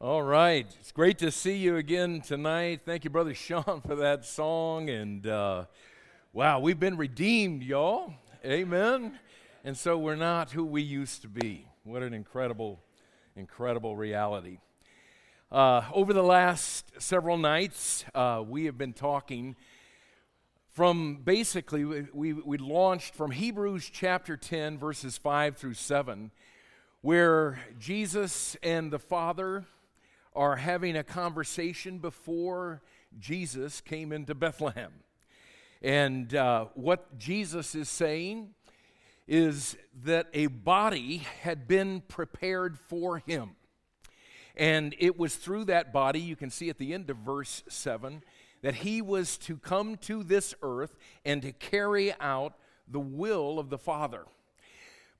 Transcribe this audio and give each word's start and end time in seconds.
All 0.00 0.22
right. 0.22 0.64
It's 0.78 0.92
great 0.92 1.18
to 1.18 1.32
see 1.32 1.56
you 1.56 1.74
again 1.74 2.20
tonight. 2.20 2.82
Thank 2.84 3.02
you, 3.02 3.10
Brother 3.10 3.34
Sean, 3.34 3.80
for 3.84 3.96
that 3.96 4.24
song. 4.24 4.88
And 4.88 5.26
uh, 5.26 5.64
wow, 6.32 6.60
we've 6.60 6.78
been 6.78 6.96
redeemed, 6.96 7.64
y'all. 7.64 8.14
Amen. 8.44 9.18
And 9.64 9.76
so 9.76 9.98
we're 9.98 10.14
not 10.14 10.52
who 10.52 10.64
we 10.64 10.82
used 10.82 11.22
to 11.22 11.28
be. 11.28 11.66
What 11.82 12.04
an 12.04 12.14
incredible, 12.14 12.78
incredible 13.34 13.96
reality. 13.96 14.58
Uh, 15.50 15.82
over 15.92 16.12
the 16.12 16.22
last 16.22 16.92
several 17.00 17.36
nights, 17.36 18.04
uh, 18.14 18.44
we 18.46 18.66
have 18.66 18.78
been 18.78 18.92
talking 18.92 19.56
from 20.70 21.22
basically, 21.24 21.84
we, 21.84 22.34
we 22.34 22.56
launched 22.56 23.16
from 23.16 23.32
Hebrews 23.32 23.90
chapter 23.92 24.36
10, 24.36 24.78
verses 24.78 25.18
5 25.18 25.56
through 25.56 25.74
7, 25.74 26.30
where 27.00 27.58
Jesus 27.80 28.56
and 28.62 28.92
the 28.92 29.00
Father 29.00 29.66
are 30.38 30.54
having 30.54 30.96
a 30.96 31.02
conversation 31.02 31.98
before 31.98 32.80
Jesus 33.18 33.80
came 33.80 34.12
into 34.12 34.36
Bethlehem. 34.36 34.92
And 35.82 36.32
uh, 36.32 36.66
what 36.74 37.18
Jesus 37.18 37.74
is 37.74 37.88
saying 37.88 38.54
is 39.26 39.76
that 40.04 40.28
a 40.32 40.46
body 40.46 41.26
had 41.42 41.66
been 41.66 42.02
prepared 42.06 42.78
for 42.78 43.18
him. 43.18 43.56
And 44.56 44.94
it 45.00 45.18
was 45.18 45.34
through 45.34 45.64
that 45.64 45.92
body, 45.92 46.20
you 46.20 46.36
can 46.36 46.50
see 46.50 46.70
at 46.70 46.78
the 46.78 46.94
end 46.94 47.10
of 47.10 47.16
verse 47.16 47.64
7, 47.68 48.22
that 48.62 48.76
he 48.76 49.02
was 49.02 49.38
to 49.38 49.56
come 49.56 49.96
to 49.96 50.22
this 50.22 50.54
earth 50.62 50.96
and 51.24 51.42
to 51.42 51.50
carry 51.50 52.14
out 52.20 52.54
the 52.86 53.00
will 53.00 53.58
of 53.58 53.70
the 53.70 53.78
Father. 53.78 54.24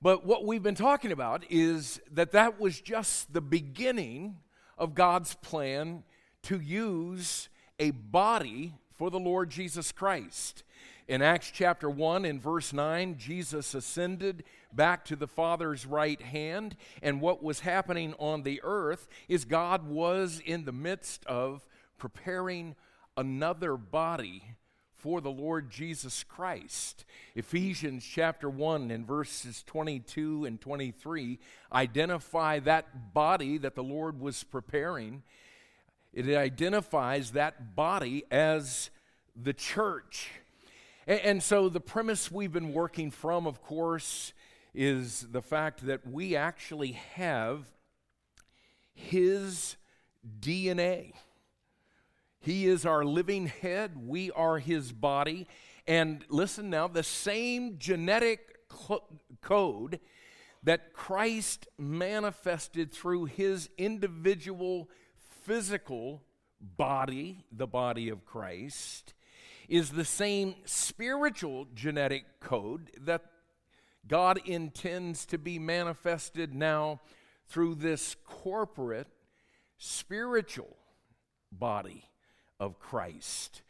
But 0.01 0.25
what 0.25 0.45
we've 0.45 0.63
been 0.63 0.75
talking 0.75 1.11
about 1.11 1.43
is 1.49 1.99
that 2.09 2.31
that 2.31 2.57
was 2.57 2.79
just 2.79 3.33
the 3.33 3.41
beginning 3.41 4.37
of 4.79 4.95
God's 4.95 5.35
plan 5.35 6.03
to 6.43 6.59
use 6.59 7.49
a 7.77 7.91
body 7.91 8.73
for 8.95 9.11
the 9.11 9.19
Lord 9.19 9.49
Jesus 9.49 9.91
Christ. 9.91 10.63
In 11.07 11.21
Acts 11.21 11.51
chapter 11.51 11.89
1 11.89 12.23
and 12.23 12.41
verse 12.41 12.71
9, 12.71 13.17
Jesus 13.17 13.73
ascended 13.73 14.43
back 14.71 15.03
to 15.05 15.15
the 15.15 15.27
Father's 15.27 15.85
right 15.85 16.21
hand, 16.21 16.75
and 17.01 17.19
what 17.19 17.43
was 17.43 17.61
happening 17.61 18.13
on 18.19 18.43
the 18.43 18.61
earth 18.63 19.07
is 19.27 19.45
God 19.45 19.87
was 19.87 20.41
in 20.45 20.65
the 20.65 20.71
midst 20.71 21.25
of 21.25 21.65
preparing 21.97 22.75
another 23.17 23.75
body 23.75 24.43
for 24.99 25.21
the 25.21 25.31
Lord 25.31 25.69
Jesus 25.69 26.23
Christ. 26.23 27.05
Ephesians 27.33 28.05
chapter 28.05 28.49
1 28.49 28.91
and 28.91 29.07
verses 29.07 29.63
22 29.65 30.45
and 30.45 30.59
23 30.59 31.39
identify 31.71 32.59
that 32.59 33.13
body 33.13 33.57
that 33.57 33.75
the 33.75 33.83
Lord 33.83 34.19
was 34.19 34.43
preparing. 34.43 35.23
It 36.13 36.35
identifies 36.35 37.31
that 37.31 37.75
body 37.75 38.23
as 38.29 38.89
the 39.41 39.53
church. 39.53 40.31
And, 41.07 41.19
and 41.21 41.43
so 41.43 41.69
the 41.69 41.79
premise 41.79 42.29
we've 42.29 42.51
been 42.51 42.73
working 42.73 43.09
from, 43.09 43.47
of 43.47 43.61
course, 43.61 44.33
is 44.73 45.27
the 45.31 45.41
fact 45.41 45.85
that 45.85 46.05
we 46.05 46.35
actually 46.35 46.93
have 47.15 47.65
His 48.93 49.77
DNA. 50.41 51.13
He 52.39 52.67
is 52.67 52.85
our 52.85 53.03
living 53.03 53.47
head, 53.47 53.91
we 53.97 54.31
are 54.31 54.59
his 54.59 54.91
body. 54.91 55.47
And 55.85 56.23
listen 56.29 56.69
now, 56.69 56.87
the 56.87 57.03
same 57.03 57.77
genetic 57.79 58.57
code 59.41 59.99
that 60.63 60.93
Christ 60.93 61.67
manifested 61.77 62.93
through 62.93 63.25
his 63.25 63.69
individual 63.77 64.89
physical 65.43 66.21
body, 66.61 67.45
the 67.51 67.67
body 67.67 68.09
of 68.09 68.25
Christ, 68.25 69.13
is 69.67 69.91
the 69.91 70.05
same 70.05 70.55
spiritual 70.65 71.67
genetic 71.73 72.39
code 72.39 72.91
that 73.01 73.23
God 74.07 74.39
intends 74.45 75.25
to 75.27 75.37
be 75.37 75.59
manifested 75.59 76.53
now 76.53 77.01
through 77.47 77.75
this 77.75 78.15
corporate 78.25 79.07
spiritual 79.77 80.75
body 81.51 82.08
of 82.59 82.79
Christ. 82.79 83.61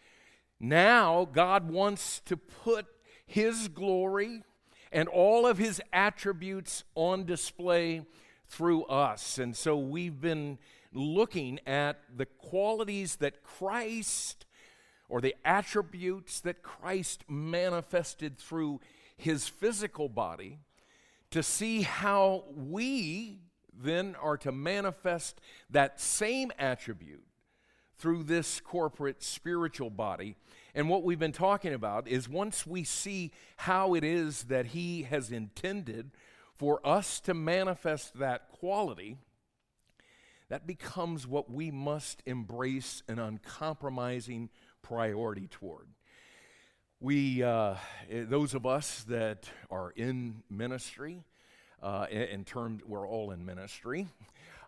Now, 0.60 1.28
God 1.32 1.70
wants 1.70 2.22
to 2.26 2.36
put 2.36 2.88
His 3.26 3.68
glory 3.68 4.44
and 4.92 5.08
all 5.08 5.46
of 5.46 5.58
His 5.58 5.82
attributes 5.94 6.84
on 6.96 7.26
display 7.26 8.06
through 8.48 8.84
us. 8.86 9.38
And 9.38 9.56
so 9.56 9.78
we've 9.78 10.20
been 10.20 10.58
looking 10.92 11.60
at 11.68 12.00
the 12.16 12.26
qualities 12.26 13.18
that 13.18 13.44
Christ, 13.44 14.46
or 15.08 15.22
the 15.22 15.36
attributes 15.46 16.42
that 16.42 16.64
Christ 16.64 17.24
manifested 17.30 18.38
through 18.38 18.82
His 19.16 19.48
physical 19.48 20.10
body, 20.10 20.60
to 21.32 21.44
see 21.44 21.84
how 21.84 22.46
we 22.56 23.38
then 23.72 24.16
are 24.22 24.38
to 24.38 24.52
manifest 24.52 25.40
that 25.70 26.02
same 26.02 26.52
attribute 26.58 27.24
through 28.00 28.24
this 28.24 28.62
corporate 28.62 29.22
spiritual 29.22 29.90
body. 29.90 30.36
And 30.74 30.90
what 30.90 31.04
we've 31.04 31.20
been 31.20 31.32
talking 31.32 31.74
about 31.74 32.08
is 32.08 32.30
once 32.30 32.66
we 32.66 32.84
see 32.84 33.32
how 33.58 33.94
it 33.94 34.04
is 34.04 34.44
that 34.44 34.68
He 34.68 35.04
has 35.04 35.32
intended 35.32 36.12
for 36.56 36.86
us 36.86 37.20
to 37.22 37.34
manifest 37.34 38.18
that 38.20 38.50
quality, 38.50 39.18
that 40.48 40.66
becomes 40.66 41.28
what 41.28 41.52
we 41.52 41.72
must 41.72 42.24
embrace 42.26 43.04
an 43.08 43.20
uncompromising 43.20 44.50
priority 44.82 45.48
toward. 45.48 45.88
We, 47.02 47.44
uh, 47.44 47.76
those 48.09 48.54
of 48.54 48.66
us 48.66 49.04
that 49.09 49.50
are 49.70 49.92
in 49.92 50.44
ministry, 50.50 51.24
uh, 51.82 52.08
in 52.09 52.44
terms, 52.44 52.82
we're 52.86 53.08
all 53.08 53.32
in 53.32 53.46
ministry. 53.46 54.08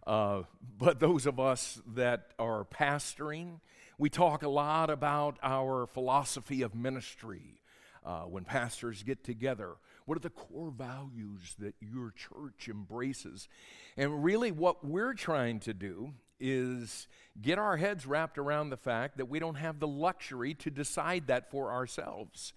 Uh, 0.06 0.44
but 0.78 1.00
those 1.00 1.26
of 1.26 1.40
us 1.40 1.82
that 1.96 2.32
are 2.40 2.66
pastoring, 2.66 3.60
we 3.98 4.10
talk 4.10 4.44
a 4.44 4.50
lot 4.50 4.90
about 4.90 5.38
our 5.44 5.86
philosophy 5.86 6.62
of 6.62 6.74
ministry 6.74 7.62
uh, 8.04 8.22
when 8.22 8.44
pastors 8.44 9.04
get 9.04 9.24
together. 9.24 9.76
What 10.06 10.18
are 10.18 10.22
the 10.22 10.30
core 10.32 10.72
values 10.72 11.56
that 11.60 11.76
your 11.80 12.12
church 12.12 12.68
embraces? 12.68 13.48
And 13.96 14.24
really, 14.24 14.52
what 14.52 14.84
we're 14.84 15.14
trying 15.14 15.60
to 15.62 15.74
do 15.74 16.14
is 16.40 17.08
get 17.40 17.60
our 17.60 17.78
heads 17.78 18.08
wrapped 18.08 18.40
around 18.40 18.70
the 18.72 18.78
fact 18.78 19.18
that 19.18 19.30
we 19.30 19.38
don't 19.38 19.56
have 19.56 19.80
the 19.80 19.88
luxury 19.88 20.56
to 20.56 20.72
decide 20.72 21.28
that 21.28 21.52
for 21.52 21.72
ourselves. 21.72 22.54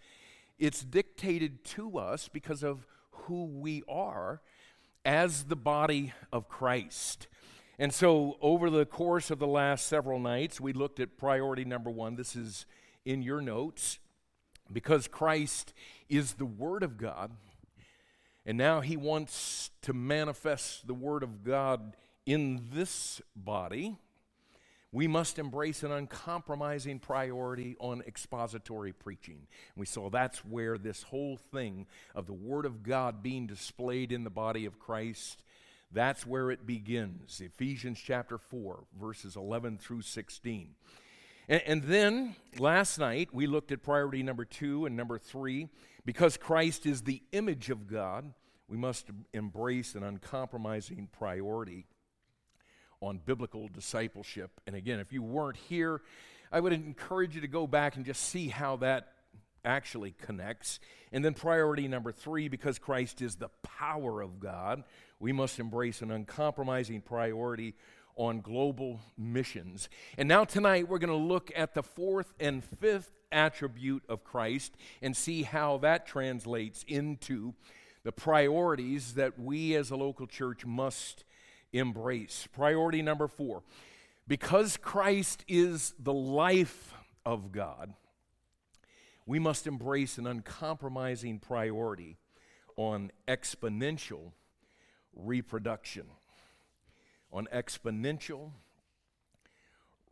It's 0.59 0.83
dictated 0.83 1.65
to 1.67 1.99
us 1.99 2.29
because 2.33 2.63
of 2.63 2.87
who 3.11 3.45
we 3.45 3.83
are 3.87 4.41
as 5.05 5.45
the 5.45 5.57
body 5.57 6.15
of 6.33 6.49
Christ. 6.49 7.29
And 7.79 7.93
so, 7.93 8.37
over 8.41 8.71
the 8.71 8.87
course 8.87 9.31
of 9.31 9.39
the 9.39 9.47
last 9.47 9.87
several 9.87 10.21
nights, 10.21 10.61
we 10.61 10.73
looked 10.73 11.01
at 11.01 11.19
priority 11.19 11.65
number 11.65 11.91
one. 11.91 12.15
This 12.15 12.37
is 12.37 12.67
in 13.05 13.23
your 13.23 13.41
notes. 13.41 13.99
Because 14.73 15.09
Christ 15.09 15.75
is 16.09 16.35
the 16.35 16.47
Word 16.47 16.83
of 16.83 16.97
God, 16.97 17.33
and 18.47 18.57
now 18.57 18.81
He 18.81 18.97
wants 18.97 19.71
to 19.83 19.93
manifest 19.93 20.87
the 20.87 20.95
Word 20.95 21.23
of 21.23 21.45
God 21.45 21.97
in 22.25 22.69
this 22.73 23.21
body, 23.37 23.97
we 24.91 25.07
must 25.07 25.39
embrace 25.39 25.83
an 25.83 25.93
uncompromising 25.93 27.01
priority 27.01 27.77
on 27.81 28.01
expository 28.07 28.93
preaching. 28.93 29.47
And 29.75 29.81
we 29.81 29.87
saw 29.87 30.09
that's 30.09 30.45
where 30.45 30.79
this 30.79 31.03
whole 31.03 31.37
thing 31.37 31.87
of 32.15 32.27
the 32.27 32.33
Word 32.33 32.65
of 32.65 32.83
God 32.83 33.23
being 33.23 33.47
displayed 33.47 34.13
in 34.13 34.25
the 34.25 34.31
body 34.31 34.65
of 34.65 34.79
Christ 34.79 35.43
that's 35.95 36.27
where 36.27 36.51
it 36.51 36.67
begins. 36.67 37.41
Ephesians 37.41 38.01
chapter 38.05 38.37
4, 38.37 38.85
verses 39.01 39.37
11 39.37 39.79
through 39.79 40.03
16. 40.03 40.75
And, 41.49 41.63
and, 41.67 41.83
then 41.85 42.37
last 42.59 42.99
night 42.99 43.29
we 43.33 43.47
looked 43.47 43.71
at 43.71 43.83
priority 43.83 44.23
number 44.23 44.45
two 44.45 44.87
and 44.87 44.97
number 44.97 45.19
three. 45.19 45.69
Because 46.05 46.37
Christ 46.37 46.85
is 46.85 47.03
the 47.03 47.23
image 47.33 47.71
of 47.71 47.87
God, 47.87 48.35
we 48.69 48.77
must 48.77 49.07
embrace 49.33 49.95
an 49.95 50.03
uncompromising 50.03 51.09
priority 51.13 51.87
on 53.01 53.21
biblical 53.25 53.69
discipleship. 53.69 54.51
And 54.67 54.77
again, 54.77 55.01
if 55.01 55.13
you 55.13 55.23
weren't 55.23 55.57
here, 55.57 56.03
I 56.53 56.61
would 56.61 56.73
encourage 56.73 57.35
you 57.35 57.41
to 57.41 57.49
go 57.49 57.67
back 57.67 57.97
and 57.97 58.05
just 58.05 58.23
see 58.23 58.49
how 58.49 58.77
that 58.77 59.14
actually 59.65 60.13
connects. 60.13 60.81
And 61.13 61.25
then 61.25 61.35
priority 61.35 61.89
number 61.89 62.13
three, 62.13 62.49
because 62.49 62.79
Christ 62.79 63.23
is 63.23 63.37
the 63.37 63.51
power 63.63 64.21
of 64.21 64.41
God, 64.41 64.85
we 65.19 65.33
must 65.33 65.59
embrace 65.59 66.03
an 66.03 66.11
uncompromising 66.11 67.01
priority 67.03 67.75
on 68.17 68.41
global 68.41 69.01
missions. 69.19 69.89
And 70.17 70.29
now, 70.29 70.45
tonight, 70.45 70.89
we're 70.89 70.99
going 70.99 71.09
to 71.09 71.17
look 71.17 71.51
at 71.57 71.75
the 71.75 71.83
fourth 71.83 72.33
and 72.39 72.65
fifth 72.65 73.11
attribute 73.33 74.05
of 74.09 74.23
Christ 74.23 74.77
and 75.03 75.17
see 75.17 75.43
how 75.43 75.79
that 75.79 76.07
translates 76.07 76.85
into 76.87 77.55
the 78.05 78.13
priorities 78.13 79.15
that 79.15 79.39
we 79.39 79.75
as 79.75 79.91
a 79.91 79.97
local 79.97 80.27
church 80.27 80.65
must 80.65 81.25
embrace. 81.73 82.47
Priority 82.53 83.03
number 83.03 83.27
four 83.27 83.63
because 84.27 84.79
Christ 84.79 85.45
is 85.49 85.95
the 85.99 86.13
life 86.13 86.95
of 87.27 87.53
God, 87.53 87.93
we 89.27 89.39
must 89.39 89.67
embrace 89.67 90.19
an 90.19 90.27
uncompromising 90.27 91.39
priority 91.39 92.19
on 92.77 93.11
exponential 93.27 94.33
reproduction. 95.15 96.07
On 97.33 97.49
exponential 97.53 98.53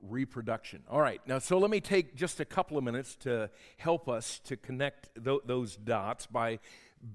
reproduction. 0.01 0.83
All 0.89 1.01
right, 1.01 1.21
now, 1.27 1.39
so 1.39 1.59
let 1.59 1.71
me 1.71 1.81
take 1.81 2.17
just 2.17 2.41
a 2.41 2.45
couple 2.45 2.77
of 2.77 2.85
minutes 2.85 3.15
to 3.17 3.51
help 3.77 4.09
us 4.09 4.41
to 4.45 4.57
connect 4.57 5.11
th- 5.23 5.41
those 5.45 5.77
dots 5.77 6.27
by 6.27 6.59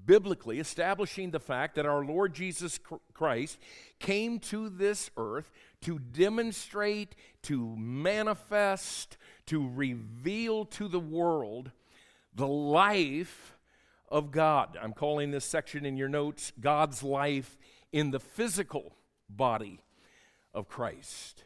biblically 0.06 0.58
establishing 0.58 1.30
the 1.30 1.40
fact 1.40 1.74
that 1.74 1.86
our 1.86 2.04
Lord 2.04 2.34
Jesus 2.34 2.78
Christ 3.14 3.58
came 3.98 4.38
to 4.40 4.68
this 4.68 5.10
earth 5.16 5.50
to 5.82 5.98
demonstrate, 5.98 7.14
to 7.42 7.74
manifest, 7.76 9.16
to 9.46 9.68
reveal 9.68 10.64
to 10.66 10.88
the 10.88 11.00
world 11.00 11.72
the 12.38 12.46
life 12.46 13.56
of 14.08 14.30
God. 14.30 14.78
I'm 14.80 14.92
calling 14.92 15.32
this 15.32 15.44
section 15.44 15.84
in 15.84 15.96
your 15.96 16.08
notes 16.08 16.52
God's 16.58 17.02
life 17.02 17.58
in 17.92 18.12
the 18.12 18.20
physical 18.20 18.94
body 19.28 19.80
of 20.54 20.68
Christ. 20.68 21.42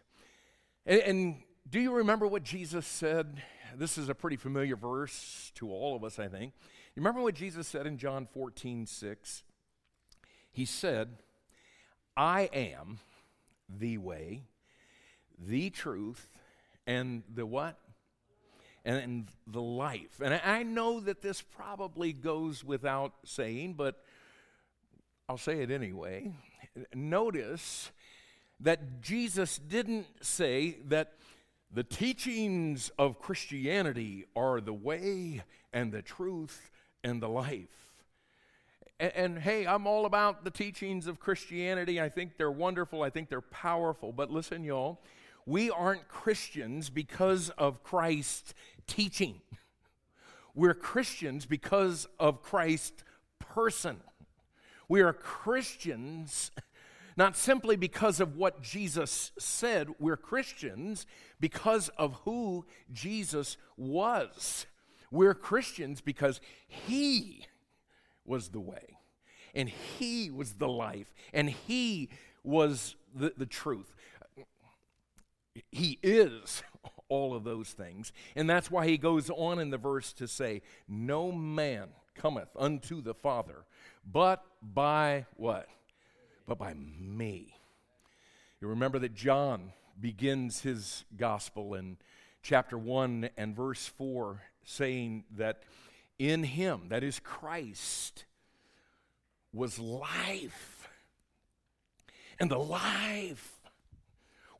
And, 0.85 1.01
and 1.01 1.37
do 1.69 1.81
you 1.81 1.93
remember 1.93 2.27
what 2.27 2.45
Jesus 2.45 2.87
said? 2.87 3.43
This 3.75 3.97
is 3.97 4.11
a 4.11 4.15
pretty 4.15 4.37
familiar 4.37 4.77
verse 4.77 5.51
to 5.55 5.71
all 5.71 5.97
of 5.97 6.05
us, 6.05 6.19
I 6.19 6.29
think. 6.29 6.53
You 6.95 7.01
remember 7.01 7.23
what 7.23 7.35
Jesus 7.35 7.67
said 7.67 7.87
in 7.87 7.97
John 7.97 8.29
14, 8.31 8.85
6? 8.85 9.43
He 10.53 10.67
said, 10.67 11.17
I 12.15 12.51
am 12.53 12.99
the 13.67 13.97
way, 13.97 14.43
the 15.39 15.71
truth, 15.71 16.29
and 16.87 17.23
the 17.35 17.47
what? 17.47 17.79
And, 18.85 18.97
and 18.97 19.27
the 19.47 19.63
life. 19.63 20.21
And 20.21 20.35
I 20.45 20.65
know 20.65 20.99
that 21.01 21.23
this 21.23 21.41
probably 21.41 22.13
goes 22.13 22.65
without 22.65 23.13
saying, 23.25 23.75
but 23.75 24.03
I'll 25.29 25.39
say 25.39 25.63
it 25.63 25.71
anyway. 25.71 26.35
Notice 26.95 27.93
that 28.59 29.01
Jesus 29.01 29.59
didn't 29.59 30.07
say 30.21 30.79
that 30.89 31.13
the 31.73 31.85
teachings 31.85 32.91
of 32.99 33.19
Christianity 33.19 34.27
are 34.37 34.61
the 34.61 34.75
way 34.75 35.43
and 35.73 35.93
the 35.93 36.03
truth 36.03 36.71
and 37.03 37.23
the 37.23 37.29
life. 37.29 37.69
And, 39.01 39.13
and, 39.15 39.39
hey, 39.39 39.67
I'm 39.67 39.87
all 39.87 40.07
about 40.07 40.45
the 40.45 40.51
teachings 40.51 41.07
of 41.07 41.19
Christianity. 41.19 42.01
I 42.01 42.09
think 42.09 42.37
they're 42.37 42.51
wonderful, 42.51 43.03
I 43.03 43.11
think 43.11 43.29
they're 43.29 43.41
powerful. 43.41 44.13
But 44.13 44.31
listen, 44.31 44.65
y'all, 44.65 45.01
we 45.47 45.71
aren't 45.71 46.09
Christians 46.09 46.91
because 46.91 47.51
of 47.51 47.83
Christ's 47.83 48.55
teaching. 48.87 49.41
We're 50.55 50.75
Christians 50.75 51.47
because 51.47 52.07
of 52.19 52.43
Christ's 52.43 53.05
person. 53.39 54.01
We 54.89 55.01
are 55.01 55.13
Christians 55.13 56.51
not 57.17 57.37
simply 57.37 57.77
because 57.77 58.21
of 58.21 58.37
what 58.37 58.63
Jesus 58.63 59.33
said, 59.39 59.89
we're 59.99 60.17
Christians 60.17 61.07
because 61.41 61.89
of 61.91 62.15
who 62.25 62.65
Jesus 62.93 63.57
was. 63.77 64.67
We're 65.11 65.35
Christians 65.35 66.01
because 66.01 66.41
He 66.67 67.47
was 68.25 68.49
the 68.49 68.61
way, 68.61 68.99
and 69.55 69.69
He 69.69 70.31
was 70.31 70.55
the 70.55 70.69
life, 70.69 71.13
and 71.35 71.51
He 71.51 72.09
was 72.43 72.97
the, 73.15 73.33
the 73.37 73.47
truth. 73.47 73.95
He 75.71 75.99
is 76.03 76.63
all 77.09 77.35
of 77.35 77.45
those 77.45 77.71
things. 77.71 78.13
And 78.35 78.49
that's 78.49 78.71
why 78.71 78.87
he 78.87 78.97
goes 78.97 79.29
on 79.31 79.59
in 79.59 79.71
the 79.71 79.79
verse 79.79 80.13
to 80.15 80.27
say, 80.27 80.63
No 80.89 81.31
man 81.31 81.89
cometh 82.15 82.49
unto 82.57 83.03
the 83.03 83.15
Father, 83.15 83.65
but 84.11 84.45
by 84.63 85.27
what? 85.37 85.69
But 86.47 86.59
by 86.59 86.75
me. 86.75 87.55
You 88.61 88.69
remember 88.69 88.99
that 89.01 89.15
John 89.15 89.73
begins 90.01 90.63
his 90.63 91.05
gospel 91.17 91.75
in 91.75 91.99
chapter 92.43 92.79
1 92.79 93.31
and 93.37 93.55
verse 93.55 93.87
4 93.87 94.43
saying 94.65 95.25
that 95.37 95.63
in 96.19 96.45
him, 96.45 96.83
that 96.89 97.03
is 97.03 97.19
Christ, 97.19 98.25
was 99.53 99.79
life. 99.79 100.89
And 102.39 102.51
the 102.51 102.59
life 102.59 103.62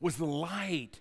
was 0.03 0.17
the 0.17 0.25
light 0.25 0.99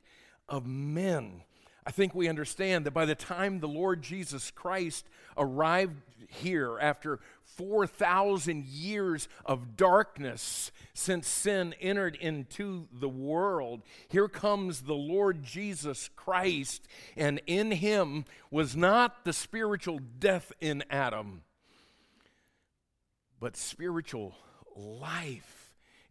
of 0.49 0.64
men. 0.64 1.43
I 1.84 1.90
think 1.90 2.14
we 2.14 2.28
understand 2.28 2.87
that 2.87 2.93
by 2.93 3.04
the 3.04 3.16
time 3.16 3.58
the 3.58 3.66
Lord 3.66 4.00
Jesus 4.00 4.52
Christ 4.52 5.08
arrived 5.37 6.00
here 6.28 6.78
after 6.81 7.19
4,000 7.43 8.64
years 8.64 9.28
of 9.44 9.76
darkness 9.76 10.70
since 10.94 11.26
sin 11.26 11.75
entered 11.81 12.14
into 12.14 12.87
the 12.93 13.08
world, 13.08 13.82
here 14.08 14.28
comes 14.28 14.82
the 14.82 14.94
Lord 14.94 15.43
Jesus 15.43 16.08
Christ, 16.14 16.87
and 17.16 17.40
in 17.49 17.72
him 17.72 18.25
was 18.52 18.76
not 18.76 19.25
the 19.25 19.32
spiritual 19.32 19.99
death 20.20 20.52
in 20.60 20.84
Adam, 20.88 21.43
but 23.40 23.56
spiritual 23.56 24.37
life 24.76 25.62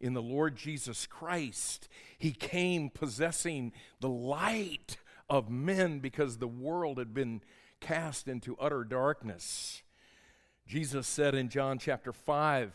in 0.02 0.14
the 0.14 0.22
Lord 0.22 0.56
Jesus 0.56 1.06
Christ. 1.06 1.88
He 2.18 2.32
came 2.32 2.90
possessing 2.90 3.72
the 4.00 4.10
light 4.10 4.98
of 5.30 5.50
men 5.50 6.00
because 6.00 6.38
the 6.38 6.48
world 6.48 6.98
had 6.98 7.14
been 7.14 7.42
cast 7.80 8.28
into 8.28 8.58
utter 8.58 8.84
darkness. 8.84 9.84
Jesus 10.68 11.08
said 11.08 11.36
in 11.36 11.50
John 11.50 11.80
chapter 11.80 12.12
5 12.12 12.74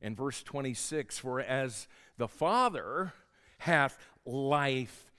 and 0.00 0.16
verse 0.16 0.42
26 0.42 1.18
For 1.18 1.40
as 1.40 1.88
the 2.16 2.28
Father 2.28 3.12
hath 3.58 3.98
life 4.24 5.12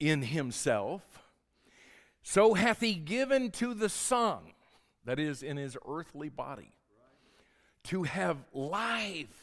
in 0.00 0.22
himself, 0.22 1.22
so 2.22 2.54
hath 2.54 2.80
he 2.80 2.94
given 2.94 3.50
to 3.52 3.74
the 3.74 3.88
Son, 3.88 4.38
that 5.04 5.18
is, 5.18 5.42
in 5.42 5.56
his 5.56 5.76
earthly 5.86 6.28
body, 6.28 6.72
to 7.84 8.04
have 8.04 8.38
life 8.52 9.41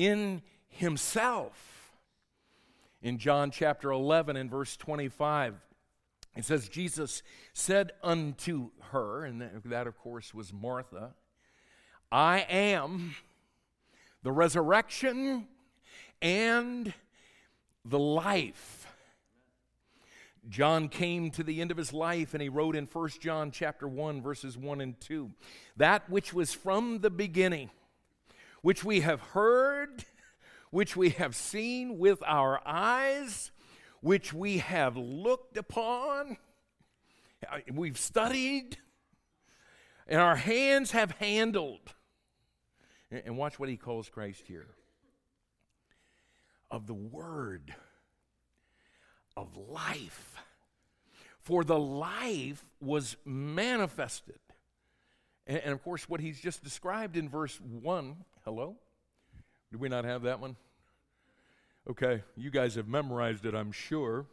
in 0.00 0.40
himself 0.68 1.92
in 3.02 3.18
John 3.18 3.50
chapter 3.50 3.90
11 3.90 4.34
and 4.34 4.50
verse 4.50 4.74
25. 4.78 5.56
It 6.36 6.44
says, 6.46 6.70
Jesus 6.70 7.22
said 7.52 7.92
unto 8.02 8.70
her, 8.92 9.26
and 9.26 9.42
that, 9.66 9.86
of 9.86 9.98
course, 9.98 10.32
was 10.32 10.54
Martha, 10.54 11.10
I 12.10 12.46
am 12.48 13.14
the 14.22 14.32
resurrection 14.32 15.48
and 16.22 16.94
the 17.84 17.98
life. 17.98 18.86
John 20.48 20.88
came 20.88 21.30
to 21.32 21.42
the 21.42 21.60
end 21.60 21.70
of 21.70 21.76
his 21.76 21.92
life 21.92 22.32
and 22.32 22.42
he 22.42 22.48
wrote 22.48 22.74
in 22.74 22.86
1 22.86 23.08
John 23.20 23.50
chapter 23.50 23.86
1 23.86 24.22
verses 24.22 24.56
1 24.56 24.80
and 24.80 24.98
2 24.98 25.30
that 25.76 26.08
which 26.08 26.32
was 26.32 26.54
from 26.54 27.00
the 27.00 27.10
beginning 27.10 27.68
which 28.62 28.84
we 28.84 29.00
have 29.00 29.20
heard 29.20 30.04
which 30.70 30.96
we 30.96 31.10
have 31.10 31.34
seen 31.34 31.98
with 31.98 32.22
our 32.24 32.60
eyes, 32.64 33.50
which 34.00 34.32
we 34.32 34.58
have 34.58 34.96
looked 34.96 35.56
upon, 35.56 36.36
uh, 37.50 37.58
we've 37.72 37.98
studied, 37.98 38.78
and 40.06 40.20
our 40.20 40.36
hands 40.36 40.92
have 40.92 41.12
handled. 41.12 41.94
And 43.10 43.36
watch 43.36 43.58
what 43.58 43.68
he 43.68 43.76
calls 43.76 44.08
Christ 44.08 44.44
here 44.46 44.68
of 46.70 46.86
the 46.86 46.94
word 46.94 47.74
of 49.36 49.56
life. 49.56 50.36
For 51.40 51.64
the 51.64 51.78
life 51.78 52.64
was 52.80 53.16
manifested. 53.24 54.38
And, 55.46 55.72
of 55.72 55.82
course, 55.82 56.08
what 56.08 56.20
he's 56.20 56.38
just 56.38 56.62
described 56.62 57.16
in 57.16 57.28
verse 57.28 57.60
1 57.60 58.24
hello? 58.44 58.76
Do 59.70 59.78
we 59.78 59.88
not 59.88 60.04
have 60.04 60.22
that 60.22 60.40
one? 60.40 60.56
Okay, 61.88 62.22
you 62.36 62.50
guys 62.50 62.74
have 62.74 62.88
memorized 62.88 63.44
it, 63.44 63.54
I'm 63.54 63.72
sure. 63.72 64.26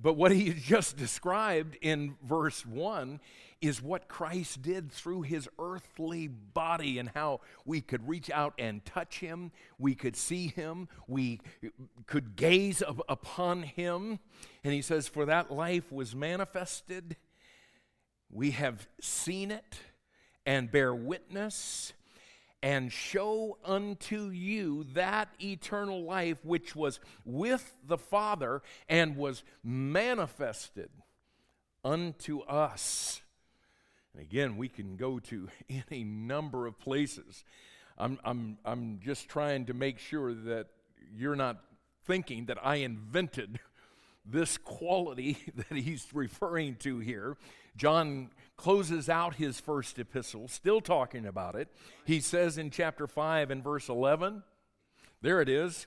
But 0.00 0.14
what 0.14 0.32
he 0.32 0.52
just 0.58 0.96
described 0.96 1.76
in 1.80 2.16
verse 2.24 2.66
1 2.66 3.20
is 3.60 3.80
what 3.80 4.08
Christ 4.08 4.62
did 4.62 4.90
through 4.90 5.22
his 5.22 5.48
earthly 5.56 6.26
body 6.26 6.98
and 6.98 7.08
how 7.10 7.40
we 7.64 7.80
could 7.80 8.08
reach 8.08 8.28
out 8.28 8.54
and 8.58 8.84
touch 8.84 9.20
him, 9.20 9.52
we 9.78 9.94
could 9.94 10.16
see 10.16 10.48
him, 10.48 10.88
we 11.06 11.40
could 12.06 12.34
gaze 12.34 12.82
upon 13.08 13.62
him. 13.62 14.18
And 14.64 14.72
he 14.72 14.82
says, 14.82 15.06
For 15.06 15.24
that 15.26 15.52
life 15.52 15.92
was 15.92 16.12
manifested, 16.12 17.16
we 18.28 18.50
have 18.50 18.88
seen 19.00 19.52
it 19.52 19.78
and 20.46 20.70
bear 20.70 20.94
witness 20.94 21.92
and 22.62 22.92
show 22.92 23.58
unto 23.64 24.28
you 24.28 24.84
that 24.94 25.28
eternal 25.42 26.04
life 26.04 26.38
which 26.44 26.76
was 26.76 27.00
with 27.24 27.74
the 27.86 27.98
Father 27.98 28.62
and 28.88 29.16
was 29.16 29.42
manifested 29.64 30.90
unto 31.84 32.40
us. 32.42 33.20
And 34.12 34.22
again, 34.22 34.56
we 34.56 34.68
can 34.68 34.96
go 34.96 35.18
to 35.18 35.48
any 35.90 36.04
number 36.04 36.66
of 36.66 36.78
places. 36.78 37.44
I'm, 37.98 38.18
I'm, 38.24 38.58
I'm 38.64 39.00
just 39.02 39.28
trying 39.28 39.66
to 39.66 39.74
make 39.74 39.98
sure 39.98 40.32
that 40.32 40.68
you're 41.14 41.36
not 41.36 41.62
thinking 42.04 42.46
that 42.46 42.58
I 42.64 42.76
invented 42.76 43.58
this 44.24 44.58
quality 44.58 45.38
that 45.54 45.76
he's 45.76 46.06
referring 46.12 46.76
to 46.76 46.98
here. 46.98 47.36
John 47.76 48.30
closes 48.56 49.08
out 49.08 49.36
his 49.36 49.58
first 49.60 49.98
epistle, 49.98 50.48
still 50.48 50.80
talking 50.80 51.26
about 51.26 51.54
it. 51.54 51.68
He 52.04 52.20
says 52.20 52.58
in 52.58 52.70
chapter 52.70 53.06
5 53.06 53.50
and 53.50 53.64
verse 53.64 53.88
11, 53.88 54.42
there 55.22 55.40
it 55.40 55.48
is. 55.48 55.86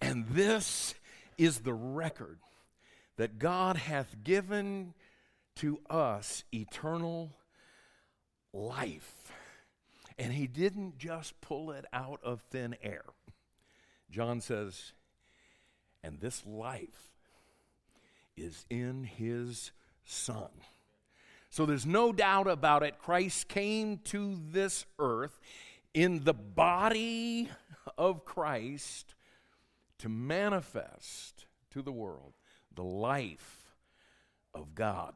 And 0.00 0.26
this 0.28 0.94
is 1.36 1.60
the 1.60 1.74
record 1.74 2.38
that 3.16 3.38
God 3.38 3.76
hath 3.76 4.16
given 4.22 4.94
to 5.56 5.80
us 5.90 6.44
eternal 6.52 7.32
life. 8.52 9.32
And 10.18 10.32
he 10.32 10.46
didn't 10.46 10.98
just 10.98 11.40
pull 11.40 11.70
it 11.70 11.84
out 11.92 12.20
of 12.22 12.40
thin 12.42 12.76
air. 12.82 13.04
John 14.10 14.40
says, 14.40 14.92
and 16.02 16.20
this 16.20 16.44
life 16.46 17.12
is 18.36 18.64
in 18.70 19.04
his 19.04 19.72
Son. 20.04 20.48
So 21.50 21.66
there's 21.66 21.86
no 21.86 22.12
doubt 22.12 22.46
about 22.46 22.82
it. 22.82 22.98
Christ 22.98 23.48
came 23.48 23.98
to 24.04 24.38
this 24.50 24.84
earth 24.98 25.40
in 25.94 26.24
the 26.24 26.34
body 26.34 27.48
of 27.96 28.24
Christ 28.24 29.14
to 29.98 30.08
manifest 30.08 31.46
to 31.70 31.82
the 31.82 31.92
world 31.92 32.34
the 32.74 32.84
life 32.84 33.74
of 34.54 34.74
God. 34.74 35.14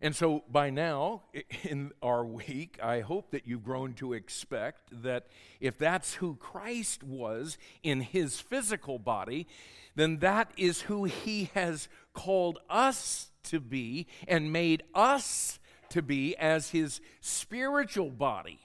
And 0.00 0.14
so 0.14 0.44
by 0.50 0.70
now, 0.70 1.22
in 1.62 1.92
our 2.02 2.24
week, 2.24 2.78
I 2.82 3.00
hope 3.00 3.30
that 3.30 3.46
you've 3.46 3.64
grown 3.64 3.94
to 3.94 4.12
expect 4.12 5.02
that 5.02 5.28
if 5.60 5.78
that's 5.78 6.14
who 6.14 6.36
Christ 6.36 7.02
was 7.02 7.56
in 7.82 8.00
his 8.00 8.40
physical 8.40 8.98
body, 8.98 9.46
then 9.94 10.18
that 10.18 10.50
is 10.56 10.82
who 10.82 11.04
he 11.04 11.50
has 11.54 11.88
called 12.12 12.58
us 12.68 13.30
to 13.44 13.60
be 13.60 14.06
and 14.26 14.52
made 14.52 14.82
us 14.94 15.58
to 15.90 16.02
be 16.02 16.36
as 16.36 16.70
his 16.70 17.00
spiritual 17.20 18.10
body, 18.10 18.58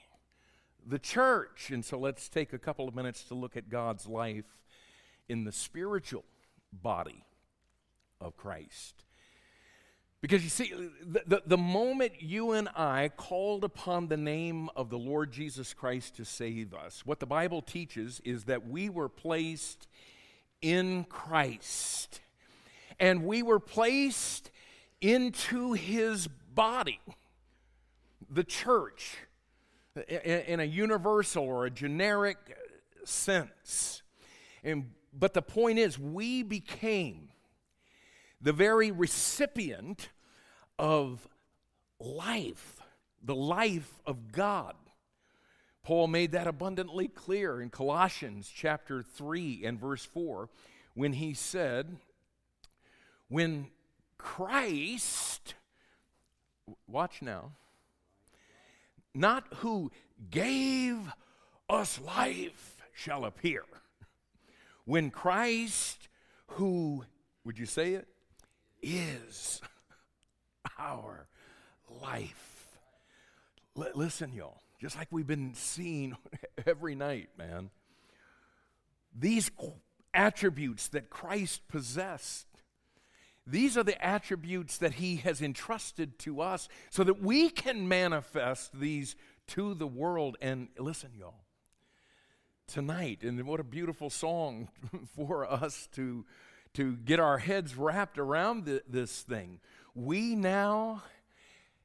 the 0.86 1.00
church. 1.00 1.70
And 1.70 1.86
so 1.86 2.00
let's 2.00 2.28
take 2.28 2.54
a 2.54 2.60
couple 2.60 2.88
of 2.88 2.96
minutes 2.96 3.24
to 3.26 3.36
look 3.36 3.56
at 3.56 3.70
God's 3.70 4.08
life 4.08 4.58
in 5.28 5.44
the 5.44 5.52
spiritual 5.52 6.26
body 6.74 7.24
of 8.20 8.36
Christ. 8.36 9.06
Because 10.22 10.44
you 10.44 10.50
see, 10.50 10.74
the, 11.02 11.24
the, 11.26 11.44
the, 11.46 11.58
moment 11.58 12.22
you 12.22 12.52
and 12.52 12.68
I 12.76 13.10
called 13.16 13.64
upon 13.64 14.10
the 14.10 14.18
name 14.18 14.70
of 14.76 14.90
the 14.90 14.98
Lord 14.98 15.32
Jesus 15.32 15.74
Christ 15.74 16.18
to 16.18 16.26
save 16.26 16.74
us, 16.74 17.06
what 17.06 17.22
the 17.22 17.26
Bible 17.26 17.62
teaches 17.62 18.22
is 18.26 18.44
that 18.46 18.68
we 18.68 18.90
were 18.90 19.08
placed 19.08 19.88
in 20.62 21.06
Christ. 21.06 22.20
And 23.00 23.24
we 23.24 23.44
were 23.44 23.62
placed 23.62 24.52
into 25.00 25.72
his 25.72 26.28
body, 26.54 27.00
the 28.30 28.44
church, 28.44 29.16
in 30.10 30.60
a 30.60 30.66
universal 30.66 31.46
or 31.46 31.66
a 31.66 31.70
generic 31.70 32.38
sense. 33.06 34.02
And, 34.66 34.92
but 35.18 35.34
the 35.34 35.42
point 35.42 35.80
is, 35.80 35.98
we 35.98 36.44
became 36.44 37.29
the 38.42 38.54
very 38.54 38.92
recipient 38.92 40.10
of 40.78 41.28
life, 42.00 42.82
the 43.22 43.36
life 43.36 44.02
of 44.06 44.32
God. 44.32 44.76
Paul 45.84 46.08
made 46.08 46.32
that 46.32 46.48
abundantly 46.48 47.08
clear 47.08 47.62
in 47.62 47.70
Colossians 47.70 48.52
chapter 48.54 49.02
3 49.02 49.66
and 49.66 49.80
verse 49.80 50.06
4 50.06 50.50
when 50.94 51.14
he 51.14 51.34
said, 51.34 51.98
When 53.28 53.68
Christ, 54.18 55.56
watch 56.88 57.22
now, 57.22 57.52
not 59.14 59.46
who 59.56 59.92
gave 60.30 61.12
us 61.70 62.00
life 62.00 62.78
shall 62.94 63.26
appear. 63.26 63.64
When 64.86 65.10
Christ, 65.10 66.08
who, 66.48 67.06
would 67.44 67.58
you 67.58 67.66
say 67.66 67.94
it? 67.94 68.08
Is 68.82 69.62
our 70.80 71.28
life. 72.02 72.78
L- 73.78 73.92
listen, 73.96 74.34
y'all, 74.34 74.62
just 74.80 74.98
like 74.98 75.08
we've 75.12 75.28
been 75.28 75.54
seeing 75.54 76.16
every 76.66 76.96
night, 76.96 77.30
man, 77.38 77.70
these 79.18 79.52
attributes 80.14 80.88
that 80.90 81.10
Christ 81.10 81.68
possessed, 81.68 82.48
these 83.46 83.78
are 83.78 83.84
the 83.84 84.04
attributes 84.04 84.78
that 84.78 84.94
he 84.94 85.18
has 85.18 85.42
entrusted 85.42 86.20
to 86.20 86.42
us 86.42 86.70
so 86.90 87.04
that 87.04 87.22
we 87.22 87.50
can 87.50 87.88
manifest 87.88 88.80
these 88.80 89.16
to 89.48 89.74
the 89.74 89.88
world. 89.88 90.38
And 90.42 90.70
listen, 90.78 91.12
y'all, 91.18 91.46
tonight, 92.68 93.24
and 93.24 93.44
what 93.48 93.60
a 93.60 93.64
beautiful 93.64 94.10
song 94.10 94.70
for 95.16 95.52
us 95.52 95.88
to 95.94 96.26
to 96.74 96.96
get 96.96 97.20
our 97.20 97.40
heads 97.40 97.76
wrapped 97.76 98.18
around 98.18 98.66
th- 98.66 98.84
this 98.88 99.22
thing. 99.22 99.60
We 99.96 100.36
now 100.36 101.04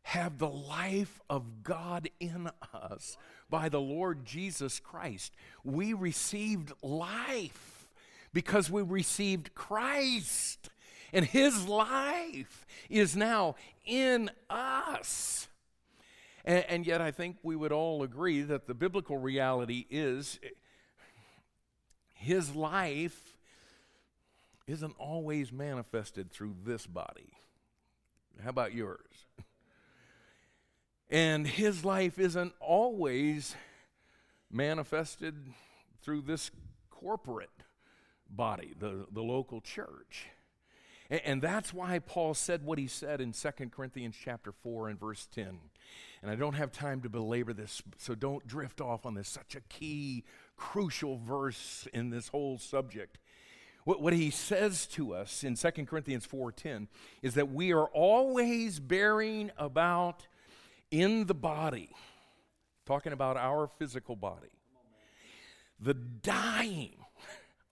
have 0.03 0.39
the 0.39 0.49
life 0.49 1.21
of 1.31 1.63
God 1.63 2.11
in 2.21 2.51
us 2.73 3.17
by 3.49 3.69
the 3.69 3.81
Lord 3.81 4.25
Jesus 4.25 4.79
Christ. 4.79 5.35
We 5.65 5.95
received 5.95 6.73
life 6.83 7.89
because 8.33 8.71
we 8.71 8.83
received 8.83 9.55
Christ, 9.55 10.69
and 11.13 11.25
His 11.25 11.67
life 11.67 12.67
is 12.91 13.17
now 13.17 13.55
in 13.87 14.31
us. 14.51 15.49
And, 16.45 16.65
and, 16.69 16.87
yet, 16.87 17.01
I 17.01 17.11
think 17.11 17.39
we 17.43 17.57
would 17.57 17.73
all 17.73 18.03
agree 18.03 18.43
that 18.43 18.67
the 18.67 18.75
biblical 18.75 19.17
reality 19.17 19.87
is 19.89 20.39
eh, 20.43 20.49
His 22.13 22.55
life 22.55 23.34
isn't 24.67 24.95
always 24.99 25.53
manifested 25.53 26.31
through 26.31 26.55
this 26.65 26.87
body. 26.87 27.31
How 28.43 28.51
about 28.51 28.75
yours? 28.75 29.27
And 31.11 31.47
his 31.47 31.85
life 31.85 32.19
isn't 32.19 32.55
always 32.61 33.55
manifested 34.51 35.35
through 36.03 36.23
this 36.23 36.51
corporate 36.91 37.51
body, 38.29 38.75
the, 38.79 39.07
the 39.13 39.23
local 39.23 39.61
church. 39.61 40.27
And, 41.11 41.21
and 41.25 41.43
that's 41.43 41.73
why 41.73 41.99
Paul 41.99 42.35
said 42.35 42.65
what 42.65 42.79
he 42.79 42.87
said 42.87 43.21
in 43.21 43.33
2 43.33 43.51
Corinthians 43.71 44.17
chapter 44.19 44.53
4 44.53 44.89
and 44.89 44.99
verse 44.99 45.29
10. 45.35 45.59
And 46.23 46.31
I 46.31 46.37
don't 46.37 46.55
have 46.55 46.73
time 46.73 47.03
to 47.03 47.11
belabor 47.11 47.53
this, 47.53 47.83
so 47.99 48.15
don't 48.15 48.47
drift 48.47 48.81
off 48.81 49.05
on 49.05 49.15
this. 49.15 49.29
Such 49.29 49.55
a 49.55 49.61
key, 49.61 50.25
crucial 50.57 51.19
verse 51.19 51.87
in 51.93 52.09
this 52.09 52.29
whole 52.29 52.57
subject. 52.57 53.19
What, 53.85 54.01
what 54.01 54.13
he 54.15 54.31
says 54.31 54.87
to 54.89 55.15
us 55.15 55.45
in 55.45 55.57
2 55.57 55.71
Corinthians 55.85 56.27
4.10 56.27 56.89
is 57.23 57.35
that 57.35 57.53
we 57.53 57.73
are 57.73 57.87
always 57.87 58.81
bearing 58.81 59.51
about 59.59 60.27
in 60.91 61.27
the 61.27 61.35
body, 61.35 61.91
talking 62.87 63.13
about 63.13 63.37
our 63.37 63.67
physical 63.79 64.17
body, 64.17 64.53
the 65.79 65.95
dying 65.95 66.97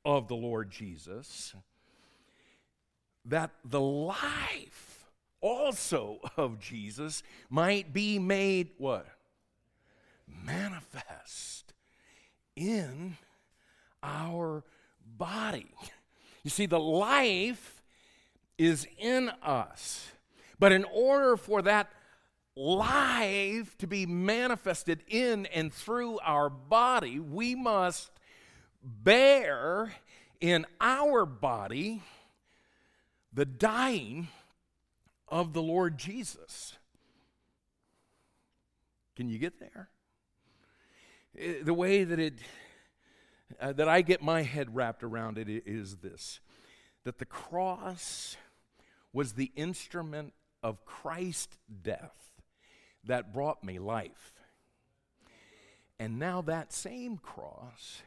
of 0.04 0.28
the 0.28 0.36
Lord 0.36 0.70
Jesus, 0.70 1.54
that 3.24 3.50
the 3.64 3.80
life 3.80 5.08
also 5.40 6.20
of 6.36 6.58
Jesus 6.58 7.22
might 7.48 7.92
be 7.92 8.18
made 8.18 8.70
what? 8.76 9.06
Manifest 10.44 11.72
in 12.54 13.16
our 14.02 14.64
body. 15.16 15.70
You 16.42 16.50
see, 16.50 16.66
the 16.66 16.80
life 16.80 17.82
is 18.58 18.86
in 18.98 19.30
us. 19.42 20.10
But 20.58 20.72
in 20.72 20.84
order 20.84 21.36
for 21.36 21.62
that 21.62 21.90
life 22.54 23.76
to 23.78 23.86
be 23.86 24.06
manifested 24.06 25.02
in 25.08 25.46
and 25.46 25.72
through 25.72 26.18
our 26.20 26.50
body, 26.50 27.18
we 27.18 27.54
must 27.54 28.10
bear 28.82 29.92
in 30.40 30.66
our 30.80 31.24
body 31.24 32.02
the 33.32 33.44
dying 33.44 34.28
of 35.28 35.52
the 35.52 35.62
Lord 35.62 35.96
Jesus. 35.96 36.76
Can 39.16 39.28
you 39.28 39.38
get 39.38 39.58
there? 39.58 39.88
Eh, 41.38 41.54
the 41.62 41.74
way 41.74 42.04
that 42.04 42.18
it 42.18 42.34
uh, 43.60 43.72
that 43.72 43.88
I 43.88 44.02
get 44.02 44.22
my 44.22 44.42
head 44.42 44.74
wrapped 44.74 45.02
around 45.02 45.38
it 45.38 45.48
is 45.48 45.96
this 45.96 46.40
that 47.04 47.18
the 47.18 47.24
cross 47.24 48.36
was 49.12 49.32
the 49.32 49.50
instrument 49.56 50.32
of 50.62 50.84
Christ's 50.84 51.58
death 51.82 52.30
that 53.04 53.32
brought 53.32 53.64
me 53.64 53.78
life. 53.78 54.32
And 55.98 56.18
now 56.18 56.42
that 56.42 56.72
same 56.72 57.16
cross 57.16 58.02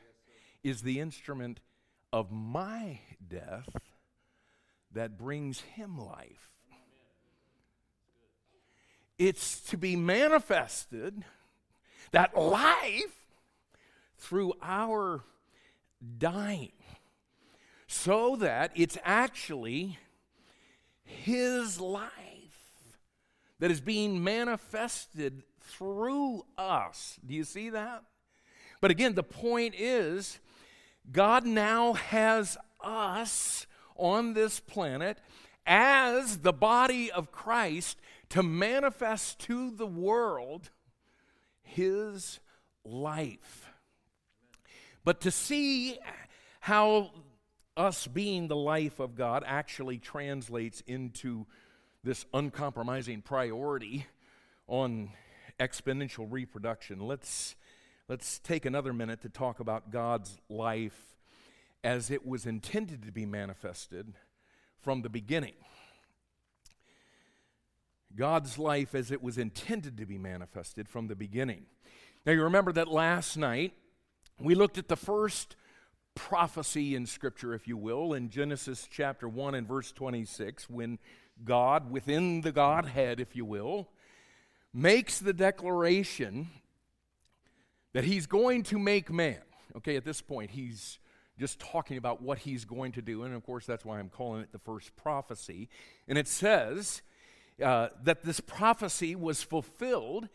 is 0.63 0.81
the 0.81 0.99
instrument 0.99 1.59
of 2.11 2.31
my 2.31 2.99
death 3.27 3.69
that 4.93 5.17
brings 5.17 5.61
him 5.61 5.97
life. 5.97 6.49
It's 9.17 9.61
to 9.69 9.77
be 9.77 9.95
manifested 9.95 11.23
that 12.11 12.37
life 12.37 13.25
through 14.17 14.53
our 14.61 15.23
dying, 16.17 16.71
so 17.88 18.35
that 18.38 18.71
it's 18.75 18.97
actually 19.03 19.97
his 21.03 21.79
life 21.79 22.12
that 23.59 23.71
is 23.71 23.81
being 23.81 24.24
manifested 24.24 25.43
through 25.62 26.45
us. 26.57 27.19
Do 27.25 27.33
you 27.33 27.43
see 27.43 27.69
that? 27.69 28.03
But 28.81 28.91
again, 28.91 29.15
the 29.15 29.24
point 29.24 29.75
is 29.77 30.39
God 31.12 31.45
now 31.45 31.93
has 31.93 32.57
us 32.81 33.65
on 33.95 34.33
this 34.33 34.59
planet 34.59 35.17
as 35.65 36.39
the 36.39 36.53
body 36.53 37.12
of 37.12 37.31
Christ 37.31 38.00
to 38.29 38.43
manifest 38.43 39.39
to 39.41 39.71
the 39.71 39.88
world 39.88 40.69
his 41.62 42.39
life. 42.83 43.64
But 45.05 45.21
to 45.21 45.31
see 45.31 46.00
how 46.59 47.12
us 47.77 48.07
being 48.07 48.47
the 48.47 48.55
life 48.55 49.00
of 49.00 49.15
God 49.15 49.43
actually 49.45 50.00
translates 50.00 50.81
into 50.88 51.45
this 52.03 52.25
uncompromising 52.33 53.21
priority 53.21 54.07
on 54.67 55.12
exponential 55.59 56.27
reproduction, 56.29 57.00
let's, 57.00 57.55
let's 58.09 58.39
take 58.39 58.65
another 58.65 58.93
minute 58.93 59.21
to 59.21 59.29
talk 59.29 59.59
about 59.59 59.91
God's 59.91 60.39
life 60.50 61.15
as 61.83 62.09
it 62.09 62.25
was 62.25 62.47
intended 62.47 63.03
to 63.03 63.12
be 63.12 63.27
manifested 63.27 64.15
from 64.79 65.03
the 65.03 65.09
beginning. 65.09 65.53
God's 68.15 68.57
life 68.57 68.95
as 68.95 69.12
it 69.12 69.21
was 69.21 69.38
intended 69.38 69.97
to 69.97 70.05
be 70.07 70.17
manifested 70.17 70.89
from 70.89 71.07
the 71.07 71.15
beginning. 71.15 71.65
Now, 72.25 72.31
you 72.31 72.41
remember 72.41 72.71
that 72.71 72.88
last 72.88 73.38
night 73.38 73.74
we 74.39 74.56
looked 74.56 74.77
at 74.77 74.88
the 74.88 74.96
first 74.96 75.56
prophecy 76.13 76.96
in 76.96 77.06
Scripture, 77.06 77.54
if 77.54 77.68
you 77.68 77.77
will, 77.77 78.13
in 78.13 78.30
Genesis 78.30 78.88
chapter 78.89 79.27
1 79.27 79.56
and 79.56 79.68
verse 79.68 79.92
26, 79.92 80.70
when 80.70 81.00
God, 81.44 81.92
within 81.92 82.42
the 82.42 82.51
Godhead, 82.51 83.20
if 83.20 83.36
you 83.36 83.46
will, 83.46 83.89
makes 84.74 85.20
the 85.20 85.34
declaration 85.34 86.50
that 87.94 88.04
he's 88.04 88.27
going 88.27 88.63
to 88.63 88.80
make 88.80 89.12
man. 89.12 89.42
Okay, 89.77 89.96
at 89.96 90.06
this 90.06 90.22
point, 90.22 90.51
he's 90.51 91.00
just 91.38 91.60
talking 91.60 91.98
about 91.98 92.22
what 92.22 92.39
he's 92.39 92.65
going 92.65 92.92
to 92.94 93.01
do. 93.01 93.24
And 93.24 93.34
of 93.34 93.44
course, 93.46 93.65
that's 93.65 93.84
why 93.84 94.00
I'm 94.00 94.10
calling 94.10 94.42
it 94.42 94.51
the 94.51 94.60
first 94.60 94.96
prophecy. 94.96 95.70
And 96.08 96.18
it 96.18 96.27
says 96.27 97.01
uh, 97.63 97.89
that 98.04 98.24
this 98.24 98.39
prophecy 98.39 99.15
was 99.15 99.44
fulfilled 99.44 100.30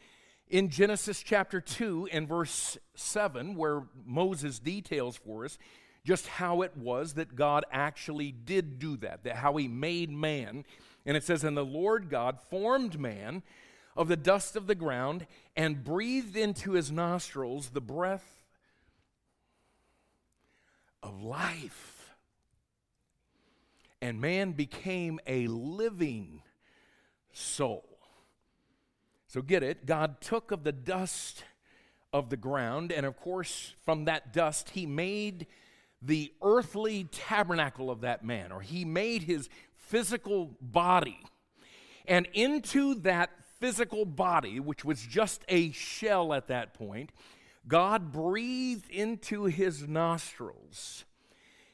in 0.50 0.69
Genesis 0.69 1.23
chapter 1.23 1.61
2 1.61 2.09
and 2.12 2.28
verse 2.28 2.76
7, 2.97 3.54
where 3.54 3.84
Moses 4.04 4.58
details 4.58 5.17
for 5.17 5.45
us 5.45 5.56
just 6.04 6.26
how 6.26 6.63
it 6.63 6.76
was 6.76 7.15
that 7.15 7.36
God 7.36 7.65
actually 7.71 8.32
did 8.32 8.78
do 8.78 8.97
that, 8.99 9.25
that 9.25 9.36
how 9.36 9.56
he 9.56 9.69
made 9.69 10.10
man. 10.10 10.65
And 11.06 11.17
it 11.17 11.23
says, 11.23 11.45
And 11.45 11.56
the 11.56 11.65
Lord 11.65 12.10
God 12.10 12.39
formed 12.50 12.99
man 12.99 13.43
of 13.97 14.08
the 14.08 14.17
dust 14.17 14.56
of 14.56 14.67
the 14.67 14.75
ground 14.75 15.26
and 15.56 15.84
breathed 15.84 16.36
into 16.36 16.73
his 16.73 16.91
nostrils 16.91 17.71
the 17.71 17.80
breath 17.80 18.45
of 21.02 21.23
life. 21.23 22.15
And 24.02 24.21
man 24.21 24.52
became 24.52 25.21
a 25.26 25.47
living 25.47 26.43
soul. 27.32 27.89
So 29.30 29.43
get 29.43 29.62
it, 29.62 29.86
God 29.86 30.21
took 30.21 30.50
of 30.50 30.64
the 30.64 30.73
dust 30.73 31.45
of 32.12 32.30
the 32.30 32.36
ground, 32.36 32.90
and 32.90 33.06
of 33.06 33.16
course, 33.16 33.75
from 33.84 34.06
that 34.06 34.32
dust, 34.32 34.71
he 34.71 34.86
made 34.86 35.47
the 36.02 36.32
earthly 36.43 37.04
tabernacle 37.04 37.93
of 37.93 38.00
that 38.00 38.25
man, 38.25 38.50
or 38.50 38.60
he 38.60 38.84
made 38.84 39.23
his 39.23 39.49
physical 39.76 40.56
body. 40.60 41.21
And 42.08 42.26
into 42.32 42.97
that 43.02 43.30
physical 43.60 44.04
body, 44.04 44.58
which 44.58 44.84
was 44.84 45.00
just 45.00 45.45
a 45.49 45.71
shell 45.71 46.34
at 46.34 46.49
that 46.49 46.75
point, 46.75 47.12
God 47.69 48.10
breathed 48.10 48.90
into 48.90 49.45
his 49.45 49.86
nostrils 49.86 51.04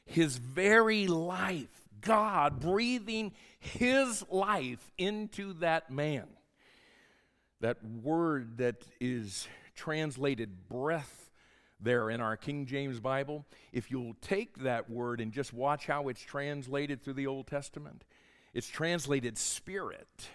his 0.05 0.37
very 0.37 1.07
life. 1.07 1.89
God 2.01 2.59
breathing 2.59 3.31
his 3.59 4.23
life 4.29 4.91
into 4.95 5.53
that 5.53 5.89
man. 5.89 6.27
That 7.59 7.77
word 7.83 8.57
that 8.57 8.83
is 8.99 9.47
translated 9.75 10.69
breath 10.69 11.31
there 11.79 12.09
in 12.09 12.21
our 12.21 12.37
King 12.37 12.65
James 12.65 12.99
Bible, 12.99 13.45
if 13.71 13.91
you'll 13.91 14.15
take 14.21 14.57
that 14.59 14.89
word 14.89 15.21
and 15.21 15.31
just 15.31 15.53
watch 15.53 15.85
how 15.85 16.07
it's 16.07 16.21
translated 16.21 17.01
through 17.01 17.13
the 17.13 17.27
Old 17.27 17.47
Testament, 17.47 18.03
it's 18.53 18.67
translated 18.67 19.37
spirit. 19.37 20.29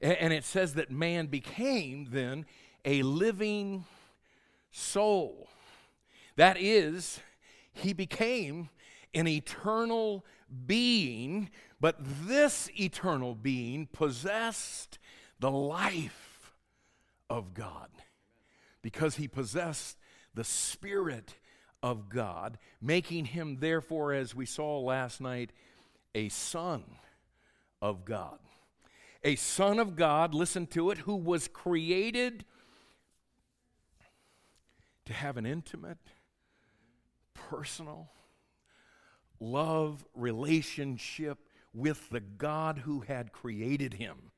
And 0.00 0.32
it 0.32 0.44
says 0.44 0.74
that 0.74 0.90
man 0.90 1.26
became 1.26 2.08
then 2.10 2.46
a 2.84 3.02
living 3.02 3.84
soul. 4.70 5.48
That 6.36 6.56
is, 6.58 7.20
he 7.72 7.92
became 7.92 8.68
an 9.14 9.28
eternal 9.28 10.24
being, 10.66 11.50
but 11.80 11.96
this 12.26 12.68
eternal 12.78 13.34
being 13.34 13.86
possessed 13.86 14.98
the 15.38 15.50
life 15.50 16.52
of 17.28 17.54
God 17.54 17.88
because 18.82 19.16
he 19.16 19.28
possessed 19.28 19.96
the 20.34 20.44
Spirit 20.44 21.34
of 21.82 22.08
God, 22.08 22.58
making 22.80 23.26
him, 23.26 23.58
therefore, 23.60 24.12
as 24.12 24.34
we 24.34 24.46
saw 24.46 24.78
last 24.80 25.20
night, 25.20 25.50
a 26.14 26.28
son 26.28 26.84
of 27.80 28.04
God. 28.04 28.38
A 29.22 29.36
son 29.36 29.78
of 29.78 29.96
God, 29.96 30.34
listen 30.34 30.66
to 30.68 30.90
it, 30.90 30.98
who 30.98 31.16
was 31.16 31.48
created 31.48 32.44
to 35.06 35.12
have 35.12 35.36
an 35.36 35.46
intimate, 35.46 35.98
personal 37.34 38.10
love 39.40 40.04
relationship 40.14 41.38
with 41.72 42.08
the 42.10 42.20
God 42.20 42.78
who 42.78 43.00
had 43.00 43.32
created 43.32 43.94
him. 43.94 44.30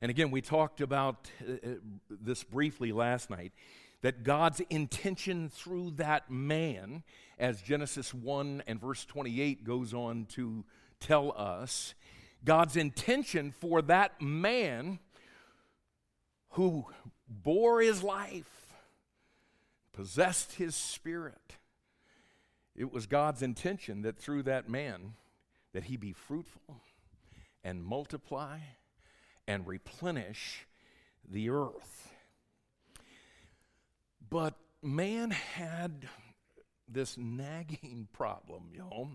And 0.00 0.10
again, 0.10 0.30
we 0.30 0.40
talked 0.40 0.80
about 0.80 1.30
uh, 1.46 1.52
uh, 1.52 1.74
this 2.08 2.44
briefly 2.44 2.92
last 2.92 3.30
night 3.30 3.52
that 4.00 4.22
God's 4.22 4.60
intention 4.70 5.48
through 5.48 5.92
that 5.92 6.30
man, 6.30 7.02
as 7.38 7.60
Genesis 7.60 8.14
1 8.14 8.62
and 8.66 8.80
verse 8.80 9.04
28 9.04 9.64
goes 9.64 9.92
on 9.92 10.26
to 10.30 10.64
tell 11.00 11.34
us, 11.36 11.94
God's 12.44 12.76
intention 12.76 13.50
for 13.50 13.82
that 13.82 14.22
man 14.22 15.00
who 16.50 16.86
bore 17.28 17.80
his 17.80 18.04
life, 18.04 18.74
possessed 19.92 20.54
his 20.54 20.76
spirit, 20.76 21.56
it 22.76 22.92
was 22.92 23.06
God's 23.06 23.42
intention 23.42 24.02
that 24.02 24.16
through 24.16 24.44
that 24.44 24.68
man 24.68 25.14
that 25.72 25.84
he 25.84 25.96
be 25.96 26.12
fruitful 26.12 26.82
and 27.64 27.82
multiply 27.82 28.58
and 29.48 29.66
replenish 29.66 30.66
the 31.28 31.48
earth. 31.48 32.12
But 34.30 34.54
man 34.82 35.30
had 35.30 36.06
this 36.86 37.16
nagging 37.16 38.08
problem, 38.12 38.64
y'all. 38.74 39.08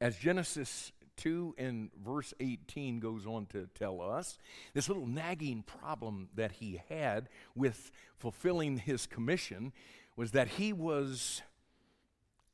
As 0.00 0.16
Genesis 0.16 0.92
2 1.16 1.54
and 1.56 1.90
verse 2.04 2.34
18 2.40 2.98
goes 2.98 3.24
on 3.24 3.46
to 3.46 3.68
tell 3.78 4.02
us, 4.02 4.36
this 4.74 4.88
little 4.88 5.06
nagging 5.06 5.62
problem 5.62 6.28
that 6.34 6.52
he 6.52 6.80
had 6.88 7.28
with 7.54 7.92
fulfilling 8.18 8.78
his 8.78 9.06
commission 9.06 9.72
was 10.16 10.32
that 10.32 10.48
he 10.48 10.72
was 10.72 11.40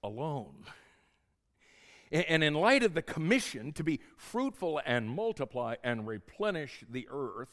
alone. 0.03 0.67
And 2.13 2.43
in 2.43 2.55
light 2.55 2.83
of 2.83 2.95
the 2.95 3.03
commission 3.03 3.73
to 3.75 3.85
be 3.85 4.01
fruitful 4.17 4.81
and 4.85 5.09
multiply 5.09 5.77
and 5.85 6.09
replenish 6.09 6.85
the 6.91 7.07
earth, 7.09 7.51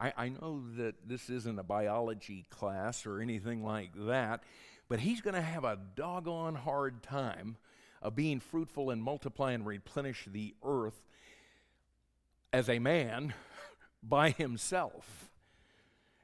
I, 0.00 0.12
I 0.16 0.28
know 0.30 0.62
that 0.76 1.06
this 1.06 1.30
isn't 1.30 1.58
a 1.58 1.62
biology 1.62 2.46
class 2.50 3.06
or 3.06 3.20
anything 3.20 3.62
like 3.62 3.92
that, 4.06 4.42
but 4.88 5.00
he's 5.00 5.20
going 5.20 5.34
to 5.34 5.42
have 5.42 5.64
a 5.64 5.78
doggone 5.94 6.56
hard 6.56 7.04
time 7.04 7.56
of 8.02 8.16
being 8.16 8.40
fruitful 8.40 8.90
and 8.90 9.00
multiply 9.00 9.52
and 9.52 9.64
replenish 9.64 10.26
the 10.30 10.54
earth 10.64 11.00
as 12.52 12.68
a 12.68 12.80
man 12.80 13.34
by 14.02 14.30
himself. 14.30 15.30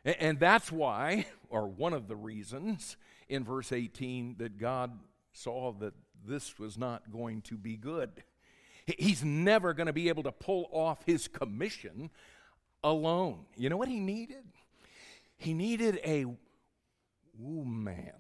And 0.05 0.41
that's 0.41 0.73
why, 0.73 1.27
or 1.51 1.69
one 1.69 1.93
of 1.93 2.09
the 2.09 2.17
reasons, 2.17 2.97
in 3.29 3.45
verse 3.45 3.73
18, 3.73 4.37
that 4.39 4.59
God 4.59 4.99
saw 5.33 5.73
that 5.75 5.95
this 6.27 6.59
was 6.59 6.77
not 6.77 7.11
going 7.11 7.43
to 7.43 7.57
be 7.57 7.77
good. 7.77 8.23
He's 8.87 9.25
never 9.25 9.75
going 9.75 9.89
to 9.89 9.93
be 9.93 10.09
able 10.09 10.23
to 10.25 10.33
pull 10.33 10.69
off 10.71 11.05
his 11.05 11.27
commission 11.29 12.11
alone. 12.85 13.47
You 13.57 13.69
know 13.69 13.77
what 13.77 13.89
he 13.89 13.99
needed? 14.01 14.45
He 15.37 15.55
needed 15.55 16.01
a 16.05 16.27
womb 17.39 17.85
man. 17.85 18.13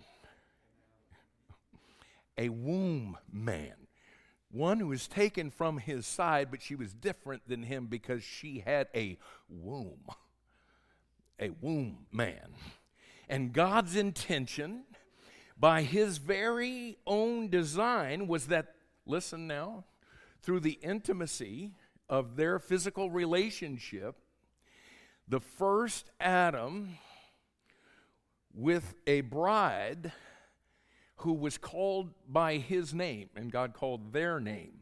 A 2.37 2.49
womb 2.49 3.17
man. 3.33 3.75
One 4.51 4.81
who 4.81 4.89
was 4.89 5.09
taken 5.09 5.51
from 5.51 5.79
his 5.79 6.07
side, 6.07 6.49
but 6.51 6.63
she 6.63 6.75
was 6.75 6.93
different 6.93 7.49
than 7.49 7.63
him 7.63 7.87
because 7.87 8.23
she 8.23 8.63
had 8.65 8.89
a 8.95 9.19
womb. 9.49 10.07
A 11.39 11.51
womb 11.61 12.07
man. 12.13 12.55
And 13.29 13.53
God's 13.53 13.97
intention, 13.97 14.85
by 15.59 15.83
his 15.83 16.19
very 16.19 16.99
own 17.07 17.49
design, 17.49 18.29
was 18.29 18.49
that, 18.49 18.75
listen 19.07 19.47
now, 19.47 19.85
through 20.43 20.61
the 20.61 20.79
intimacy 20.83 21.73
of 22.09 22.37
their 22.37 22.59
physical 22.59 23.11
relationship, 23.11 24.17
the 25.29 25.41
first 25.41 26.11
Adam 26.21 26.99
with 28.55 28.95
a 29.07 29.23
bride 29.23 30.13
who 31.17 31.33
was 31.33 31.59
called 31.59 32.11
by 32.29 32.59
his 32.59 32.93
name, 32.93 33.31
and 33.35 33.51
God 33.51 33.75
called 33.75 34.13
their 34.13 34.39
name 34.39 34.81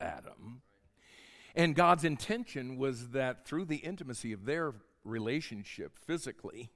Adam. 0.00 0.62
And 1.54 1.74
God's 1.74 2.04
intention 2.04 2.78
was 2.78 3.08
that 3.08 3.46
through 3.46 3.66
the 3.66 3.76
intimacy 3.76 4.32
of 4.32 4.46
their 4.46 4.74
relationship 5.04 5.98
physically, 5.98 6.70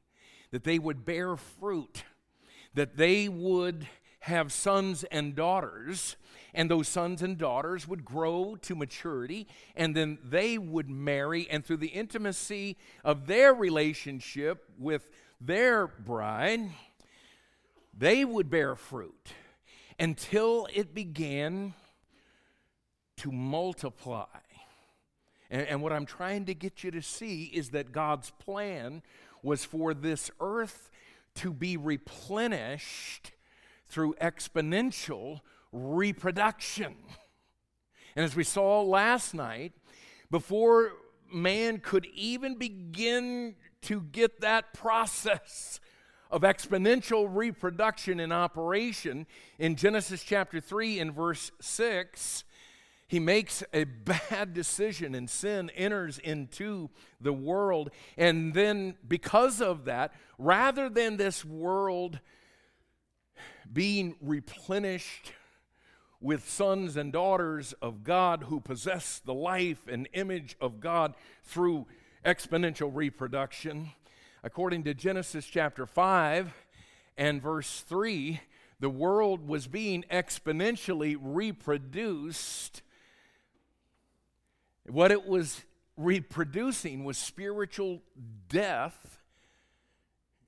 that 0.50 0.64
they 0.64 0.78
would 0.78 1.04
bear 1.04 1.36
fruit, 1.36 2.04
that 2.74 2.96
they 2.96 3.28
would 3.28 3.86
have 4.20 4.52
sons 4.52 5.04
and 5.04 5.34
daughters, 5.34 6.16
and 6.54 6.70
those 6.70 6.88
sons 6.88 7.20
and 7.20 7.36
daughters 7.36 7.86
would 7.86 8.04
grow 8.04 8.56
to 8.62 8.74
maturity, 8.74 9.46
and 9.76 9.94
then 9.94 10.18
they 10.24 10.56
would 10.56 10.88
marry, 10.88 11.48
and 11.50 11.64
through 11.64 11.76
the 11.76 11.88
intimacy 11.88 12.76
of 13.04 13.26
their 13.26 13.52
relationship 13.52 14.64
with 14.78 15.10
their 15.40 15.86
bride, 15.86 16.70
they 17.96 18.24
would 18.24 18.50
bear 18.50 18.74
fruit 18.74 19.32
until 19.98 20.66
it 20.72 20.94
began 20.94 21.74
to 23.18 23.30
multiply. 23.30 24.24
And, 25.50 25.66
and, 25.68 25.82
what 25.82 25.92
I'm 25.92 26.06
trying 26.06 26.46
to 26.46 26.54
get 26.54 26.82
you 26.82 26.90
to 26.92 27.02
see 27.02 27.44
is 27.44 27.70
that 27.70 27.92
God's 27.92 28.30
plan 28.30 29.02
was 29.42 29.64
for 29.64 29.94
this 29.94 30.30
earth 30.40 30.90
to 31.36 31.52
be 31.52 31.76
replenished 31.76 33.32
through 33.88 34.14
exponential 34.14 35.40
reproduction. 35.72 36.96
And 38.16 38.24
as 38.24 38.36
we 38.36 38.44
saw 38.44 38.82
last 38.82 39.34
night, 39.34 39.72
before 40.30 40.92
man 41.32 41.78
could 41.78 42.06
even 42.14 42.56
begin 42.56 43.56
to 43.82 44.00
get 44.00 44.40
that 44.40 44.72
process 44.72 45.80
of 46.30 46.42
exponential 46.42 47.28
reproduction 47.30 48.18
in 48.18 48.32
operation, 48.32 49.26
in 49.58 49.76
Genesis 49.76 50.22
chapter 50.22 50.60
3 50.60 50.98
and 51.00 51.14
verse 51.14 51.52
6, 51.60 52.44
he 53.06 53.20
makes 53.20 53.62
a 53.72 53.84
bad 54.30 54.54
decision 54.54 55.14
and 55.14 55.28
sin 55.28 55.70
enters 55.70 56.18
into 56.18 56.90
the 57.20 57.32
world. 57.32 57.90
And 58.16 58.54
then, 58.54 58.96
because 59.06 59.60
of 59.60 59.84
that, 59.84 60.12
rather 60.38 60.88
than 60.88 61.16
this 61.16 61.44
world 61.44 62.20
being 63.72 64.14
replenished 64.20 65.32
with 66.20 66.48
sons 66.48 66.96
and 66.96 67.12
daughters 67.12 67.74
of 67.82 68.02
God 68.02 68.44
who 68.44 68.60
possess 68.60 69.20
the 69.24 69.34
life 69.34 69.86
and 69.86 70.08
image 70.14 70.56
of 70.60 70.80
God 70.80 71.14
through 71.42 71.86
exponential 72.24 72.90
reproduction. 72.92 73.90
According 74.42 74.84
to 74.84 74.94
Genesis 74.94 75.46
chapter 75.46 75.86
5 75.86 76.54
and 77.18 77.42
verse 77.42 77.80
3, 77.86 78.40
the 78.80 78.90
world 78.90 79.46
was 79.46 79.66
being 79.66 80.04
exponentially 80.10 81.16
reproduced. 81.20 82.82
What 84.86 85.10
it 85.10 85.26
was 85.26 85.62
reproducing 85.96 87.04
was 87.04 87.16
spiritual 87.16 88.02
death 88.48 89.20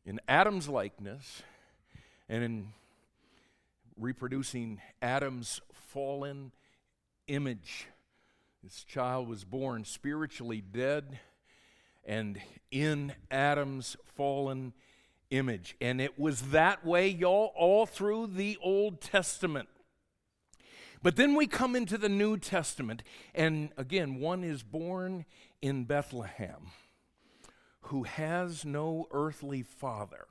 in 0.05 0.21
Adam's 0.29 0.69
likeness 0.69 1.43
and 2.29 2.45
in 2.45 2.69
reproducing 3.99 4.81
Adam's 5.01 5.61
fallen 5.73 6.53
image. 7.29 7.87
This 8.63 8.85
child 8.85 9.29
was 9.29 9.45
born 9.45 9.85
spiritually 9.85 10.61
dead 10.61 11.19
and 12.05 12.39
in 12.71 13.15
Adam's 13.31 13.97
fallen 14.05 14.75
image. 15.31 15.77
And 15.81 16.01
it 16.01 16.19
was 16.19 16.51
that 16.51 16.85
way, 16.85 17.09
y'all, 17.09 17.53
all 17.57 17.87
through 17.87 18.29
the 18.29 18.59
Old 18.63 19.01
Testament. 19.01 19.69
But 21.07 21.15
then 21.15 21.37
we 21.37 21.47
come 21.47 21.77
into 21.77 21.99
the 21.99 22.09
New 22.09 22.37
Testament, 22.37 23.05
and 23.33 23.71
again, 23.77 24.19
one 24.19 24.43
is 24.43 24.65
born 24.65 25.25
in 25.63 25.85
Bethlehem 25.85 26.73
who 27.83 28.03
has 28.03 28.65
no 28.65 29.07
earthly 29.13 29.63
father. 29.63 30.27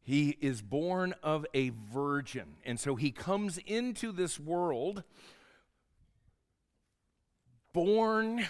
He 0.00 0.38
is 0.40 0.62
born 0.62 1.14
of 1.22 1.44
a 1.52 1.72
virgin. 1.92 2.54
And 2.64 2.80
so 2.80 2.96
he 2.96 3.10
comes 3.10 3.58
into 3.66 4.12
this 4.12 4.40
world 4.40 5.02
born 7.74 8.46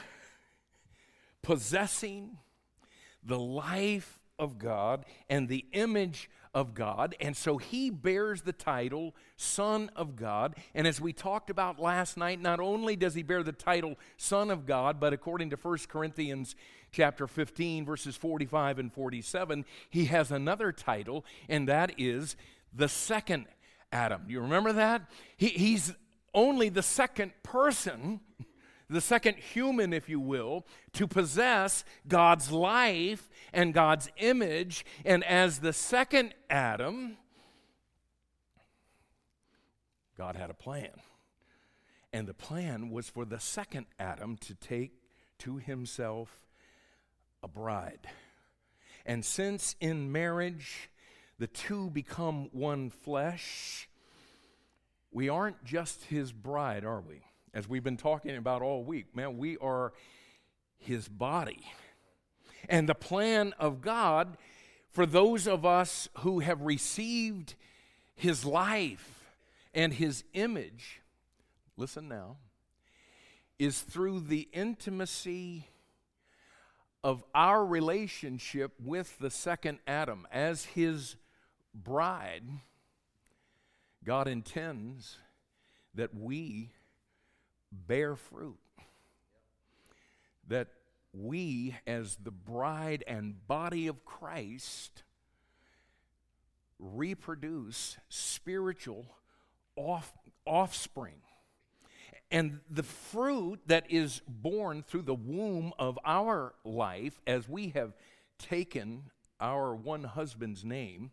possessing 1.42 2.38
the 3.20 3.40
life 3.40 4.20
of 4.38 4.59
God 4.59 5.07
and 5.29 5.48
the 5.48 5.66
image 5.72 6.31
of 6.54 6.74
God. 6.74 7.16
And 7.20 7.36
so 7.36 7.56
he 7.56 7.90
bears 7.90 8.42
the 8.42 8.52
title 8.52 9.14
Son 9.36 9.90
of 9.96 10.16
God. 10.16 10.56
And 10.74 10.86
as 10.86 11.00
we 11.00 11.12
talked 11.12 11.50
about 11.50 11.80
last 11.80 12.16
night, 12.16 12.40
not 12.40 12.60
only 12.60 12.96
does 12.96 13.14
he 13.14 13.22
bear 13.22 13.42
the 13.42 13.52
title 13.52 13.98
Son 14.16 14.50
of 14.50 14.66
God, 14.66 15.00
but 15.00 15.12
according 15.12 15.50
to 15.50 15.56
1 15.56 15.78
Corinthians 15.88 16.54
chapter 16.90 17.26
15, 17.26 17.86
verses 17.86 18.16
45 18.16 18.78
and 18.78 18.92
47, 18.92 19.64
he 19.88 20.06
has 20.06 20.30
another 20.30 20.72
title, 20.72 21.24
and 21.48 21.68
that 21.68 21.92
is 21.98 22.36
the 22.72 22.88
second 22.88 23.46
Adam. 23.90 24.22
Do 24.26 24.32
you 24.32 24.40
remember 24.40 24.72
that? 24.74 25.10
He, 25.36 25.48
he's 25.48 25.94
only 26.34 26.68
the 26.68 26.82
second 26.82 27.32
person 27.42 28.20
the 28.92 29.00
second 29.00 29.37
human, 29.37 29.92
if 29.92 30.09
you 30.09 30.20
will, 30.20 30.66
to 30.92 31.07
possess 31.07 31.85
God's 32.07 32.52
life 32.52 33.28
and 33.52 33.74
God's 33.74 34.09
image. 34.18 34.85
And 35.05 35.24
as 35.24 35.59
the 35.59 35.72
second 35.72 36.35
Adam, 36.48 37.16
God 40.16 40.37
had 40.37 40.50
a 40.50 40.55
plan. 40.55 40.90
And 42.12 42.28
the 42.28 42.35
plan 42.35 42.90
was 42.90 43.09
for 43.09 43.24
the 43.24 43.40
second 43.40 43.87
Adam 43.98 44.37
to 44.38 44.55
take 44.55 44.92
to 45.38 45.57
himself 45.57 46.46
a 47.42 47.48
bride. 47.48 48.07
And 49.05 49.24
since 49.24 49.74
in 49.81 50.12
marriage 50.12 50.90
the 51.38 51.46
two 51.46 51.90
become 51.90 52.50
one 52.52 52.90
flesh, 52.90 53.88
we 55.11 55.28
aren't 55.28 55.64
just 55.64 56.05
his 56.05 56.33
bride, 56.33 56.85
are 56.85 57.00
we? 57.00 57.22
As 57.54 57.68
we've 57.68 57.84
been 57.84 57.96
talking 57.96 58.36
about 58.36 58.62
all 58.62 58.84
week. 58.84 59.14
Man, 59.14 59.38
we 59.38 59.56
are 59.58 59.92
his 60.78 61.08
body. 61.08 61.62
And 62.68 62.88
the 62.88 62.94
plan 62.94 63.54
of 63.58 63.80
God 63.80 64.36
for 64.92 65.06
those 65.06 65.46
of 65.46 65.64
us 65.64 66.08
who 66.18 66.40
have 66.40 66.60
received 66.60 67.54
his 68.14 68.44
life 68.44 69.24
and 69.72 69.94
his 69.94 70.22
image, 70.34 71.00
listen 71.78 72.08
now, 72.08 72.36
is 73.58 73.80
through 73.80 74.20
the 74.20 74.48
intimacy 74.52 75.68
of 77.02 77.24
our 77.34 77.64
relationship 77.64 78.72
with 78.78 79.18
the 79.18 79.30
second 79.30 79.78
Adam 79.86 80.26
as 80.30 80.66
his 80.66 81.16
bride. 81.74 82.44
God 84.04 84.28
intends 84.28 85.16
that 85.94 86.14
we 86.14 86.72
bear 87.72 88.16
fruit. 88.16 88.58
That 90.48 90.68
we, 91.12 91.76
as 91.87 92.16
the 92.16 92.30
bride 92.30 93.04
and 93.06 93.46
body 93.46 93.87
of 93.87 94.04
Christ, 94.04 95.02
reproduce 96.78 97.96
spiritual 98.08 99.06
off, 99.76 100.12
offspring. 100.44 101.20
And 102.30 102.61
the 102.70 102.82
fruit 102.82 103.61
that 103.66 103.90
is 103.90 104.22
born 104.26 104.82
through 104.82 105.02
the 105.02 105.14
womb 105.14 105.72
of 105.78 105.98
our 106.04 106.54
life, 106.64 107.20
as 107.26 107.48
we 107.48 107.68
have 107.70 107.92
taken 108.38 109.04
our 109.38 109.74
one 109.74 110.04
husband's 110.04 110.64
name, 110.64 111.11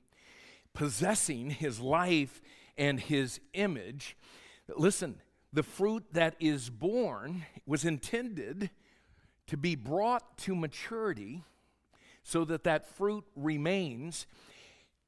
possessing 0.74 1.50
his 1.50 1.80
life 1.80 2.41
and 2.78 3.00
his 3.00 3.41
image, 3.54 4.15
listen, 4.78 5.19
the 5.52 5.64
fruit 5.64 6.04
that 6.12 6.36
is 6.40 6.70
born 6.70 7.46
was 7.66 7.86
intended 7.86 8.70
to 9.48 9.58
be 9.58 9.76
brought 9.76 10.38
to 10.38 10.56
maturity 10.56 11.44
so 12.24 12.46
that 12.46 12.64
that 12.64 12.88
fruit 12.88 13.26
remains 13.36 14.28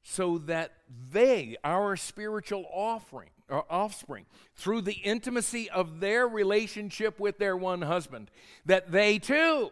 so 0.02 0.38
that 0.38 0.72
they 1.10 1.56
our 1.62 1.96
spiritual 1.96 2.66
offering 2.72 3.30
or 3.48 3.64
offspring 3.70 4.26
through 4.56 4.80
the 4.80 4.94
intimacy 4.94 5.70
of 5.70 6.00
their 6.00 6.26
relationship 6.26 7.20
with 7.20 7.38
their 7.38 7.56
one 7.56 7.82
husband 7.82 8.30
that 8.66 8.90
they 8.90 9.18
too 9.18 9.70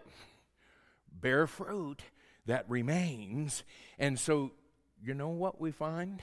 bear 1.13 1.47
fruit 1.47 2.03
that 2.47 2.65
remains. 2.69 3.65
And 3.99 4.19
so 4.19 4.53
you 5.03 5.15
know 5.15 5.29
what 5.29 5.61
we 5.61 5.73
find 5.73 6.23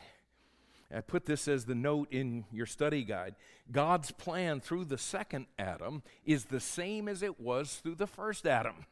I 0.96 1.02
put 1.02 1.26
this 1.26 1.48
as 1.48 1.66
the 1.66 1.76
note 1.76 2.08
in 2.12 2.46
your 2.52 2.66
study 2.66 3.04
guide. 3.04 3.36
God's 3.72 4.12
plan 4.12 4.62
through 4.62 4.86
the 4.86 4.98
second 4.98 5.48
Adam 5.60 6.02
is 6.26 6.46
the 6.46 6.62
same 6.62 7.10
as 7.10 7.22
it 7.22 7.40
was 7.40 7.76
through 7.76 7.96
the 7.96 8.08
first 8.08 8.48
Adam. 8.48 8.86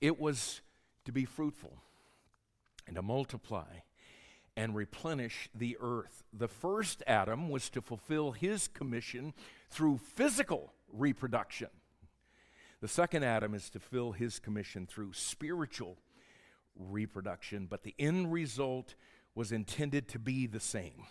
It 0.00 0.18
was 0.18 0.62
to 1.04 1.12
be 1.12 1.24
fruitful 1.24 1.78
and 2.86 2.96
to 2.96 3.02
multiply 3.02 3.82
and 4.56 4.74
replenish 4.74 5.48
the 5.54 5.76
earth. 5.80 6.24
The 6.32 6.48
first 6.48 7.04
Adam 7.06 7.48
was 7.48 7.70
to 7.70 7.80
fulfill 7.80 8.32
his 8.32 8.66
commission 8.66 9.32
through 9.70 9.98
physical 9.98 10.72
reproduction. 10.92 11.68
The 12.80 12.88
second 12.88 13.22
Adam 13.22 13.54
is 13.54 13.70
to 13.70 13.78
fill 13.78 14.10
his 14.10 14.40
commission 14.40 14.86
through 14.86 15.12
spiritual 15.12 15.98
reproduction, 16.76 17.66
but 17.70 17.84
the 17.84 17.94
end 17.98 18.32
result 18.32 18.96
was 19.34 19.52
intended 19.52 20.08
to 20.08 20.18
be 20.18 20.46
the 20.46 20.60
same, 20.60 21.06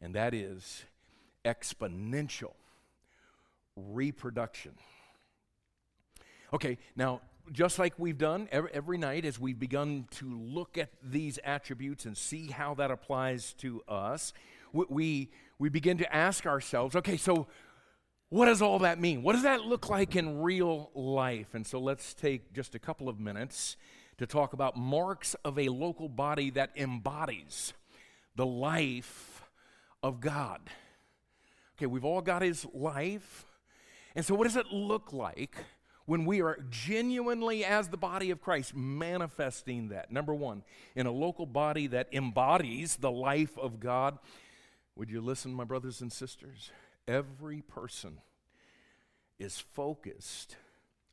and 0.00 0.14
that 0.14 0.34
is 0.34 0.84
exponential 1.44 2.54
reproduction. 3.76 4.72
Okay, 6.52 6.78
now, 6.96 7.20
just 7.52 7.78
like 7.78 7.94
we've 7.98 8.18
done 8.18 8.48
every, 8.50 8.70
every, 8.72 8.98
night 8.98 9.24
as 9.24 9.38
we've 9.38 9.58
begun 9.58 10.06
to 10.12 10.26
look 10.26 10.76
at 10.78 10.90
these 11.02 11.38
attributes 11.44 12.04
and 12.04 12.16
see 12.16 12.48
how 12.48 12.74
that 12.74 12.90
applies 12.90 13.52
to 13.54 13.82
us, 13.88 14.32
we, 14.72 15.30
we 15.58 15.68
begin 15.68 15.98
to 15.98 16.14
ask 16.14 16.46
ourselves 16.46 16.96
okay, 16.96 17.16
so 17.16 17.46
what 18.28 18.46
does 18.46 18.60
all 18.60 18.80
that 18.80 19.00
mean? 19.00 19.22
What 19.22 19.34
does 19.34 19.44
that 19.44 19.62
look 19.62 19.88
like 19.88 20.16
in 20.16 20.40
real 20.42 20.90
life? 20.94 21.54
And 21.54 21.66
so 21.66 21.78
let's 21.78 22.12
take 22.12 22.52
just 22.52 22.74
a 22.74 22.78
couple 22.78 23.08
of 23.08 23.20
minutes 23.20 23.76
to 24.18 24.26
talk 24.26 24.52
about 24.52 24.76
marks 24.76 25.34
of 25.44 25.58
a 25.58 25.68
local 25.68 26.08
body 26.08 26.50
that 26.50 26.70
embodies 26.76 27.72
the 28.34 28.46
life 28.46 29.42
of 30.02 30.20
God. 30.20 30.60
Okay, 31.76 31.86
we've 31.86 32.04
all 32.04 32.22
got 32.22 32.42
his 32.42 32.66
life. 32.72 33.44
And 34.14 34.24
so, 34.24 34.34
what 34.34 34.44
does 34.44 34.56
it 34.56 34.72
look 34.72 35.12
like 35.12 35.56
when 36.06 36.24
we 36.24 36.40
are 36.40 36.58
genuinely, 36.70 37.64
as 37.64 37.88
the 37.88 37.98
body 37.98 38.30
of 38.30 38.40
Christ, 38.40 38.74
manifesting 38.74 39.88
that? 39.88 40.10
Number 40.10 40.34
one, 40.34 40.62
in 40.94 41.06
a 41.06 41.12
local 41.12 41.44
body 41.44 41.86
that 41.88 42.08
embodies 42.12 42.96
the 42.96 43.10
life 43.10 43.58
of 43.58 43.78
God, 43.78 44.18
would 44.94 45.10
you 45.10 45.20
listen, 45.20 45.52
my 45.52 45.64
brothers 45.64 46.00
and 46.00 46.10
sisters? 46.10 46.70
Every 47.06 47.60
person 47.60 48.20
is 49.38 49.58
focused 49.58 50.56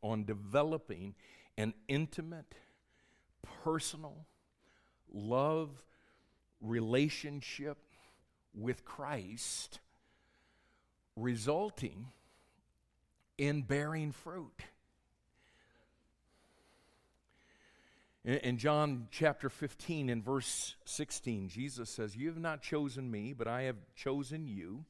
on 0.02 0.24
developing 0.24 1.16
an 1.58 1.74
intimate 1.90 2.56
personal 3.64 4.26
love 5.14 5.70
relationship 6.62 7.78
with 8.54 8.86
Christ, 8.86 9.80
resulting 11.16 12.08
in 13.38 13.62
bearing 13.62 14.12
fruit. 14.12 14.62
In 18.26 18.58
John 18.58 19.10
chapter 19.12 19.50
15 19.50 20.10
and 20.10 20.24
verse 20.24 20.76
16, 20.86 21.50
Jesus 21.50 21.90
says, 21.90 22.16
You 22.16 22.28
have 22.28 22.40
not 22.40 22.62
chosen 22.62 23.12
me, 23.12 23.34
but 23.34 23.48
I 23.50 23.64
have 23.64 23.76
chosen 23.96 24.48
you. 24.48 24.86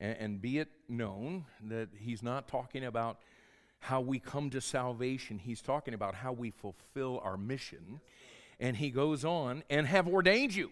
And, 0.00 0.40
be 0.40 0.58
it 0.58 0.68
known 0.88 1.44
that 1.64 1.88
he's 1.98 2.22
not 2.22 2.46
talking 2.46 2.84
about 2.84 3.18
how 3.80 4.00
we 4.00 4.18
come 4.18 4.50
to 4.50 4.60
salvation. 4.60 5.38
He's 5.38 5.62
talking 5.62 5.94
about 5.94 6.14
how 6.14 6.32
we 6.32 6.50
fulfill 6.50 7.20
our 7.22 7.36
mission. 7.36 8.00
And 8.60 8.76
he 8.76 8.90
goes 8.90 9.24
on, 9.24 9.62
and 9.70 9.86
have 9.86 10.08
ordained 10.08 10.54
you. 10.54 10.70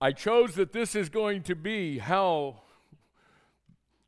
I 0.00 0.12
chose 0.12 0.54
that 0.54 0.72
this 0.72 0.94
is 0.94 1.08
going 1.08 1.42
to 1.42 1.54
be 1.54 1.98
how 1.98 2.62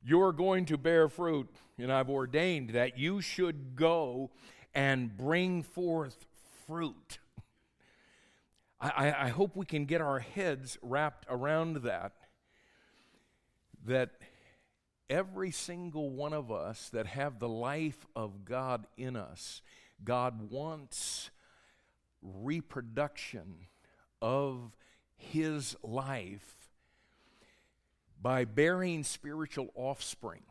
you're 0.02 0.32
going 0.32 0.64
to 0.66 0.78
bear 0.78 1.08
fruit, 1.08 1.48
and 1.78 1.92
I've 1.92 2.08
ordained 2.08 2.70
that 2.70 2.98
you 2.98 3.20
should 3.20 3.76
go 3.76 4.30
and 4.74 5.16
bring 5.16 5.62
forth 5.62 6.26
fruit. 6.66 7.18
I, 8.80 9.26
I, 9.26 9.28
hope 9.28 9.56
we 9.56 9.66
can 9.66 9.84
get 9.84 10.00
our 10.00 10.20
heads 10.20 10.78
wrapped 10.80 11.26
around 11.28 11.82
that. 11.82 12.12
That 13.84 14.10
every 15.10 15.50
single 15.50 16.08
one 16.08 16.32
of 16.32 16.50
us 16.52 16.88
that 16.90 17.06
have 17.06 17.38
the 17.38 17.48
life 17.48 18.06
of 18.14 18.44
God 18.44 18.86
in 18.96 19.16
us, 19.16 19.60
God 20.02 20.50
wants 20.50 21.30
reproduction 22.22 23.66
of 24.22 24.76
His 25.16 25.76
life 25.82 26.70
by 28.22 28.44
bearing 28.44 29.02
spiritual 29.02 29.70
offspring. 29.74 30.42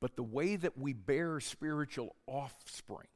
But 0.00 0.16
the 0.16 0.22
way 0.22 0.56
that 0.56 0.78
we 0.78 0.92
bear 0.92 1.40
spiritual 1.40 2.14
offspring 2.26 3.08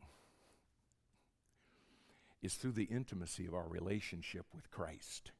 is 2.42 2.55
through 2.55 2.73
the 2.73 2.85
intimacy 2.85 3.47
of 3.47 3.55
our 3.55 3.66
relationship 3.66 4.44
with 4.55 4.70
Christ. 4.70 5.31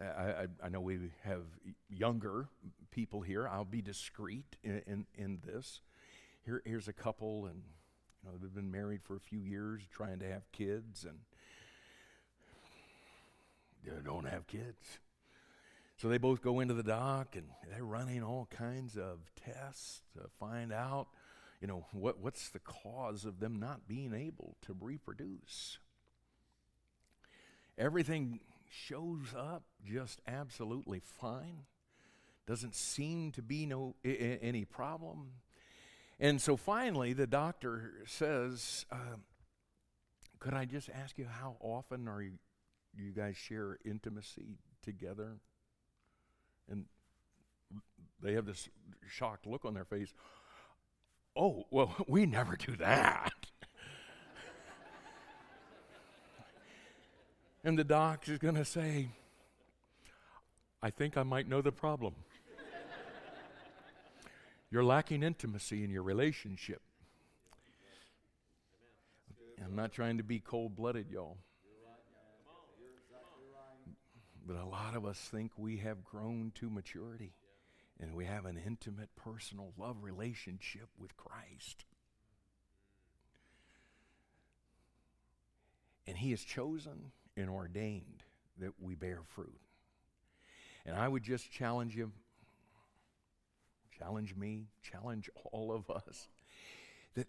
I, 0.00 0.46
I, 0.62 0.68
know 0.68 0.80
we 0.80 0.98
have 1.24 1.42
younger 1.88 2.48
people 2.90 3.20
here. 3.20 3.48
I'll 3.48 3.64
be 3.64 3.82
discreet 3.82 4.56
in, 4.62 4.82
in, 4.86 5.06
in, 5.16 5.38
this. 5.44 5.80
Here, 6.44 6.62
here's 6.64 6.86
a 6.86 6.92
couple, 6.92 7.46
and 7.46 7.62
you 8.22 8.30
know 8.30 8.38
they've 8.40 8.54
been 8.54 8.70
married 8.70 9.02
for 9.02 9.16
a 9.16 9.20
few 9.20 9.40
years, 9.40 9.82
trying 9.90 10.20
to 10.20 10.28
have 10.28 10.50
kids, 10.52 11.04
and 11.04 11.18
they 13.84 13.90
don't 14.04 14.28
have 14.28 14.46
kids. 14.46 14.98
So 15.96 16.08
they 16.08 16.18
both 16.18 16.42
go 16.42 16.60
into 16.60 16.74
the 16.74 16.84
doc, 16.84 17.34
and 17.34 17.46
they're 17.68 17.84
running 17.84 18.22
all 18.22 18.46
kinds 18.50 18.96
of 18.96 19.18
tests 19.44 20.02
to 20.14 20.28
find 20.38 20.72
out, 20.72 21.08
you 21.60 21.66
know, 21.66 21.86
what, 21.92 22.20
what's 22.20 22.50
the 22.50 22.60
cause 22.60 23.24
of 23.24 23.40
them 23.40 23.58
not 23.58 23.88
being 23.88 24.14
able 24.14 24.56
to 24.62 24.76
reproduce. 24.78 25.78
Everything 27.76 28.40
shows 28.68 29.34
up 29.36 29.64
just 29.84 30.20
absolutely 30.26 31.00
fine. 31.00 31.64
Doesn't 32.46 32.74
seem 32.74 33.32
to 33.32 33.42
be 33.42 33.66
no 33.66 33.94
I- 34.04 34.38
any 34.42 34.64
problem. 34.64 35.32
And 36.20 36.40
so 36.40 36.56
finally, 36.56 37.12
the 37.12 37.26
doctor 37.26 38.02
says, 38.06 38.86
uh, 38.90 39.16
"Could 40.38 40.54
I 40.54 40.64
just 40.64 40.88
ask 40.90 41.18
you 41.18 41.26
how 41.26 41.56
often 41.60 42.08
are 42.08 42.22
you, 42.22 42.38
you 42.94 43.12
guys 43.12 43.36
share 43.36 43.78
intimacy 43.84 44.58
together?" 44.82 45.38
And 46.68 46.86
they 48.20 48.32
have 48.32 48.46
this 48.46 48.68
shocked 49.06 49.46
look 49.46 49.64
on 49.64 49.74
their 49.74 49.84
face. 49.84 50.12
Oh, 51.36 51.66
well, 51.70 51.94
we 52.08 52.26
never 52.26 52.56
do 52.56 52.76
that. 52.76 53.32
And 57.64 57.78
the 57.78 57.84
doc 57.84 58.28
is 58.28 58.38
going 58.38 58.54
to 58.54 58.64
say, 58.64 59.08
I 60.82 60.90
think 60.90 61.16
I 61.16 61.22
might 61.22 61.48
know 61.48 61.60
the 61.60 61.72
problem. 61.72 62.14
You're 64.70 64.84
lacking 64.84 65.22
intimacy 65.22 65.82
in 65.82 65.90
your 65.90 66.02
relationship. 66.02 66.82
I'm 69.64 69.74
not 69.74 69.92
trying 69.92 70.18
to 70.18 70.22
be 70.22 70.38
cold 70.38 70.76
blooded, 70.76 71.10
y'all. 71.10 71.36
But 74.46 74.56
a 74.56 74.64
lot 74.64 74.94
of 74.94 75.04
us 75.04 75.18
think 75.18 75.52
we 75.58 75.78
have 75.78 76.04
grown 76.04 76.52
to 76.54 76.70
maturity 76.70 77.32
and 78.00 78.14
we 78.14 78.24
have 78.24 78.46
an 78.46 78.58
intimate, 78.64 79.10
personal 79.16 79.72
love 79.76 79.96
relationship 80.02 80.88
with 80.98 81.16
Christ. 81.16 81.84
And 86.06 86.16
He 86.16 86.30
has 86.30 86.42
chosen 86.42 87.12
and 87.38 87.50
ordained 87.50 88.24
that 88.58 88.72
we 88.80 88.94
bear 88.94 89.20
fruit. 89.26 89.60
And 90.84 90.96
I 90.96 91.06
would 91.06 91.22
just 91.22 91.50
challenge 91.50 91.94
you, 91.94 92.12
challenge 93.98 94.34
me, 94.34 94.66
challenge 94.82 95.30
all 95.52 95.72
of 95.72 95.90
us, 95.90 96.28
that 97.14 97.28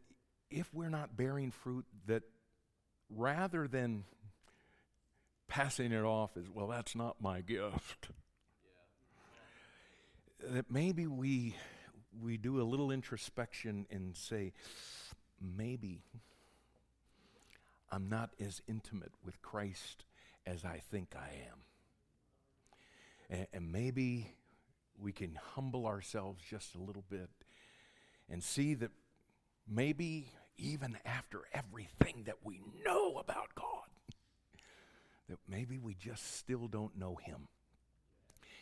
if 0.50 0.74
we're 0.74 0.90
not 0.90 1.16
bearing 1.16 1.52
fruit, 1.52 1.86
that 2.08 2.24
rather 3.10 3.68
than 3.68 4.04
passing 5.48 5.92
it 5.92 6.04
off 6.04 6.38
as, 6.38 6.50
well, 6.50 6.68
that's 6.68 6.96
not 6.96 7.22
my 7.22 7.42
gift, 7.42 8.10
that 10.42 10.72
maybe 10.72 11.08
we, 11.08 11.56
we 12.22 12.38
do 12.38 12.62
a 12.62 12.64
little 12.64 12.92
introspection 12.92 13.86
and 13.90 14.16
say, 14.16 14.54
maybe 15.42 16.02
I'm 17.92 18.10
not 18.10 18.32
as 18.40 18.62
intimate 18.68 19.12
with 19.26 19.42
Christ 19.42 20.06
as 20.46 20.64
I 20.66 20.82
think 20.92 21.16
I 21.16 21.30
am. 21.50 21.58
And, 23.30 23.48
and, 23.54 23.72
maybe 23.72 24.34
we 25.00 25.12
can 25.12 25.38
humble 25.54 25.86
ourselves 25.86 26.44
just 26.50 26.76
a 26.76 26.80
little 26.80 27.04
bit 27.10 27.30
and 28.30 28.44
see 28.44 28.74
that 28.76 28.92
maybe 29.68 30.32
even 30.58 30.98
after 31.06 31.42
everything 31.54 32.24
that 32.26 32.38
we 32.44 32.60
know 32.86 33.18
about 33.18 33.54
God, 33.56 33.88
that 35.30 35.38
maybe 35.48 35.78
we 35.78 35.94
just 35.94 36.38
still 36.38 36.68
don't 36.68 36.98
know 36.98 37.18
Him. 37.24 37.48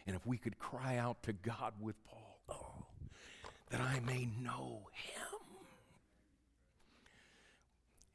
And 0.06 0.16
if 0.16 0.26
we 0.26 0.38
could 0.38 0.60
cry 0.60 0.98
out 0.98 1.24
to 1.24 1.34
God 1.34 1.74
with 1.80 1.96
Paul, 2.06 2.40
oh, 2.50 2.86
that 3.70 3.82
I 3.82 4.00
may 4.02 4.28
know 4.42 4.90
Him. 4.94 5.37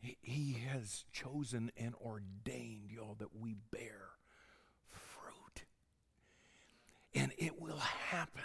He, 0.02 0.58
has 0.68 1.04
chosen 1.12 1.70
and 1.76 1.94
ordained, 1.94 2.90
y'all, 2.90 3.14
that 3.20 3.36
we 3.38 3.54
bear 3.70 4.08
fruit. 4.88 5.64
And 7.14 7.32
it 7.38 7.60
will 7.60 7.78
happen. 7.78 8.42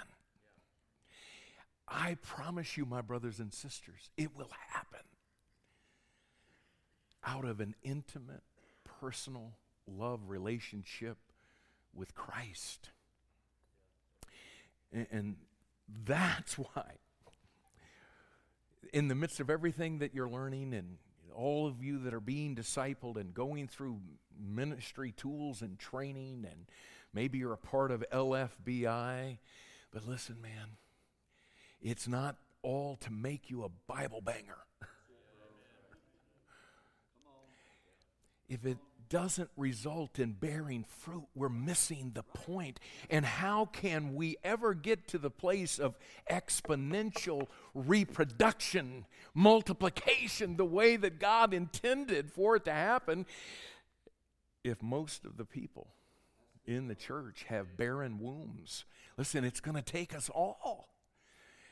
I 1.88 2.16
promise 2.22 2.78
you, 2.78 2.86
my 2.86 3.02
brothers 3.02 3.40
and 3.40 3.52
sisters, 3.52 4.12
it 4.18 4.36
will 4.38 4.52
happen 4.70 5.00
out 7.26 7.44
of 7.44 7.60
an 7.60 7.74
intimate, 7.82 8.44
personal 9.02 9.54
love 9.88 10.20
relationship 10.28 11.18
with 11.92 12.14
Christ. 12.14 12.90
And, 14.94 15.08
and 15.12 15.36
that's 16.06 16.54
why, 16.58 16.98
in 18.94 19.08
the 19.08 19.16
midst 19.16 19.40
of 19.40 19.50
everything 19.50 19.98
that 20.00 20.14
you're 20.14 20.30
learning 20.30 20.76
and 20.76 20.98
all 21.38 21.68
of 21.68 21.84
you 21.84 22.00
that 22.00 22.14
are 22.14 22.20
being 22.20 22.56
discipled 22.56 23.16
and 23.16 23.34
going 23.34 23.68
through 23.68 24.00
ministry 24.38 25.12
tools 25.12 25.62
and 25.62 25.78
training, 25.78 26.46
and 26.50 26.66
maybe 27.14 27.38
you're 27.38 27.54
a 27.54 27.58
part 27.58 27.92
of 27.92 28.04
LFBI, 28.12 29.38
but 29.92 30.08
listen, 30.08 30.42
man, 30.42 30.78
it's 31.80 32.08
not 32.08 32.38
all 32.64 32.96
to 32.98 33.12
make 33.12 33.52
you 33.52 33.64
a 33.64 33.70
Bible 33.88 34.20
banger. 34.20 34.58
if 38.50 38.66
it 38.66 38.80
doesn't 39.10 39.50
result 39.58 40.20
in 40.20 40.34
bearing 40.34 40.84
fruit, 40.84 41.28
we're 41.36 41.50
missing 41.50 42.12
the 42.14 42.24
point. 42.24 42.80
And 43.10 43.26
how 43.26 43.66
can 43.66 44.16
we 44.16 44.38
ever 44.44 44.74
get 44.74 45.08
to 45.10 45.18
the 45.18 45.30
place 45.30 45.80
of 45.80 45.98
exponential 46.30 47.48
reproduction, 47.74 49.06
multiplication, 49.34 50.58
the 50.58 50.66
way 50.66 50.96
that 50.98 51.20
God 51.20 51.54
intended 51.54 52.32
for 52.32 52.56
it 52.56 52.66
to 52.66 52.74
happen, 52.74 53.26
if 54.64 54.82
most 54.82 55.26
of 55.26 55.38
the 55.38 55.46
people 55.46 55.88
in 56.66 56.88
the 56.88 56.96
church 56.96 57.46
have 57.50 57.78
barren 57.78 58.20
wombs? 58.20 58.86
Listen, 59.18 59.44
it's 59.44 59.60
going 59.60 59.76
to 59.76 59.82
take 59.82 60.16
us 60.16 60.30
all. 60.30 60.90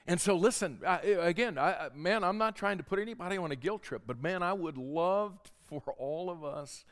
And 0.07 0.21
so, 0.21 0.35
listen, 0.35 0.81
I, 0.85 0.97
again, 0.99 1.57
I, 1.57 1.89
man, 1.95 2.23
I'm 2.23 2.37
not 2.37 2.55
trying 2.55 2.77
to 2.77 2.83
put 2.83 2.99
anybody 2.99 3.37
on 3.37 3.51
a 3.51 3.55
guilt 3.55 3.81
trip, 3.81 4.03
but 4.05 4.21
man, 4.21 4.43
I 4.43 4.53
would 4.53 4.77
love 4.77 5.39
for 5.67 5.81
all 5.97 6.29
of 6.29 6.43
us 6.43 6.85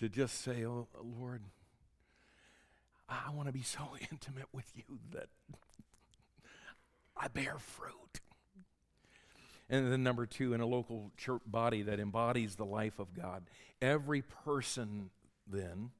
to 0.00 0.08
just 0.08 0.42
say, 0.42 0.64
Oh, 0.64 0.88
Lord, 1.18 1.42
I 3.08 3.30
want 3.30 3.48
to 3.48 3.52
be 3.52 3.62
so 3.62 3.90
intimate 4.10 4.48
with 4.52 4.70
you 4.74 4.98
that 5.12 5.28
I 7.16 7.28
bear 7.28 7.56
fruit. 7.58 8.20
And 9.68 9.92
then, 9.92 10.02
number 10.02 10.26
two, 10.26 10.52
in 10.52 10.60
a 10.60 10.66
local 10.66 11.12
church 11.16 11.42
body 11.46 11.82
that 11.82 12.00
embodies 12.00 12.56
the 12.56 12.64
life 12.64 12.98
of 12.98 13.14
God, 13.14 13.44
every 13.80 14.22
person 14.22 15.10
then, 15.46 15.90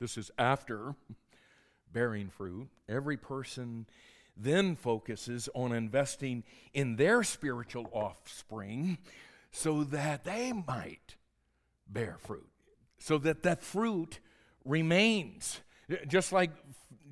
this 0.00 0.18
is 0.18 0.30
after 0.36 0.94
bearing 1.90 2.28
fruit, 2.28 2.68
every 2.88 3.16
person 3.16 3.86
then 4.36 4.76
focuses 4.76 5.48
on 5.54 5.72
investing 5.72 6.42
in 6.74 6.96
their 6.96 7.22
spiritual 7.22 7.88
offspring 7.92 8.98
so 9.50 9.84
that 9.84 10.24
they 10.24 10.52
might 10.52 11.16
bear 11.88 12.16
fruit, 12.18 12.51
so 13.02 13.18
that 13.18 13.42
that 13.42 13.62
fruit 13.62 14.20
remains. 14.64 15.60
Just 16.06 16.32
like 16.32 16.50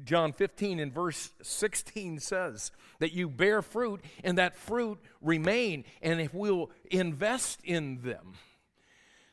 John 0.05 0.33
15 0.33 0.79
and 0.79 0.95
verse 0.95 1.31
16 1.43 2.21
says, 2.21 2.71
that 3.01 3.13
you 3.13 3.29
bear 3.29 3.61
fruit 3.61 4.01
and 4.23 4.39
that 4.39 4.57
fruit 4.57 4.99
remain. 5.21 5.85
And 6.01 6.21
if 6.21 6.33
we'll 6.33 6.71
invest 6.91 7.61
in 7.65 8.03
them, 8.03 8.35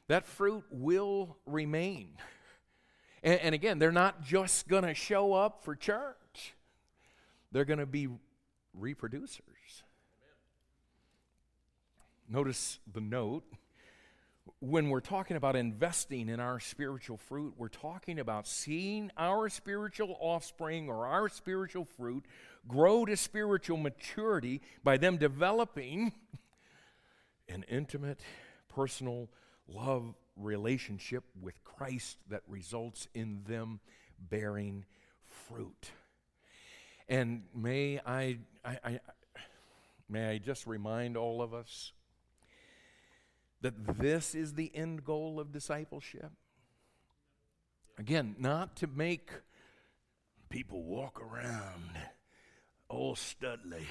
that 0.07 0.25
fruit 0.25 0.63
will 0.71 1.37
remain. 1.45 2.09
And, 3.21 3.39
and 3.41 3.55
again, 3.55 3.77
they're 3.77 3.91
not 3.91 4.23
just 4.23 4.67
going 4.67 4.83
to 4.83 4.95
show 4.95 5.33
up 5.33 5.63
for 5.63 5.75
church, 5.75 6.55
they're 7.51 7.65
going 7.65 7.79
to 7.79 7.85
be 7.85 8.07
reproducers. 8.77 9.83
Notice 12.27 12.79
the 12.91 13.01
note. 13.01 13.43
When 14.59 14.89
we're 14.89 15.01
talking 15.01 15.37
about 15.37 15.55
investing 15.55 16.29
in 16.29 16.39
our 16.39 16.59
spiritual 16.59 17.17
fruit, 17.17 17.53
we're 17.57 17.67
talking 17.67 18.19
about 18.19 18.47
seeing 18.47 19.11
our 19.15 19.49
spiritual 19.49 20.17
offspring 20.19 20.89
or 20.89 21.05
our 21.05 21.29
spiritual 21.29 21.85
fruit 21.85 22.25
grow 22.67 23.05
to 23.05 23.15
spiritual 23.15 23.77
maturity 23.77 24.61
by 24.83 24.97
them 24.97 25.17
developing 25.17 26.11
an 27.49 27.65
intimate, 27.69 28.21
personal 28.67 29.29
love 29.67 30.15
relationship 30.35 31.23
with 31.39 31.63
Christ 31.63 32.17
that 32.29 32.41
results 32.47 33.07
in 33.13 33.43
them 33.47 33.79
bearing 34.19 34.85
fruit. 35.23 35.91
And 37.07 37.43
may 37.53 37.99
I, 38.03 38.39
I, 38.65 38.79
I 38.83 38.99
may 40.09 40.31
I 40.31 40.37
just 40.39 40.65
remind 40.65 41.15
all 41.15 41.43
of 41.43 41.53
us 41.53 41.93
that 43.67 43.97
this 43.97 44.33
is 44.33 44.53
the 44.53 44.71
end 44.73 45.03
goal 45.03 45.41
of 45.41 45.51
discipleship? 45.51 46.31
Again, 47.97 48.35
not 48.39 48.77
to 48.77 48.87
make 48.87 49.29
people 50.49 50.83
walk 50.83 51.21
around 51.21 51.97
all 52.87 53.15
studly 53.15 53.85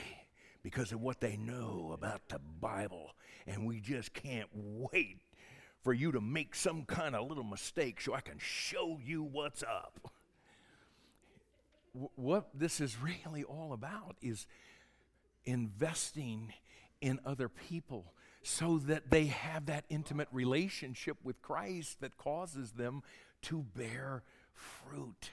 because 0.63 0.93
of 0.93 1.03
what 1.03 1.21
they 1.21 1.37
know 1.37 1.91
about 1.93 2.27
the 2.31 2.39
Bible, 2.39 3.11
and 3.47 3.67
we 3.67 3.81
just 3.81 4.15
can't 4.15 4.49
wait 4.55 5.19
for 5.83 5.93
you 5.93 6.11
to 6.13 6.23
make 6.23 6.55
some 6.55 6.85
kind 6.85 7.15
of 7.15 7.29
little 7.29 7.45
mistake 7.45 8.01
so 8.01 8.15
I 8.15 8.23
can 8.23 8.39
show 8.39 8.99
you 9.05 9.23
what's 9.23 9.63
up. 9.63 10.11
what 12.15 12.49
this 12.55 12.81
is 12.81 12.97
really 12.99 13.45
all 13.45 13.75
about 13.75 14.17
is 14.23 14.47
investing 15.45 16.55
in 17.03 17.21
other 17.27 17.51
people 17.51 18.15
so 18.47 18.79
that 18.79 19.11
they 19.11 19.27
have 19.27 19.67
that 19.67 19.85
intimate 19.89 20.29
relationship 20.31 21.17
with 21.25 21.43
Christ 21.43 22.01
that 22.01 22.17
causes 22.17 22.73
them 22.73 23.03
to 23.43 23.65
bear 23.75 24.23
fruit. 24.53 25.31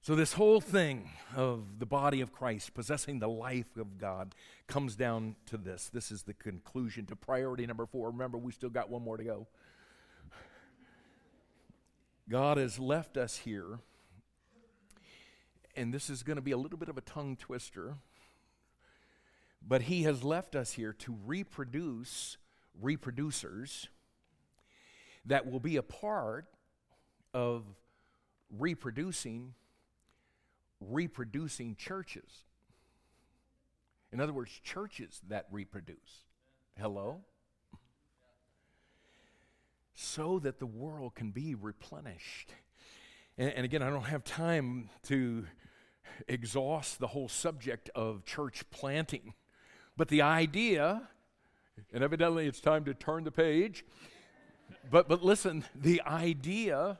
So, 0.00 0.16
this 0.16 0.32
whole 0.32 0.60
thing 0.60 1.10
of 1.36 1.78
the 1.78 1.86
body 1.86 2.20
of 2.20 2.32
Christ 2.32 2.74
possessing 2.74 3.20
the 3.20 3.28
life 3.28 3.76
of 3.76 3.96
God 3.96 4.34
comes 4.66 4.96
down 4.96 5.36
to 5.46 5.56
this. 5.56 5.88
This 5.92 6.10
is 6.10 6.24
the 6.24 6.34
conclusion 6.34 7.06
to 7.06 7.16
priority 7.16 7.64
number 7.64 7.86
four. 7.86 8.10
Remember, 8.10 8.36
we 8.36 8.50
still 8.50 8.68
got 8.68 8.90
one 8.90 9.02
more 9.02 9.16
to 9.16 9.24
go. 9.24 9.46
God 12.28 12.58
has 12.58 12.80
left 12.80 13.16
us 13.16 13.36
here, 13.36 13.78
and 15.76 15.94
this 15.94 16.10
is 16.10 16.24
going 16.24 16.36
to 16.36 16.42
be 16.42 16.50
a 16.50 16.56
little 16.58 16.78
bit 16.78 16.88
of 16.88 16.98
a 16.98 17.02
tongue 17.02 17.36
twister 17.36 17.98
but 19.66 19.82
he 19.82 20.04
has 20.04 20.22
left 20.22 20.54
us 20.54 20.72
here 20.72 20.92
to 20.92 21.16
reproduce 21.26 22.36
reproducers 22.82 23.88
that 25.24 25.50
will 25.50 25.60
be 25.60 25.76
a 25.76 25.82
part 25.82 26.46
of 27.34 27.64
reproducing 28.50 29.54
reproducing 30.80 31.74
churches. 31.74 32.44
In 34.12 34.20
other 34.20 34.32
words, 34.32 34.60
churches 34.62 35.20
that 35.28 35.46
reproduce. 35.50 36.26
Hello? 36.78 37.22
So 39.94 40.38
that 40.40 40.58
the 40.58 40.66
world 40.66 41.14
can 41.14 41.30
be 41.30 41.54
replenished. 41.54 42.52
And, 43.38 43.50
and, 43.50 43.64
again, 43.64 43.82
I 43.82 43.90
don't 43.90 44.04
have 44.04 44.24
time 44.24 44.90
to 45.04 45.46
exhaust 46.28 46.98
the 46.98 47.08
whole 47.08 47.28
subject 47.28 47.90
of 47.94 48.24
church 48.24 48.64
planting. 48.70 49.34
But 49.96 50.08
the 50.08 50.22
idea, 50.22 51.08
and 51.92 52.04
evidently 52.04 52.46
it's 52.46 52.60
time 52.60 52.84
to 52.84 52.94
turn 52.94 53.24
the 53.24 53.30
page, 53.30 53.84
but, 54.90 55.08
but 55.08 55.22
listen, 55.22 55.64
the 55.74 56.02
idea 56.02 56.98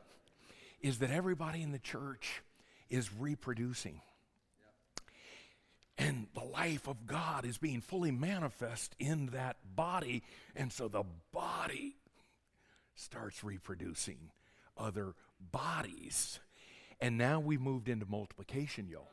is 0.81 0.99
that 0.99 1.11
everybody 1.11 1.63
in 1.63 1.73
the 1.73 1.79
church 1.79 2.43
is 2.89 3.11
reproducing. 3.13 4.01
And 5.99 6.27
the 6.35 6.45
life 6.45 6.89
of 6.89 7.07
God 7.07 7.47
is 7.47 7.57
being 7.59 7.81
fully 7.81 8.11
manifest 8.11 8.95
in 8.99 9.27
that 9.29 9.57
body. 9.75 10.23
And 10.55 10.73
so 10.73 10.89
the 10.89 11.05
body 11.33 11.97
starts 12.95 13.43
reproducing 13.43 14.31
other 14.77 15.15
bodies. 15.41 16.39
And 17.01 17.17
now 17.17 17.41
we've 17.41 17.61
moved 17.61 17.89
into 17.89 18.07
multiplication, 18.07 18.89
y'all. 18.89 19.09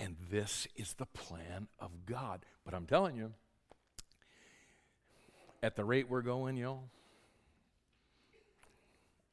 And 0.00 0.16
this 0.30 0.66
is 0.74 0.94
the 0.94 1.04
plan 1.04 1.68
of 1.78 2.06
God. 2.06 2.46
But 2.64 2.72
I'm 2.72 2.86
telling 2.86 3.16
you, 3.16 3.34
at 5.62 5.76
the 5.76 5.84
rate 5.84 6.08
we're 6.08 6.22
going, 6.22 6.56
y'all, 6.56 6.84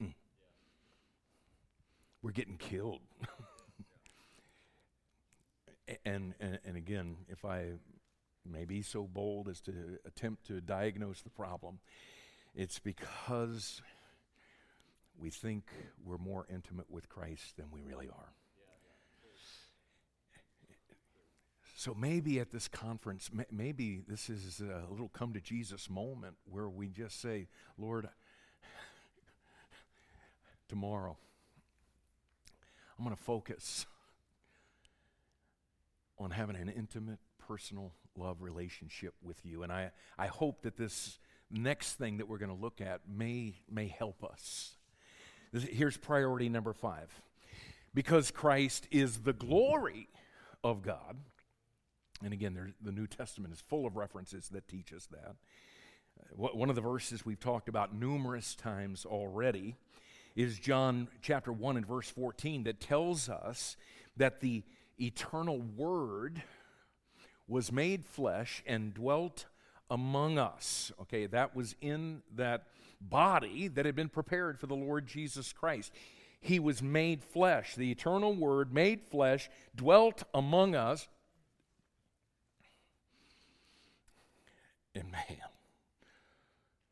mm, 0.04 0.14
we're 2.22 2.32
getting 2.32 2.58
killed. 2.58 3.00
and, 6.06 6.34
and, 6.42 6.60
and 6.66 6.76
again, 6.76 7.16
if 7.30 7.46
I 7.46 7.68
may 8.46 8.66
be 8.66 8.82
so 8.82 9.04
bold 9.04 9.48
as 9.48 9.62
to 9.62 10.00
attempt 10.06 10.48
to 10.48 10.60
diagnose 10.60 11.22
the 11.22 11.30
problem, 11.30 11.80
it's 12.54 12.78
because 12.78 13.82
we 15.18 15.30
think 15.30 15.64
we're 16.04 16.18
more 16.18 16.46
intimate 16.54 16.92
with 16.92 17.08
Christ 17.08 17.56
than 17.56 17.68
we 17.72 17.80
really 17.82 18.10
are. 18.10 18.34
So 21.88 21.96
maybe 21.98 22.42
at 22.42 22.52
this 22.52 22.68
conference, 22.68 23.30
maybe 23.50 24.02
this 24.10 24.30
is 24.30 24.60
a 24.60 24.92
little 24.92 25.08
come 25.08 25.32
to 25.32 25.40
Jesus 25.40 25.90
moment 25.90 26.36
where 26.44 26.68
we 26.68 26.90
just 26.90 27.22
say, 27.22 27.48
Lord, 27.78 28.10
tomorrow, 30.68 31.16
I'm 33.00 33.06
going 33.06 33.16
to 33.16 33.24
focus 33.24 33.86
on 36.20 36.32
having 36.32 36.58
an 36.58 36.68
intimate, 36.68 37.20
personal 37.48 37.94
love 38.18 38.42
relationship 38.42 39.14
with 39.24 39.46
you. 39.46 39.64
And 39.64 39.72
I, 39.72 39.92
I 40.20 40.28
hope 40.28 40.64
that 40.64 40.76
this 40.76 41.20
next 41.50 41.94
thing 41.94 42.18
that 42.18 42.28
we're 42.28 42.38
going 42.38 42.54
to 42.54 42.62
look 42.62 42.82
at 42.82 43.00
may, 43.08 43.62
may 43.72 43.88
help 43.88 44.26
us. 44.26 44.76
Here's 45.54 45.96
priority 45.96 46.50
number 46.50 46.74
five. 46.74 47.08
Because 47.94 48.30
Christ 48.30 48.90
is 48.92 49.20
the 49.20 49.32
glory 49.32 50.10
of 50.66 50.82
God, 50.82 51.16
and 52.24 52.34
again, 52.34 52.74
the 52.82 52.92
New 52.92 53.08
Testament 53.08 53.54
is 53.54 53.62
full 53.62 53.86
of 53.86 53.96
references 53.96 54.50
that 54.50 54.68
teach 54.68 54.94
us 54.94 55.08
that. 55.08 55.36
Uh, 56.20 56.48
one 56.54 56.70
of 56.70 56.76
the 56.76 56.82
verses 56.82 57.26
we've 57.26 57.40
talked 57.40 57.70
about 57.70 57.94
numerous 57.94 58.56
times 58.56 59.06
already 59.06 59.76
is 60.36 60.60
John 60.60 61.08
chapter 61.22 61.52
1 61.52 61.78
and 61.78 61.86
verse 61.86 62.10
14 62.10 62.64
that 62.64 62.80
tells 62.80 63.30
us 63.30 63.76
that 64.18 64.40
the 64.40 64.64
eternal 65.00 65.60
Word 65.60 66.44
was 67.48 67.72
made 67.72 68.06
flesh 68.06 68.64
and 68.66 68.94
dwelt 68.94 69.46
among 69.90 70.38
us. 70.38 70.92
Okay, 71.02 71.26
that 71.28 71.56
was 71.56 71.76
in 71.82 72.22
that 72.36 72.68
body 73.00 73.68
that 73.68 73.86
had 73.86 73.96
been 73.96 74.10
prepared 74.10 74.60
for 74.60 74.68
the 74.68 74.76
Lord 74.76 75.08
Jesus 75.08 75.54
Christ. 75.54 75.92
He 76.40 76.60
was 76.60 76.82
made 76.82 77.24
flesh. 77.24 77.76
The 77.76 77.92
eternal 77.92 78.34
Word, 78.34 78.74
made 78.74 79.04
flesh, 79.04 79.50
dwelt 79.76 80.24
among 80.34 80.76
us. 80.76 81.08
And 84.98 85.12
man, 85.12 85.38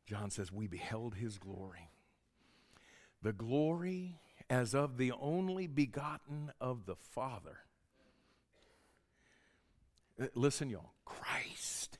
John 0.06 0.30
says, 0.30 0.52
we 0.52 0.68
beheld 0.68 1.16
his 1.16 1.38
glory. 1.38 1.90
The 3.22 3.32
glory 3.32 4.20
as 4.48 4.74
of 4.74 4.96
the 4.96 5.12
only 5.20 5.66
begotten 5.66 6.52
of 6.60 6.86
the 6.86 6.94
Father. 6.94 7.58
Uh, 10.20 10.26
listen, 10.34 10.70
y'all, 10.70 10.92
Christ 11.04 11.98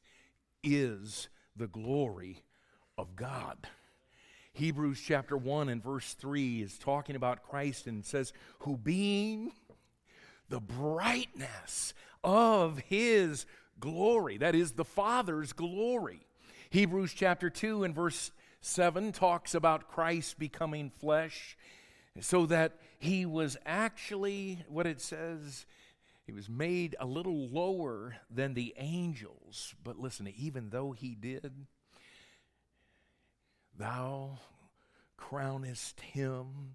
is 0.62 1.28
the 1.56 1.66
glory 1.66 2.44
of 2.96 3.16
God. 3.16 3.66
Hebrews 4.52 5.02
chapter 5.04 5.36
1 5.36 5.68
and 5.68 5.82
verse 5.82 6.14
3 6.14 6.62
is 6.62 6.78
talking 6.78 7.16
about 7.16 7.42
Christ 7.42 7.88
and 7.88 8.04
says, 8.04 8.32
Who 8.60 8.76
being 8.76 9.50
the 10.48 10.60
brightness 10.60 11.94
of 12.22 12.78
his 12.78 13.44
glory. 13.80 14.38
That 14.38 14.54
is 14.54 14.72
the 14.72 14.84
Father's 14.84 15.52
glory. 15.52 16.26
Hebrews 16.70 17.12
chapter 17.14 17.50
2 17.50 17.84
and 17.84 17.94
verse 17.94 18.30
7 18.60 19.12
talks 19.12 19.54
about 19.54 19.88
Christ 19.88 20.38
becoming 20.38 20.90
flesh 20.90 21.56
so 22.20 22.46
that 22.46 22.78
he 22.98 23.26
was 23.26 23.56
actually, 23.66 24.64
what 24.68 24.86
it 24.86 25.00
says, 25.00 25.66
he 26.24 26.32
was 26.32 26.48
made 26.48 26.96
a 26.98 27.06
little 27.06 27.48
lower 27.48 28.16
than 28.30 28.54
the 28.54 28.74
angels. 28.76 29.74
But 29.84 29.98
listen, 29.98 30.32
even 30.36 30.70
though 30.70 30.92
he 30.92 31.14
did, 31.14 31.52
thou 33.78 34.38
crownest 35.18 36.00
him 36.00 36.74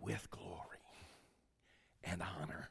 with 0.00 0.30
glory 0.30 0.78
and 2.04 2.22
honor. 2.22 2.70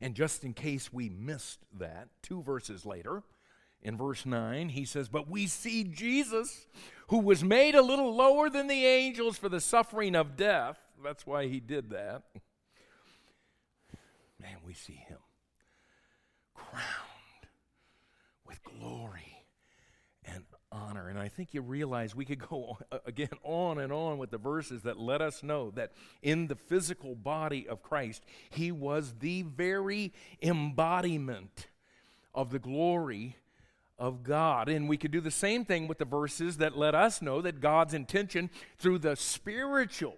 And 0.00 0.14
just 0.14 0.44
in 0.44 0.54
case 0.54 0.92
we 0.92 1.08
missed 1.08 1.60
that, 1.78 2.08
two 2.22 2.42
verses 2.42 2.86
later, 2.86 3.22
in 3.82 3.96
verse 3.96 4.26
9, 4.26 4.70
he 4.70 4.84
says, 4.84 5.08
But 5.08 5.28
we 5.28 5.46
see 5.46 5.84
Jesus, 5.84 6.66
who 7.08 7.18
was 7.18 7.44
made 7.44 7.74
a 7.74 7.82
little 7.82 8.14
lower 8.14 8.50
than 8.50 8.66
the 8.66 8.86
angels 8.86 9.38
for 9.38 9.48
the 9.48 9.60
suffering 9.60 10.14
of 10.14 10.36
death. 10.36 10.78
That's 11.02 11.26
why 11.26 11.46
he 11.46 11.60
did 11.60 11.90
that. 11.90 12.22
Man, 14.40 14.56
we 14.64 14.74
see 14.74 14.94
him 15.08 15.18
crowned 16.54 16.84
with 18.46 18.62
glory 18.62 19.27
honor. 20.70 21.08
And 21.08 21.18
I 21.18 21.28
think 21.28 21.54
you 21.54 21.62
realize 21.62 22.14
we 22.14 22.24
could 22.24 22.38
go 22.48 22.78
again 23.06 23.30
on 23.42 23.78
and 23.78 23.92
on 23.92 24.18
with 24.18 24.30
the 24.30 24.38
verses 24.38 24.82
that 24.82 24.98
let 24.98 25.20
us 25.20 25.42
know 25.42 25.70
that 25.72 25.92
in 26.22 26.46
the 26.46 26.56
physical 26.56 27.14
body 27.14 27.66
of 27.68 27.82
Christ, 27.82 28.24
he 28.50 28.72
was 28.72 29.14
the 29.20 29.42
very 29.42 30.12
embodiment 30.42 31.68
of 32.34 32.50
the 32.50 32.58
glory 32.58 33.36
of 33.98 34.22
God. 34.22 34.68
And 34.68 34.88
we 34.88 34.96
could 34.96 35.10
do 35.10 35.20
the 35.20 35.30
same 35.30 35.64
thing 35.64 35.88
with 35.88 35.98
the 35.98 36.04
verses 36.04 36.58
that 36.58 36.76
let 36.76 36.94
us 36.94 37.20
know 37.20 37.40
that 37.42 37.60
God's 37.60 37.94
intention 37.94 38.50
through 38.78 38.98
the 38.98 39.16
spiritual 39.16 40.16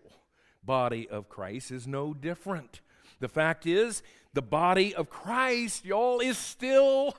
body 0.62 1.08
of 1.08 1.28
Christ 1.28 1.70
is 1.70 1.86
no 1.86 2.12
different. 2.12 2.80
The 3.20 3.28
fact 3.28 3.66
is, 3.66 4.02
the 4.32 4.42
body 4.42 4.94
of 4.94 5.08
Christ, 5.08 5.84
y'all, 5.84 6.20
is 6.20 6.38
still 6.38 7.16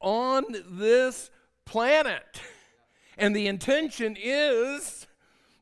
on 0.00 0.44
this 0.70 1.30
planet. 1.64 2.40
And 3.18 3.34
the 3.34 3.48
intention 3.48 4.16
is 4.18 5.08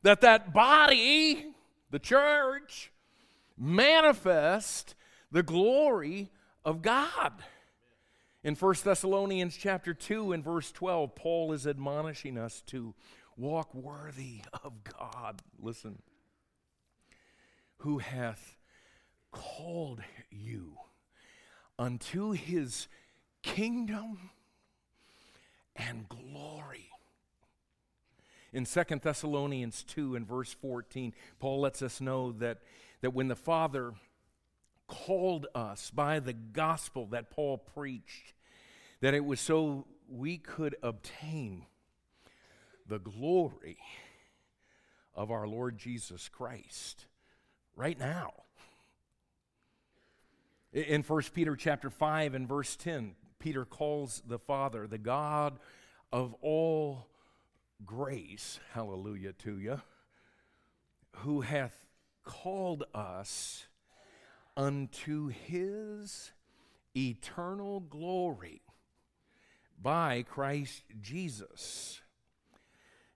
that 0.03 0.21
that 0.21 0.53
body, 0.53 1.47
the 1.89 1.99
church, 1.99 2.91
manifest 3.57 4.93
the 5.31 5.41
glory 5.41 6.29
of 6.63 6.83
God. 6.83 7.33
In 8.43 8.53
1 8.53 8.75
Thessalonians 8.83 9.57
chapter 9.57 9.95
2 9.95 10.33
and 10.33 10.43
verse 10.43 10.71
12, 10.71 11.15
Paul 11.15 11.51
is 11.51 11.65
admonishing 11.65 12.37
us 12.37 12.61
to 12.67 12.93
walk 13.35 13.73
worthy 13.73 14.41
of 14.63 14.83
God. 14.83 15.41
Listen. 15.59 16.03
Who 17.77 17.97
hath 17.97 18.55
called 19.31 20.01
you 20.29 20.77
unto 21.79 22.31
his 22.31 22.87
kingdom 23.41 24.29
and 25.75 26.07
glory 26.07 26.89
in 28.57 28.65
Second 28.65 29.03
Thessalonians 29.03 29.83
2 29.83 30.15
and 30.15 30.27
verse 30.27 30.51
14, 30.51 31.13
Paul 31.39 31.61
lets 31.61 31.83
us 31.83 32.01
know 32.01 32.31
that, 32.31 32.57
that 33.01 33.13
when 33.13 33.27
the 33.27 33.35
Father 33.35 33.93
called 34.87 35.45
us 35.53 35.91
by 35.91 36.19
the 36.19 36.33
gospel 36.33 37.05
that 37.11 37.29
Paul 37.29 37.59
preached, 37.59 38.33
that 38.99 39.13
it 39.13 39.23
was 39.23 39.39
so 39.39 39.85
we 40.09 40.39
could 40.39 40.75
obtain 40.81 41.67
the 42.87 42.97
glory 42.97 43.77
of 45.13 45.29
our 45.29 45.47
Lord 45.47 45.77
Jesus 45.77 46.27
Christ 46.27 47.05
right 47.75 47.99
now. 47.99 48.33
In 50.73 51.03
1 51.03 51.21
Peter 51.31 51.55
chapter 51.55 51.91
5 51.91 52.33
and 52.33 52.49
verse 52.49 52.75
10, 52.75 53.13
Peter 53.37 53.65
calls 53.65 54.23
the 54.25 54.39
Father 54.39 54.87
the 54.87 54.97
God 54.97 55.59
of 56.11 56.33
all 56.41 57.05
grace, 57.85 58.59
hallelujah 58.73 59.33
to 59.33 59.59
you, 59.59 59.81
who 61.17 61.41
hath 61.41 61.85
called 62.23 62.83
us 62.93 63.67
unto 64.55 65.27
his 65.27 66.31
eternal 66.95 67.79
glory 67.79 68.61
by 69.81 70.23
Christ 70.23 70.83
Jesus. 70.99 72.01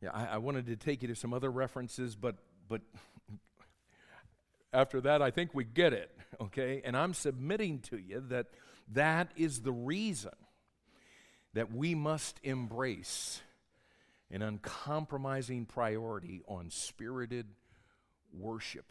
Yeah, 0.01 0.12
I, 0.14 0.26
I, 0.26 0.38
wanted 0.38 0.68
to 0.68 0.76
take 0.76 1.01
you 1.01 1.07
to 1.09 1.16
some 1.16 1.34
other 1.34 1.51
references, 1.51 2.16
but 2.16 2.36
but 2.70 2.82
after 4.74 5.01
that, 5.01 5.22
I 5.22 5.32
think 5.32 5.53
we 5.53 5.64
get 5.64 5.93
it, 5.93 6.12
okay? 6.41 6.82
And 6.86 6.95
I'm 6.95 7.14
submitting 7.14 7.80
to 7.89 7.97
you 7.97 8.24
that 8.30 8.47
that 8.93 9.32
is 9.36 9.62
the 9.62 9.72
reason 9.72 10.32
that 11.53 11.74
we 11.74 11.95
must 11.95 12.39
embrace 12.43 13.41
an 14.32 14.41
uncompromising 14.41 15.65
priority 15.65 16.41
on 16.47 16.69
spirited 16.69 17.47
worship. 18.34 18.86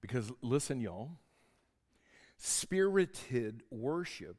Because 0.00 0.30
listen, 0.42 0.80
y'all, 0.80 1.10
spirited 2.38 3.62
worship 3.70 4.36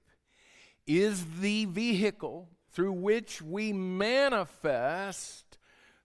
is 0.86 1.26
the 1.39 1.65
vehicle 1.65 2.49
through 2.71 2.91
which 2.93 3.41
we 3.41 3.71
manifest 3.71 5.57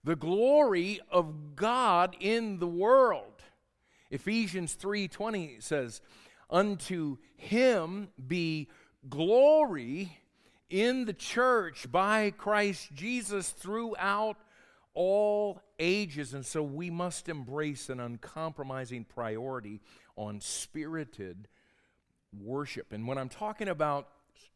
the 0.03 0.15
glory 0.15 0.99
of 1.11 1.55
God 1.55 2.15
in 2.19 2.59
the 2.59 2.67
world. 2.67 3.41
Ephesians 4.11 4.75
3:20 4.75 5.59
says, 5.59 6.01
"Unto 6.49 7.17
him 7.35 8.11
be 8.27 8.69
glory 9.07 10.19
in 10.69 11.05
the 11.05 11.13
church 11.13 11.91
by 11.91 12.31
Christ 12.31 12.93
Jesus 12.93 13.49
throughout 13.49 14.37
all 14.93 15.61
ages. 15.79 16.33
And 16.33 16.45
so 16.45 16.61
we 16.61 16.89
must 16.89 17.29
embrace 17.29 17.89
an 17.89 17.99
uncompromising 17.99 19.05
priority 19.05 19.81
on 20.15 20.41
spirited 20.41 21.47
worship. 22.37 22.91
And 22.91 23.07
when 23.07 23.17
I'm 23.17 23.29
talking 23.29 23.69
about 23.69 24.09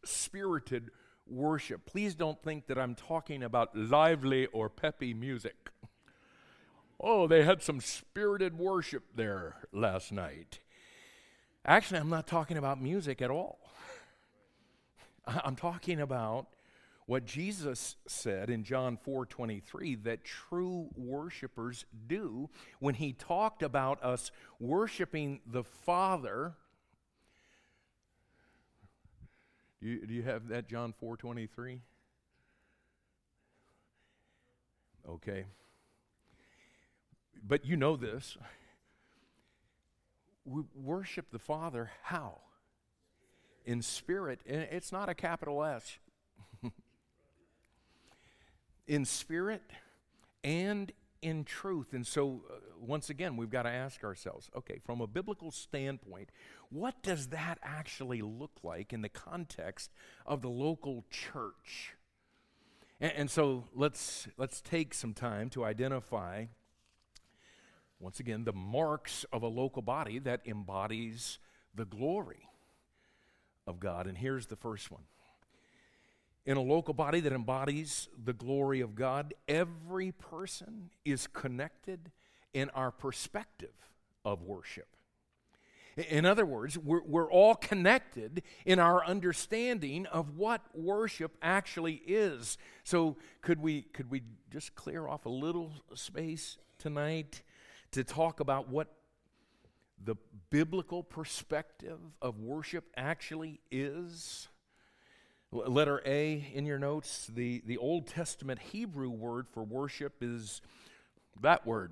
spirited 0.03 0.91
worship, 1.27 1.85
please 1.85 2.15
don't 2.15 2.41
think 2.43 2.67
that 2.67 2.77
I'm 2.77 2.95
talking 2.95 3.43
about 3.43 3.75
lively 3.75 4.47
or 4.47 4.69
peppy 4.69 5.13
music. 5.13 5.69
Oh, 6.99 7.27
they 7.27 7.43
had 7.43 7.61
some 7.61 7.81
spirited 7.81 8.57
worship 8.57 9.03
there 9.15 9.55
last 9.71 10.11
night. 10.11 10.59
Actually, 11.65 11.99
I'm 11.99 12.09
not 12.09 12.27
talking 12.27 12.57
about 12.57 12.81
music 12.81 13.21
at 13.21 13.31
all. 13.31 13.62
I'm 15.45 15.55
talking 15.55 16.01
about 16.01 16.47
what 17.05 17.25
Jesus 17.25 17.95
said 18.07 18.49
in 18.49 18.63
John 18.63 18.97
4:23 18.97 20.03
that 20.03 20.23
true 20.23 20.89
worshipers 20.95 21.85
do 22.07 22.49
when 22.79 22.95
he 22.95 23.13
talked 23.13 23.61
about 23.61 24.01
us 24.03 24.31
worshiping 24.59 25.41
the 25.45 25.63
Father. 25.63 26.53
Do 29.81 29.89
you, 29.89 30.05
do 30.05 30.13
you 30.13 30.23
have 30.23 30.47
that 30.47 30.67
John 30.67 30.93
4:23? 31.01 31.79
Okay. 35.09 35.45
But 37.45 37.65
you 37.65 37.75
know 37.75 37.97
this. 37.97 38.37
We 40.45 40.63
worship 40.73 41.31
the 41.31 41.39
Father 41.39 41.91
how? 42.03 42.39
In 43.65 43.81
spirit. 43.81 44.41
And 44.45 44.61
it's 44.71 44.91
not 44.91 45.09
a 45.09 45.13
capital 45.13 45.63
S 45.63 45.97
in 48.87 49.05
spirit 49.05 49.61
and 50.43 50.91
in 51.21 51.45
truth. 51.45 51.93
And 51.93 52.05
so, 52.05 52.41
uh, 52.51 52.55
once 52.77 53.09
again, 53.09 53.37
we've 53.37 53.49
got 53.49 53.63
to 53.63 53.69
ask 53.69 54.03
ourselves 54.03 54.49
okay, 54.55 54.79
from 54.85 55.01
a 55.01 55.07
biblical 55.07 55.51
standpoint, 55.51 56.29
what 56.69 57.01
does 57.01 57.27
that 57.27 57.57
actually 57.63 58.21
look 58.21 58.59
like 58.61 58.91
in 58.93 59.01
the 59.01 59.09
context 59.09 59.91
of 60.25 60.41
the 60.41 60.49
local 60.49 61.05
church? 61.09 61.95
And, 62.99 63.13
and 63.13 63.31
so, 63.31 63.65
let's, 63.73 64.27
let's 64.37 64.59
take 64.59 64.93
some 64.93 65.13
time 65.13 65.49
to 65.51 65.63
identify, 65.63 66.45
once 67.99 68.19
again, 68.19 68.43
the 68.43 68.53
marks 68.53 69.25
of 69.31 69.43
a 69.43 69.47
local 69.47 69.81
body 69.81 70.19
that 70.19 70.41
embodies 70.45 71.39
the 71.73 71.85
glory 71.85 72.49
of 73.67 73.79
God. 73.79 74.07
And 74.07 74.17
here's 74.17 74.47
the 74.47 74.55
first 74.55 74.91
one 74.91 75.03
in 76.45 76.57
a 76.57 76.61
local 76.61 76.93
body 76.93 77.19
that 77.21 77.31
embodies 77.31 78.09
the 78.21 78.33
glory 78.33 78.81
of 78.81 78.95
God, 78.95 79.33
every 79.47 80.11
person 80.11 80.89
is 81.05 81.27
connected 81.27 82.11
in 82.53 82.69
our 82.71 82.91
perspective 82.91 83.73
of 84.25 84.41
worship. 84.41 84.87
In 85.95 86.25
other 86.25 86.45
words, 86.45 86.77
we're, 86.77 87.03
we're 87.03 87.31
all 87.31 87.53
connected 87.55 88.41
in 88.65 88.79
our 88.79 89.05
understanding 89.05 90.07
of 90.07 90.35
what 90.37 90.61
worship 90.73 91.37
actually 91.41 92.01
is. 92.07 92.57
So, 92.83 93.17
could 93.41 93.61
we, 93.61 93.83
could 93.83 94.09
we 94.09 94.23
just 94.51 94.73
clear 94.73 95.07
off 95.07 95.27
a 95.27 95.29
little 95.29 95.71
space 95.93 96.57
tonight 96.79 97.43
to 97.91 98.03
talk 98.03 98.39
about 98.39 98.69
what 98.69 98.87
the 100.03 100.15
biblical 100.49 101.03
perspective 101.03 101.99
of 102.21 102.39
worship 102.39 102.85
actually 102.95 103.59
is? 103.71 104.47
Letter 105.53 106.01
A 106.05 106.47
in 106.53 106.65
your 106.65 106.79
notes, 106.79 107.29
the, 107.33 107.61
the 107.65 107.77
Old 107.77 108.07
Testament 108.07 108.59
Hebrew 108.59 109.09
word 109.09 109.47
for 109.47 109.63
worship 109.63 110.13
is 110.21 110.61
that 111.41 111.65
word. 111.65 111.91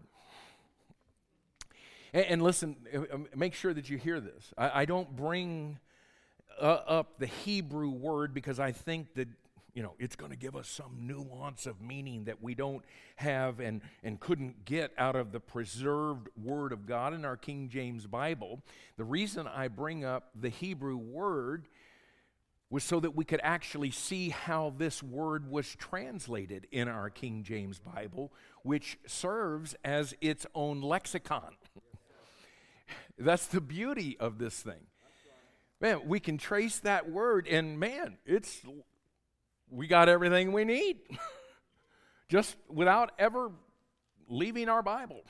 And, 2.14 2.26
and 2.26 2.42
listen, 2.42 2.76
uh, 2.94 3.04
um, 3.14 3.28
make 3.36 3.54
sure 3.54 3.74
that 3.74 3.90
you 3.90 3.98
hear 3.98 4.20
this. 4.20 4.54
I, 4.58 4.82
I 4.82 4.86
don't 4.86 5.16
bring 5.16 5.80
uh, 6.60 6.80
up 6.88 7.20
the 7.20 7.28
Hebrew 7.28 7.90
word 7.90 8.34
because 8.34 8.60
I 8.60 8.72
think 8.72 9.14
that 9.16 9.28
you 9.74 9.84
know 9.84 9.94
it's 10.00 10.16
going 10.16 10.32
to 10.32 10.38
give 10.38 10.56
us 10.56 10.68
some 10.68 10.92
nuance 11.02 11.66
of 11.66 11.82
meaning 11.82 12.26
that 12.26 12.42
we 12.42 12.56
don't 12.56 12.84
have 13.16 13.60
and, 13.60 13.82
and 14.04 14.20
couldn't 14.20 14.66
get 14.66 14.92
out 14.98 15.16
of 15.16 15.32
the 15.32 15.40
preserved 15.40 16.28
word 16.42 16.72
of 16.72 16.86
god 16.86 17.14
in 17.14 17.26
our 17.26 17.38
king 17.38 17.70
james 17.70 18.08
bible 18.08 18.62
the 18.98 19.04
reason 19.04 19.48
i 19.48 19.68
bring 19.68 20.04
up 20.04 20.30
the 20.40 20.50
hebrew 20.50 20.98
word 20.98 21.68
was 22.72 22.86
so 22.86 23.02
that 23.02 23.16
we 23.16 23.26
could 23.26 23.42
actually 23.44 23.92
see 23.92 24.30
how 24.30 24.74
this 24.78 25.04
word 25.04 25.52
was 25.52 25.76
translated 25.76 26.66
in 26.72 26.88
our 26.88 27.10
King 27.10 27.44
James 27.44 27.80
Bible, 27.80 28.32
which 28.64 28.98
serves 29.06 29.76
as 29.84 30.16
its 30.22 30.48
own 30.56 30.82
lexicon. 30.82 31.58
That's 33.20 33.46
the 33.48 33.60
beauty 33.60 34.16
of 34.20 34.40
this 34.40 34.62
thing. 34.62 34.88
Man, 35.82 36.08
we 36.08 36.22
can 36.22 36.38
trace 36.38 36.80
that 36.80 37.10
word, 37.10 37.46
and 37.48 37.78
man, 37.78 38.18
it's 38.26 38.62
we 39.72 39.88
got 39.88 40.10
everything 40.10 40.52
we 40.52 40.66
need 40.66 40.98
just 42.30 42.56
without 42.70 43.12
ever 43.18 43.52
leaving 44.28 44.70
our 44.70 44.84
Bible. 44.84 45.24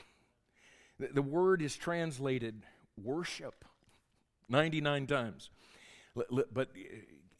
The, 1.00 1.08
the 1.08 1.22
word 1.22 1.62
is 1.62 1.76
translated 1.76 2.64
worship 3.02 3.64
99 4.50 5.08
times. 5.08 5.50
But 6.16 6.28
uh, 6.58 6.66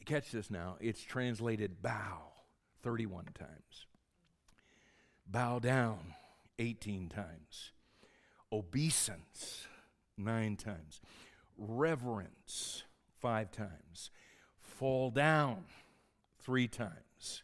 catch 0.06 0.30
this 0.30 0.50
now, 0.50 0.76
it's 0.80 1.02
translated 1.02 1.82
bow 1.82 2.32
31 2.82 3.26
times, 3.34 3.86
bow 5.26 5.58
down 5.58 6.14
18 6.58 7.08
times, 7.08 7.72
obeisance 8.50 9.66
9 10.16 10.56
times, 10.56 11.00
reverence 11.58 12.84
5 13.20 13.52
times, 13.52 14.10
fall 14.58 15.10
down 15.10 15.64
3 16.44 16.68
times. 16.68 17.42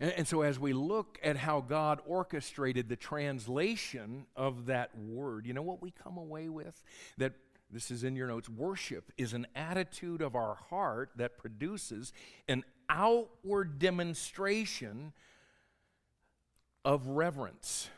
And, 0.00 0.12
and, 0.12 0.28
so, 0.28 0.42
as 0.42 0.58
we 0.58 0.72
look 0.72 1.18
at 1.22 1.36
how 1.36 1.60
God 1.60 2.00
orchestrated 2.06 2.88
the 2.88 2.96
translation 2.96 4.26
of 4.36 4.66
that 4.66 4.96
word, 4.96 5.46
you 5.46 5.52
know 5.52 5.62
what 5.62 5.82
we 5.82 5.90
come 5.90 6.16
away 6.16 6.48
with? 6.48 6.82
That 7.16 7.32
this 7.70 7.90
is 7.90 8.04
in 8.04 8.16
your 8.16 8.28
notes. 8.28 8.48
Worship 8.48 9.12
is 9.18 9.34
an 9.34 9.46
attitude 9.54 10.22
of 10.22 10.34
our 10.34 10.54
heart 10.70 11.10
that 11.16 11.36
produces 11.36 12.12
an 12.48 12.64
outward 12.88 13.78
demonstration 13.78 15.12
of 16.84 17.06
reverence. 17.08 17.90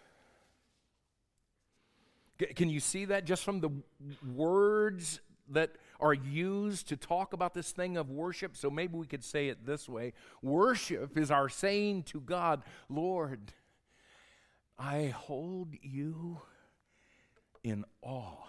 Can 2.57 2.70
you 2.70 2.81
see 2.81 3.05
that 3.05 3.26
just 3.26 3.45
from 3.45 3.61
the 3.61 3.70
words 4.35 5.20
that 5.51 5.72
are 6.01 6.14
used 6.14 6.88
to 6.88 6.96
talk 6.96 7.32
about 7.32 7.55
this 7.55 7.72
thing 7.72 7.96
of 7.96 8.11
worship? 8.11 8.57
So 8.57 8.70
maybe 8.70 8.96
we 8.96 9.07
could 9.07 9.24
say 9.24 9.48
it 9.48 9.66
this 9.66 9.88
way 9.88 10.12
Worship 10.42 11.16
is 11.18 11.30
our 11.30 11.48
saying 11.48 12.05
to 12.05 12.20
God, 12.20 12.62
Lord, 12.88 13.53
I 14.78 15.09
hold 15.09 15.74
you 15.82 16.40
in 17.62 17.84
awe. 18.03 18.46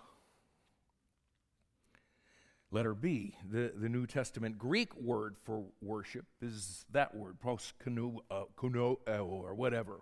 Letter 2.74 2.94
B, 2.94 3.36
the, 3.52 3.74
the 3.76 3.90
New 3.90 4.08
Testament 4.08 4.58
Greek 4.58 4.96
word 4.96 5.36
for 5.44 5.66
worship 5.82 6.26
is 6.42 6.86
that 6.92 7.14
word, 7.14 7.36
proskuneo, 7.44 8.22
uh, 8.32 9.20
or 9.20 9.54
whatever. 9.54 10.00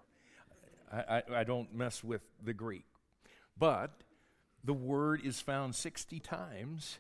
I, 0.91 0.97
I, 0.97 1.24
I 1.38 1.43
don't 1.43 1.74
mess 1.74 2.04
with 2.04 2.22
the 2.43 2.54
Greek. 2.54 2.86
But 3.58 4.04
the 4.64 4.74
word 4.74 5.22
is 5.24 5.41
found 5.41 5.74
60 5.74 6.20
times 6.20 7.00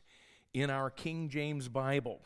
in 0.53 0.69
our 0.69 0.89
King 0.89 1.29
James 1.29 1.67
Bible. 1.67 2.21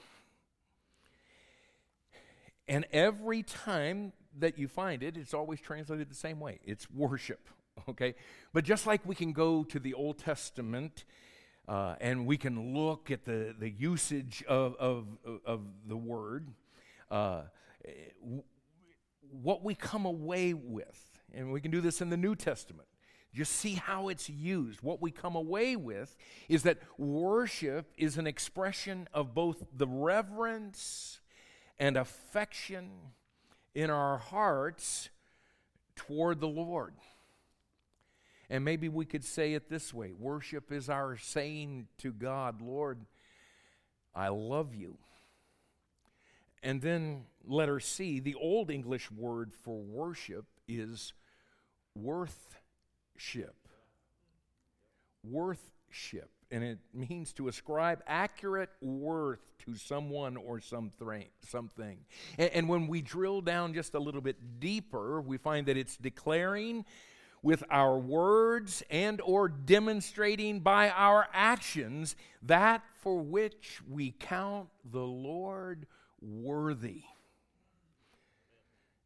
And 2.68 2.86
every 2.92 3.44
time 3.44 4.14
that 4.40 4.58
you 4.58 4.68
find 4.68 5.04
it, 5.04 5.18
it's 5.18 5.34
always 5.34 5.60
translated 5.60 6.10
the 6.10 6.16
same 6.16 6.40
way 6.40 6.60
it's 6.66 6.90
worship, 6.90 7.50
okay? 7.90 8.16
But 8.54 8.64
just 8.64 8.88
like 8.88 9.02
we 9.06 9.16
can 9.16 9.34
go 9.34 9.64
to 9.66 9.80
the 9.80 9.94
Old 9.94 10.18
Testament 10.18 11.06
uh, 11.68 11.96
and 12.02 12.26
we 12.26 12.38
can 12.38 12.74
look 12.74 13.12
at 13.12 13.26
the, 13.26 13.54
the 13.58 13.70
usage 13.70 14.44
of, 14.48 14.76
of, 14.78 15.06
of 15.46 15.62
the 15.88 15.98
word, 15.98 16.50
uh, 17.12 17.44
what 19.30 19.64
we 19.64 19.76
come 19.76 20.06
away 20.06 20.54
with, 20.54 21.20
and 21.34 21.52
we 21.52 21.62
can 21.62 21.72
do 21.72 21.82
this 21.82 22.02
in 22.02 22.10
the 22.10 22.18
New 22.18 22.36
Testament. 22.36 22.88
Just 23.34 23.54
see 23.54 23.74
how 23.74 24.10
it's 24.10 24.30
used. 24.30 24.82
What 24.82 25.02
we 25.02 25.10
come 25.10 25.36
away 25.36 25.76
with 25.76 26.16
is 26.48 26.64
that 26.64 26.78
worship 26.98 27.92
is 27.98 28.18
an 28.18 28.28
expression 28.28 29.08
of 29.14 29.34
both 29.34 29.64
the 29.76 29.88
reverence 29.88 31.20
and 31.80 31.98
affection 31.98 32.92
in 33.74 33.90
our 33.90 34.18
hearts 34.18 35.10
toward 35.96 36.40
the 36.40 36.48
Lord. 36.48 36.94
And 38.50 38.64
maybe 38.64 38.88
we 38.88 39.06
could 39.06 39.24
say 39.24 39.54
it 39.54 39.68
this 39.68 39.94
way 39.94 40.12
worship 40.12 40.72
is 40.72 40.90
our 40.90 41.18
saying 41.18 41.88
to 42.00 42.12
God, 42.12 42.62
Lord, 42.62 43.00
I 44.14 44.28
love 44.28 44.76
you. 44.76 44.98
And 46.62 46.82
then 46.82 47.24
letter 47.46 47.80
C, 47.80 48.20
the 48.20 48.36
Old 48.36 48.70
English 48.70 49.10
word 49.12 49.54
for 49.54 49.82
worship 49.82 50.46
is 50.68 51.14
worthship. 53.14 53.56
Worthship 55.24 56.30
and 56.52 56.64
it 56.64 56.78
means 56.94 57.34
to 57.34 57.48
ascribe 57.48 58.04
accurate 58.06 58.70
worth 58.80 59.40
to 59.66 59.76
someone 59.76 60.38
or 60.38 60.60
something. 60.60 61.26
and 62.38 62.70
when 62.70 62.88
we 62.88 63.02
drill 63.02 63.42
down 63.42 63.74
just 63.74 63.96
a 63.96 64.00
little 64.00 64.22
bit 64.22 64.60
deeper, 64.60 65.20
we 65.20 65.38
find 65.38 65.66
that 65.68 65.78
it's 65.78 65.98
declaring 65.98 66.86
with 67.42 67.64
our 67.72 67.98
words 67.98 68.84
and 68.92 69.20
or 69.22 69.50
demonstrating 69.50 70.60
by 70.60 70.90
our 70.90 71.28
actions 71.34 72.16
that 72.44 72.84
for 73.02 73.20
which 73.20 73.82
we 73.90 74.12
count 74.12 74.70
the 74.92 75.00
Lord 75.00 75.88
worthy. 76.22 77.04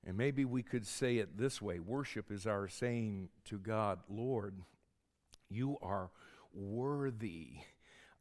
And 0.08 0.16
maybe 0.16 0.46
we 0.46 0.64
could 0.64 0.88
say 0.88 1.18
it 1.18 1.38
this 1.38 1.62
way 1.62 1.80
worship 1.80 2.32
is 2.32 2.48
our 2.48 2.70
saying 2.70 3.28
to 3.46 3.60
God, 3.60 4.00
Lord, 4.10 4.56
you 5.50 5.78
are 5.82 6.10
worthy 6.54 7.50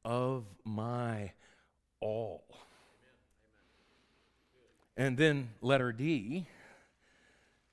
of 0.04 0.44
my 0.64 1.30
all. 2.00 2.44
And 4.96 5.16
then, 5.16 5.50
letter 5.60 5.92
D, 5.92 6.46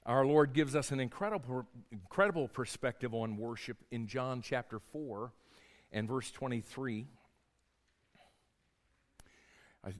our 0.05 0.26
Lord 0.26 0.53
gives 0.53 0.76
us 0.76 0.91
an 0.91 0.99
incredible, 0.99 1.66
incredible 1.91 2.47
perspective 2.47 3.16
on 3.16 3.38
worship 3.38 3.78
in 3.89 4.05
John 4.05 4.43
chapter 4.43 4.78
4 4.78 5.32
and 5.91 6.07
verse 6.07 6.30
23. 6.30 7.07
I, 9.84 9.93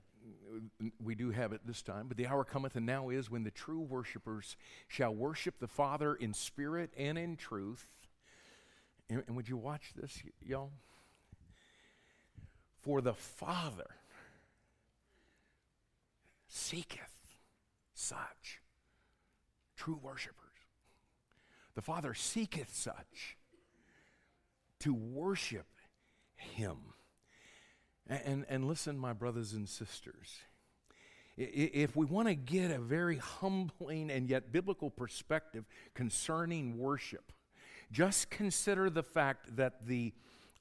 we 1.02 1.14
do 1.14 1.30
have 1.30 1.52
it 1.52 1.60
this 1.66 1.82
time, 1.82 2.08
but 2.08 2.16
the 2.16 2.26
hour 2.26 2.44
cometh 2.44 2.76
and 2.76 2.86
now 2.86 3.08
is 3.08 3.30
when 3.30 3.44
the 3.44 3.50
true 3.50 3.80
worshipers 3.80 4.56
shall 4.88 5.14
worship 5.14 5.58
the 5.58 5.68
Father 5.68 6.14
in 6.14 6.34
spirit 6.34 6.90
and 6.96 7.18
in 7.18 7.36
truth 7.36 7.86
and, 9.08 9.22
and 9.26 9.36
would 9.36 9.48
you 9.48 9.56
watch 9.56 9.92
this, 9.94 10.22
y'all? 10.40 10.70
For 12.80 13.00
the 13.00 13.14
Father 13.14 13.90
seeketh 16.48 17.14
such 17.94 18.60
true 19.76 19.98
worshipers. 20.02 20.38
The 21.74 21.82
Father 21.82 22.14
seeketh 22.14 22.74
such 22.74 23.36
to 24.80 24.94
worship 24.94 25.66
Him. 26.36 26.93
And, 28.08 28.44
and, 28.48 28.68
listen, 28.68 28.98
my 28.98 29.14
brothers 29.14 29.54
and 29.54 29.66
sisters, 29.66 30.40
if 31.38 31.96
we 31.96 32.04
want 32.04 32.28
to 32.28 32.34
get 32.34 32.70
a 32.70 32.78
very 32.78 33.16
humbling 33.16 34.10
and 34.10 34.28
yet 34.28 34.52
biblical 34.52 34.90
perspective 34.90 35.64
concerning 35.94 36.78
worship, 36.78 37.32
just 37.90 38.28
consider 38.28 38.90
the 38.90 39.02
fact 39.02 39.56
that 39.56 39.86
the 39.86 40.12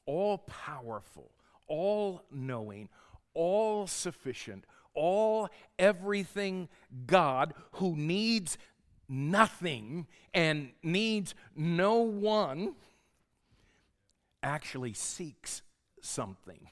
all 0.06 0.38
powerful, 0.38 1.32
all 1.68 2.24
knowing, 2.32 2.88
all 3.34 3.88
sufficient, 3.88 4.66
all 4.94 5.50
everything 5.78 6.70
God 7.06 7.54
who 7.74 7.96
needs 7.96 8.58
nothing 9.10 10.08
and 10.34 10.70
needs 10.82 11.36
no 11.56 11.98
one 11.98 12.76
actually 14.42 14.94
seeks 14.94 15.62
something 16.02 16.70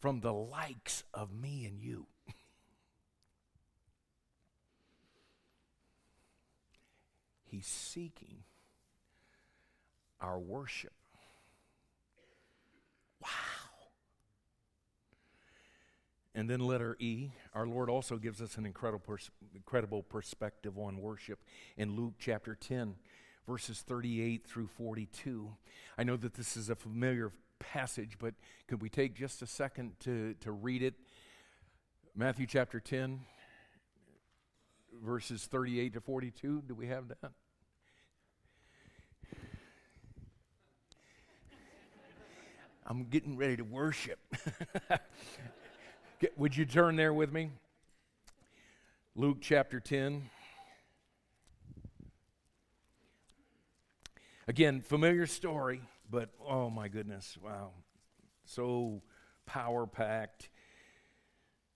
from 0.00 0.20
the 0.20 0.32
likes 0.32 1.04
of 1.12 1.32
me 1.32 1.66
and 1.66 1.80
you. 1.80 2.06
He's 7.44 7.66
seeking 7.66 8.44
our 10.20 10.38
worship. 10.38 10.92
Wow. 13.20 13.28
And 16.34 16.48
then 16.48 16.60
letter 16.60 16.96
E, 17.00 17.30
our 17.52 17.66
Lord 17.66 17.90
also 17.90 18.16
gives 18.16 18.40
us 18.40 18.56
an 18.56 18.66
incredible, 18.66 19.02
pers- 19.04 19.30
incredible 19.54 20.02
perspective 20.04 20.78
on 20.78 20.98
worship 20.98 21.40
in 21.76 21.96
Luke 21.96 22.14
chapter 22.18 22.54
10, 22.54 22.94
verses 23.46 23.80
38 23.80 24.46
through 24.46 24.68
42. 24.68 25.50
I 25.96 26.04
know 26.04 26.16
that 26.16 26.34
this 26.34 26.56
is 26.56 26.70
a 26.70 26.76
familiar 26.76 27.32
passage, 27.58 28.16
but 28.18 28.34
could 28.66 28.82
we 28.82 28.88
take 28.88 29.14
just 29.14 29.42
a 29.42 29.46
second 29.46 29.92
to, 30.00 30.34
to 30.40 30.52
read 30.52 30.82
it? 30.82 30.94
Matthew 32.14 32.46
chapter 32.46 32.80
10, 32.80 33.20
verses 35.02 35.46
38 35.46 35.94
to 35.94 36.00
42. 36.00 36.62
Do 36.66 36.74
we 36.74 36.86
have 36.88 37.08
that? 37.08 37.32
I'm 42.86 43.04
getting 43.04 43.36
ready 43.36 43.56
to 43.58 43.64
worship. 43.64 44.18
Would 46.38 46.56
you 46.56 46.64
turn 46.64 46.96
there 46.96 47.12
with 47.12 47.30
me? 47.30 47.50
Luke 49.14 49.38
chapter 49.42 49.78
10. 49.78 50.30
Again, 54.46 54.80
familiar 54.80 55.26
story, 55.26 55.82
but 56.10 56.30
oh 56.46 56.70
my 56.70 56.88
goodness, 56.88 57.36
wow. 57.42 57.70
So 58.44 59.02
power 59.46 59.86
packed. 59.86 60.50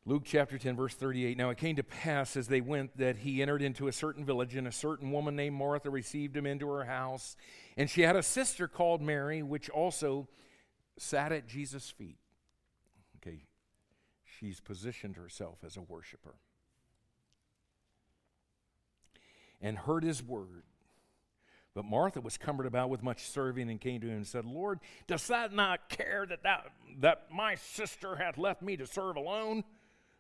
Luke 0.05 0.23
chapter 0.25 0.59
10, 0.59 0.75
verse 0.75 0.95
38. 0.95 1.37
Now 1.37 1.51
it 1.51 1.59
came 1.59 1.77
to 1.77 1.85
pass 1.85 2.37
as 2.37 2.49
they 2.49 2.61
went 2.61 2.97
that 2.97 3.19
he 3.19 3.41
entered 3.41 3.63
into 3.63 3.87
a 3.87 3.93
certain 3.93 4.25
village, 4.25 4.57
and 4.57 4.67
a 4.67 4.73
certain 4.73 5.13
woman 5.13 5.37
named 5.37 5.55
Martha 5.55 5.91
received 5.91 6.37
him 6.37 6.45
into 6.45 6.69
her 6.69 6.85
house. 6.85 7.37
And 7.77 7.89
she 7.89 8.03
had 8.03 8.17
a 8.17 8.23
sister 8.23 8.67
called 8.67 9.01
Mary, 9.01 9.43
which 9.43 9.71
also 9.71 10.29
sat 10.99 11.31
at 11.31 11.47
Jesus' 11.47 11.89
feet. 11.89 12.19
Okay, 13.19 13.45
she's 14.25 14.59
positioned 14.59 15.17
herself 15.17 15.59
as 15.65 15.77
a 15.77 15.83
worshiper 15.83 16.35
and 19.61 19.79
heard 19.79 20.03
his 20.03 20.23
word. 20.23 20.65
But 21.75 21.87
Martha 21.87 22.21
was 22.21 22.37
cumbered 22.37 22.67
about 22.67 22.91
with 22.91 23.03
much 23.03 23.27
serving 23.27 23.71
and 23.71 23.81
came 23.81 24.01
to 24.03 24.09
him 24.09 24.17
and 24.17 24.27
said, 24.27 24.45
Lord, 24.45 24.81
dost 25.07 25.29
thou 25.29 25.49
not 25.49 25.89
care 25.89 26.27
that, 26.29 26.43
thou, 26.43 26.63
that 27.01 27.29
my 27.33 27.55
sister 27.55 28.17
hath 28.17 28.37
left 28.37 28.61
me 28.61 28.77
to 28.77 28.87
serve 28.87 29.17
alone? 29.17 29.65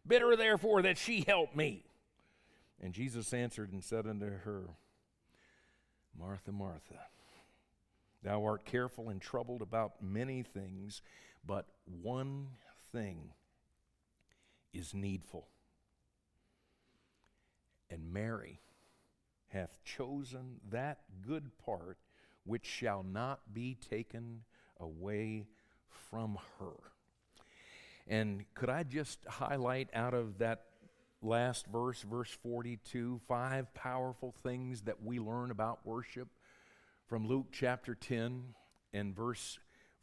Bid 0.06 0.22
her 0.22 0.34
therefore 0.34 0.82
that 0.82 0.96
she 0.96 1.24
help 1.26 1.54
me. 1.54 1.84
And 2.80 2.94
Jesus 2.94 3.34
answered 3.34 3.72
and 3.72 3.84
said 3.84 4.06
unto 4.06 4.26
her, 4.26 4.62
Martha, 6.18 6.52
Martha, 6.52 6.98
Thou 8.22 8.44
art 8.44 8.64
careful 8.64 9.08
and 9.08 9.20
troubled 9.20 9.62
about 9.62 10.00
many 10.00 10.42
things, 10.42 11.02
but 11.44 11.66
one 11.84 12.48
thing 12.92 13.32
is 14.72 14.94
needful. 14.94 15.48
And 17.90 18.12
Mary 18.12 18.60
hath 19.52 19.82
chosen 19.84 20.60
that 20.70 21.00
good 21.26 21.50
part 21.64 21.98
which 22.44 22.66
shall 22.66 23.02
not 23.02 23.40
be 23.52 23.76
taken 23.90 24.40
away 24.80 25.46
from 26.10 26.38
her. 26.58 26.72
And 28.08 28.44
could 28.54 28.70
I 28.70 28.82
just 28.82 29.20
highlight 29.28 29.88
out 29.94 30.14
of 30.14 30.38
that 30.38 30.64
last 31.22 31.66
verse, 31.66 32.02
verse 32.02 32.30
42, 32.42 33.20
five 33.28 33.72
powerful 33.74 34.34
things 34.42 34.82
that 34.82 35.02
we 35.02 35.20
learn 35.20 35.50
about 35.50 35.86
worship 35.86 36.28
from 37.06 37.28
Luke 37.28 37.46
chapter 37.52 37.94
10 37.94 38.42
and 38.92 39.14
verse 39.14 39.58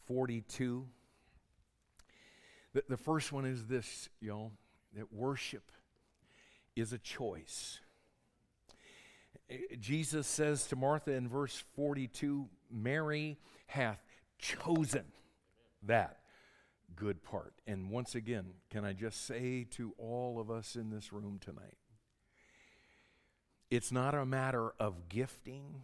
42? 0.05 0.87
The, 2.73 2.83
the 2.87 2.97
first 2.97 3.33
one 3.33 3.45
is 3.45 3.65
this, 3.65 4.07
know, 4.29 4.51
that 4.95 5.11
worship 5.11 5.71
is 6.75 6.93
a 6.93 6.97
choice. 6.97 7.79
Jesus 9.79 10.27
says 10.27 10.65
to 10.67 10.75
Martha 10.75 11.11
in 11.11 11.27
verse 11.27 11.63
42 11.75 12.47
Mary 12.71 13.37
hath 13.67 13.99
chosen 14.37 15.05
that 15.83 16.19
good 16.95 17.23
part. 17.23 17.53
And 17.65 17.89
once 17.89 18.15
again, 18.15 18.53
can 18.69 18.85
I 18.85 18.93
just 18.93 19.25
say 19.25 19.65
to 19.71 19.93
all 19.97 20.39
of 20.39 20.51
us 20.51 20.75
in 20.75 20.89
this 20.89 21.11
room 21.11 21.39
tonight 21.39 21.77
it's 23.69 23.91
not 23.91 24.15
a 24.15 24.25
matter 24.25 24.71
of 24.79 25.09
gifting, 25.09 25.83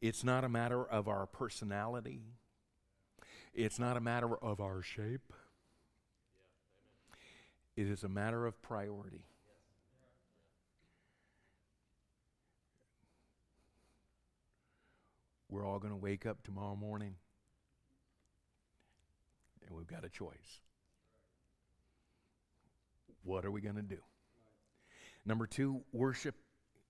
it's 0.00 0.24
not 0.24 0.44
a 0.44 0.48
matter 0.48 0.82
of 0.82 1.08
our 1.08 1.26
personality, 1.26 2.22
it's 3.54 3.78
not 3.78 3.96
a 3.96 4.00
matter 4.00 4.34
of 4.36 4.60
our 4.60 4.82
shape. 4.82 5.32
It 7.76 7.88
is 7.88 8.04
a 8.04 8.08
matter 8.08 8.46
of 8.46 8.62
priority. 8.62 9.24
We're 15.54 15.64
all 15.64 15.78
going 15.78 15.92
to 15.92 15.96
wake 15.96 16.26
up 16.26 16.42
tomorrow 16.42 16.74
morning 16.74 17.14
and 19.64 19.76
we've 19.76 19.86
got 19.86 20.04
a 20.04 20.08
choice. 20.08 20.60
What 23.22 23.44
are 23.44 23.52
we 23.52 23.60
going 23.60 23.76
to 23.76 23.82
do? 23.82 23.98
Number 25.24 25.46
two, 25.46 25.82
worship 25.92 26.34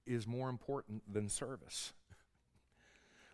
is 0.07 0.27
more 0.27 0.49
important 0.49 1.03
than 1.13 1.29
service. 1.29 1.93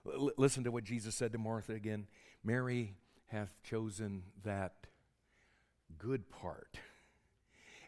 L- 0.05 0.33
listen 0.37 0.65
to 0.65 0.73
what 0.73 0.83
Jesus 0.83 1.15
said 1.15 1.31
to 1.31 1.39
Martha 1.39 1.75
again 1.75 2.09
Mary 2.43 2.97
hath 3.27 3.55
chosen 3.63 4.25
that 4.43 4.89
good 5.97 6.29
part. 6.29 6.77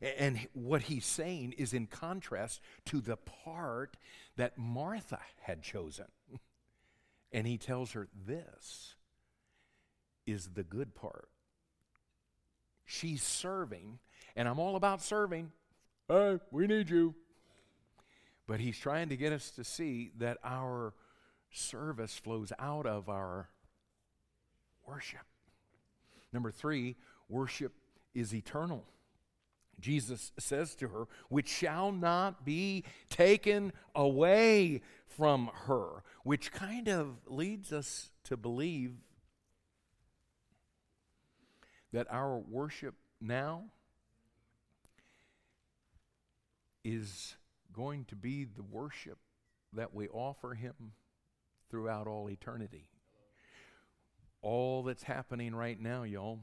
And 0.00 0.46
what 0.52 0.82
he's 0.82 1.06
saying 1.06 1.54
is 1.58 1.72
in 1.72 1.88
contrast 1.88 2.60
to 2.84 3.00
the 3.00 3.16
part 3.16 3.96
that 4.36 4.56
Martha 4.56 5.18
had 5.40 5.64
chosen. 5.64 6.06
And 7.32 7.46
he 7.46 7.56
tells 7.58 7.92
her, 7.92 8.08
This 8.26 8.94
is 10.26 10.50
the 10.54 10.62
good 10.62 10.94
part. 10.94 11.28
She's 12.84 13.22
serving, 13.22 13.98
and 14.36 14.48
I'm 14.48 14.58
all 14.58 14.76
about 14.76 15.02
serving. 15.02 15.50
Hey, 16.08 16.38
we 16.50 16.66
need 16.66 16.90
you. 16.90 17.14
But 18.46 18.60
he's 18.60 18.78
trying 18.78 19.08
to 19.08 19.16
get 19.16 19.32
us 19.32 19.50
to 19.52 19.64
see 19.64 20.10
that 20.18 20.38
our 20.44 20.94
service 21.50 22.16
flows 22.16 22.52
out 22.58 22.86
of 22.86 23.08
our 23.08 23.48
worship. 24.86 25.20
Number 26.32 26.50
three, 26.50 26.96
worship 27.28 27.72
is 28.14 28.34
eternal. 28.34 28.84
Jesus 29.82 30.32
says 30.38 30.74
to 30.76 30.88
her, 30.88 31.06
which 31.28 31.48
shall 31.48 31.92
not 31.92 32.44
be 32.44 32.84
taken 33.10 33.72
away 33.94 34.80
from 35.06 35.50
her, 35.66 36.02
which 36.24 36.52
kind 36.52 36.88
of 36.88 37.18
leads 37.26 37.72
us 37.72 38.10
to 38.24 38.36
believe 38.36 38.94
that 41.92 42.06
our 42.10 42.38
worship 42.38 42.94
now 43.20 43.64
is 46.84 47.36
going 47.72 48.04
to 48.06 48.16
be 48.16 48.44
the 48.44 48.62
worship 48.62 49.18
that 49.72 49.94
we 49.94 50.08
offer 50.08 50.54
Him 50.54 50.92
throughout 51.70 52.06
all 52.06 52.30
eternity. 52.30 52.86
All 54.40 54.82
that's 54.82 55.04
happening 55.04 55.54
right 55.54 55.80
now, 55.80 56.02
y'all, 56.02 56.40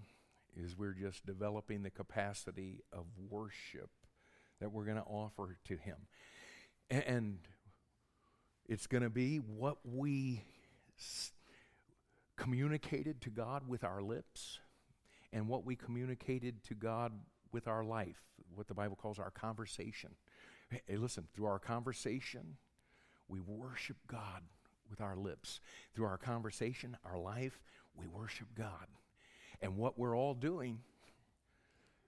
is 0.56 0.78
we're 0.78 0.93
just 0.93 1.26
developing 1.26 1.84
the 1.84 1.89
capacity 1.89 2.82
of 2.91 3.06
worship 3.30 3.89
that 4.60 4.72
we're 4.72 4.86
going 4.86 4.97
to 4.97 5.04
offer 5.04 5.58
to 5.66 5.78
Him. 5.78 5.97
And 6.89 7.39
it's 8.68 8.88
going 8.88 9.04
to 9.04 9.10
be 9.10 9.38
what 9.38 9.78
we 9.84 10.43
s- 10.97 11.32
communicated 12.36 13.22
to 13.22 13.30
God 13.30 13.68
with 13.68 13.84
our 13.84 14.02
lips 14.02 14.60
and 15.32 15.47
what 15.47 15.66
we 15.66 15.76
communicated 15.76 16.64
to 16.66 16.74
God 16.74 17.14
with 17.52 17.68
our 17.68 17.84
life, 17.84 18.22
what 18.56 18.68
the 18.68 18.74
Bible 18.74 18.95
calls 18.95 19.20
our 19.20 19.32
conversation. 19.32 20.12
Hey, 20.70 20.97
listen, 20.97 21.28
through 21.34 21.45
our 21.45 21.60
conversation, 21.60 22.58
we 23.28 23.39
worship 23.39 23.97
God 24.08 24.43
with 24.89 25.02
our 25.02 25.16
lips. 25.16 25.60
Through 25.95 26.06
our 26.06 26.18
conversation, 26.18 26.97
our 27.06 27.18
life, 27.18 27.60
we 27.95 28.08
worship 28.08 28.47
God. 28.56 28.88
And 29.62 29.78
what 29.78 29.97
we're 29.97 30.16
all 30.16 30.34
doing 30.34 30.80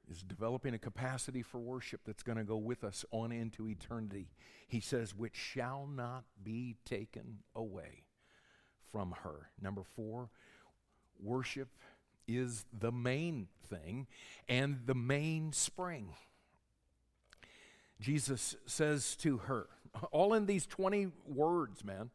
is 0.10 0.24
developing 0.24 0.74
a 0.74 0.80
capacity 0.80 1.42
for 1.42 1.60
worship 1.60 2.02
that's 2.06 2.24
going 2.24 2.38
to 2.38 2.44
go 2.44 2.58
with 2.58 2.84
us 2.84 3.06
on 3.12 3.32
into 3.32 3.68
eternity. 3.68 4.30
He 4.68 4.80
says, 4.80 5.16
which 5.16 5.36
shall 5.36 5.88
not 5.88 6.24
be 6.44 6.76
taken 6.86 7.40
away 7.56 8.04
from 8.92 9.16
her. 9.24 9.50
Number 9.62 9.84
four, 9.84 10.30
worship 11.22 11.70
is 12.28 12.66
the 12.78 12.92
main 12.92 13.48
thing 13.70 14.08
and 14.48 14.82
the 14.86 14.96
main 14.96 15.54
spring. 15.54 16.14
Jesus 18.00 18.56
says 18.66 19.16
to 19.18 19.38
her, 19.38 19.68
all 20.12 20.34
in 20.34 20.46
these 20.46 20.66
20 20.66 21.12
words, 21.26 21.84
man, 21.84 22.10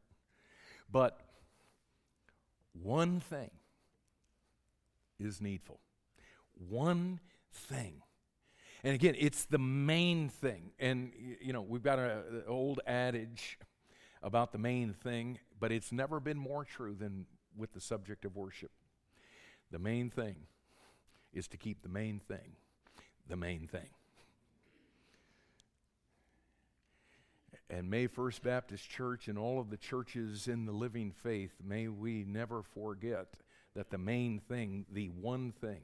but 0.90 1.20
one 2.72 3.20
thing 3.20 3.50
is 5.18 5.40
needful. 5.40 5.80
One 6.68 7.20
thing. 7.52 8.02
And 8.84 8.94
again, 8.94 9.14
it's 9.18 9.44
the 9.44 9.58
main 9.58 10.28
thing. 10.28 10.72
And, 10.78 11.12
you 11.40 11.52
know, 11.52 11.62
we've 11.62 11.82
got 11.82 11.98
an 11.98 12.44
old 12.46 12.80
adage 12.86 13.58
about 14.22 14.52
the 14.52 14.58
main 14.58 14.92
thing, 14.92 15.38
but 15.58 15.72
it's 15.72 15.92
never 15.92 16.20
been 16.20 16.38
more 16.38 16.64
true 16.64 16.94
than 16.94 17.26
with 17.56 17.72
the 17.72 17.80
subject 17.80 18.24
of 18.24 18.36
worship. 18.36 18.70
The 19.70 19.78
main 19.78 20.10
thing 20.10 20.36
is 21.32 21.48
to 21.48 21.56
keep 21.56 21.82
the 21.82 21.88
main 21.88 22.20
thing 22.20 22.56
the 23.28 23.36
main 23.36 23.66
thing. 23.66 23.88
And 27.68 27.90
may 27.90 28.06
First 28.06 28.42
Baptist 28.42 28.88
Church 28.88 29.26
and 29.26 29.36
all 29.36 29.58
of 29.58 29.70
the 29.70 29.76
churches 29.76 30.46
in 30.46 30.66
the 30.66 30.72
living 30.72 31.10
faith, 31.10 31.54
may 31.62 31.88
we 31.88 32.24
never 32.24 32.62
forget 32.62 33.34
that 33.76 33.90
the 33.90 33.98
main 33.98 34.40
thing, 34.40 34.86
the 34.90 35.08
one 35.08 35.52
thing, 35.52 35.82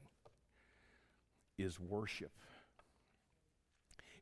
is 1.59 1.79
worship. 1.79 2.33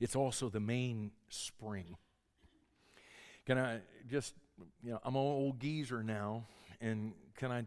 It's 0.01 0.17
also 0.17 0.49
the 0.49 0.61
main 0.61 1.13
spring. 1.29 1.97
Can 3.47 3.59
I 3.59 3.81
just, 4.11 4.35
you 4.83 4.91
know, 4.91 5.01
I'm 5.05 5.15
an 5.15 5.21
old 5.21 5.61
geezer 5.61 6.03
now, 6.03 6.45
and 6.81 7.13
can 7.37 7.51
I 7.53 7.65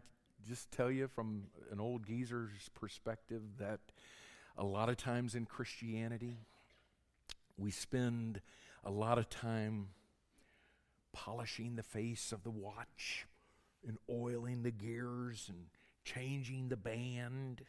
just 0.47 0.71
tell 0.71 0.91
you 0.91 1.07
from 1.07 1.43
an 1.71 1.79
old 1.79 2.05
geezer's 2.05 2.69
perspective 2.75 3.41
that 3.59 3.79
a 4.57 4.63
lot 4.63 4.89
of 4.89 4.97
times 4.97 5.35
in 5.35 5.45
Christianity, 5.45 6.37
we 7.57 7.71
spend 7.71 8.41
a 8.83 8.91
lot 8.91 9.17
of 9.17 9.29
time 9.29 9.87
polishing 11.13 11.75
the 11.75 11.83
face 11.83 12.31
of 12.31 12.43
the 12.43 12.51
watch 12.51 13.25
and 13.87 13.97
oiling 14.09 14.63
the 14.63 14.71
gears 14.71 15.49
and 15.49 15.65
changing 16.03 16.69
the 16.69 16.77
band 16.77 17.61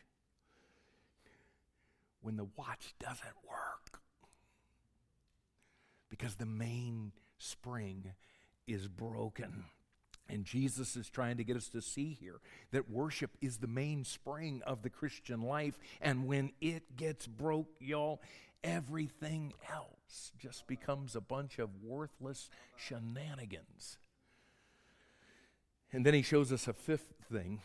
when 2.21 2.37
the 2.37 2.47
watch 2.57 2.95
doesn't 2.99 3.37
work 3.49 4.01
because 6.09 6.37
the 6.37 6.47
main 6.47 7.13
spring 7.39 8.13
is 8.67 8.89
broken. 8.89 9.65
And 10.29 10.45
Jesus 10.45 10.97
is 10.97 11.11
trying 11.11 11.37
to 11.37 11.45
get 11.45 11.57
us 11.57 11.69
to 11.69 11.83
see 11.83 12.17
here 12.19 12.41
that 12.73 12.91
worship 12.91 13.33
is 13.43 13.59
the 13.59 13.67
main 13.67 14.05
spring 14.05 14.63
of 14.67 14.83
the 14.83 14.89
Christian 14.89 15.43
life. 15.43 15.79
And 16.01 16.27
when 16.27 16.53
it 16.63 16.97
gets 16.97 17.27
broke, 17.27 17.69
y'all, 17.79 18.23
everything 18.63 19.53
else 19.71 20.33
just 20.39 20.67
becomes 20.67 21.15
a 21.15 21.21
bunch 21.21 21.59
of 21.59 21.69
worthless 21.83 22.49
shenanigans. 22.77 23.99
And 25.93 26.07
then 26.07 26.15
he 26.15 26.23
shows 26.23 26.51
us 26.51 26.67
a 26.67 26.73
fifth 26.73 27.13
thing 27.31 27.61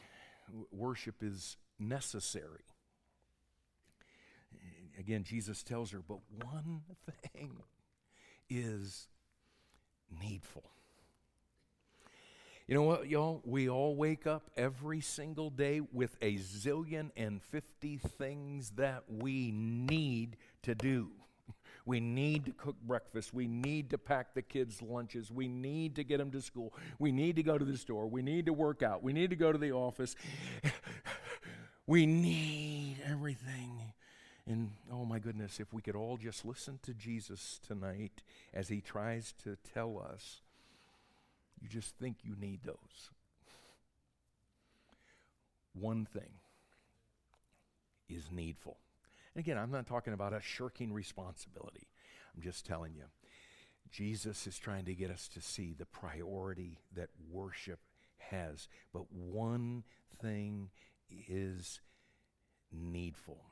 worship 0.72 1.22
is 1.22 1.58
necessary. 1.80 2.64
Again, 4.98 5.24
Jesus 5.24 5.64
tells 5.64 5.92
her, 5.92 6.02
but 6.06 6.20
one 6.44 6.82
thing 7.34 7.64
is 8.50 9.08
needful. 10.22 10.64
You 12.68 12.76
know 12.76 12.84
what, 12.84 13.08
y'all? 13.08 13.42
We 13.46 13.68
all 13.70 13.96
wake 13.96 14.28
up 14.28 14.52
every 14.56 15.02
single 15.02 15.50
day 15.50 15.82
with 15.92 16.16
a 16.22 16.36
zillion 16.36 17.10
and 17.18 17.42
fifty 17.42 17.98
things 17.98 18.72
that 18.76 19.06
we 19.08 19.52
need 19.52 20.38
to 20.64 20.76
do. 20.76 21.10
We 21.86 22.00
need 22.00 22.46
to 22.46 22.52
cook 22.52 22.76
breakfast. 22.86 23.34
We 23.34 23.48
need 23.48 23.90
to 23.92 23.98
pack 23.98 24.34
the 24.34 24.42
kids' 24.42 24.82
lunches. 24.82 25.32
We 25.32 25.48
need 25.48 25.96
to 25.96 26.04
get 26.04 26.18
them 26.18 26.32
to 26.32 26.42
school. 26.42 26.74
We 27.00 27.12
need 27.12 27.36
to 27.38 27.44
go 27.44 27.58
to 27.58 27.66
the 27.66 27.78
store. 27.78 28.08
We 28.08 28.22
need 28.22 28.46
to 28.46 28.54
work 28.54 28.84
out. 28.84 29.02
We 29.04 29.14
need 29.14 29.30
to 29.30 29.36
go 29.36 29.52
to 29.52 29.58
the 29.58 29.72
office. 29.72 30.16
we 31.88 32.06
need 32.06 32.98
everything. 33.06 33.94
And 34.46 34.72
oh 34.92 35.06
my 35.06 35.20
goodness, 35.20 35.60
if 35.60 35.74
we 35.74 35.82
could 35.82 35.96
all 35.96 36.18
just 36.18 36.44
listen 36.44 36.80
to 36.84 36.94
Jesus 36.94 37.60
tonight 37.66 38.24
as 38.54 38.68
he 38.68 38.82
tries 38.82 39.34
to 39.44 39.58
tell 39.74 40.00
us 40.00 40.42
you 41.62 41.68
just 41.68 41.96
think 41.98 42.18
you 42.24 42.36
need 42.40 42.62
those. 42.64 43.12
One 45.74 46.06
thing 46.06 46.32
is 48.08 48.32
needful. 48.32 48.78
And 49.40 49.46
again, 49.46 49.58
I'm 49.58 49.72
not 49.72 49.88
talking 49.88 50.12
about 50.12 50.34
a 50.34 50.42
shirking 50.42 50.92
responsibility. 50.92 51.88
I'm 52.36 52.42
just 52.42 52.66
telling 52.66 52.94
you. 52.94 53.06
Jesus 53.90 54.46
is 54.46 54.60
trying 54.60 54.84
to 54.84 54.94
get 54.94 55.10
us 55.10 55.30
to 55.30 55.40
see 55.42 55.74
the 55.74 55.86
priority 55.86 56.82
that 56.94 57.08
worship 57.32 57.80
has. 58.18 58.68
But 58.92 59.10
one 59.14 59.86
thing 60.22 60.72
is 61.30 61.80
needful. 62.70 63.46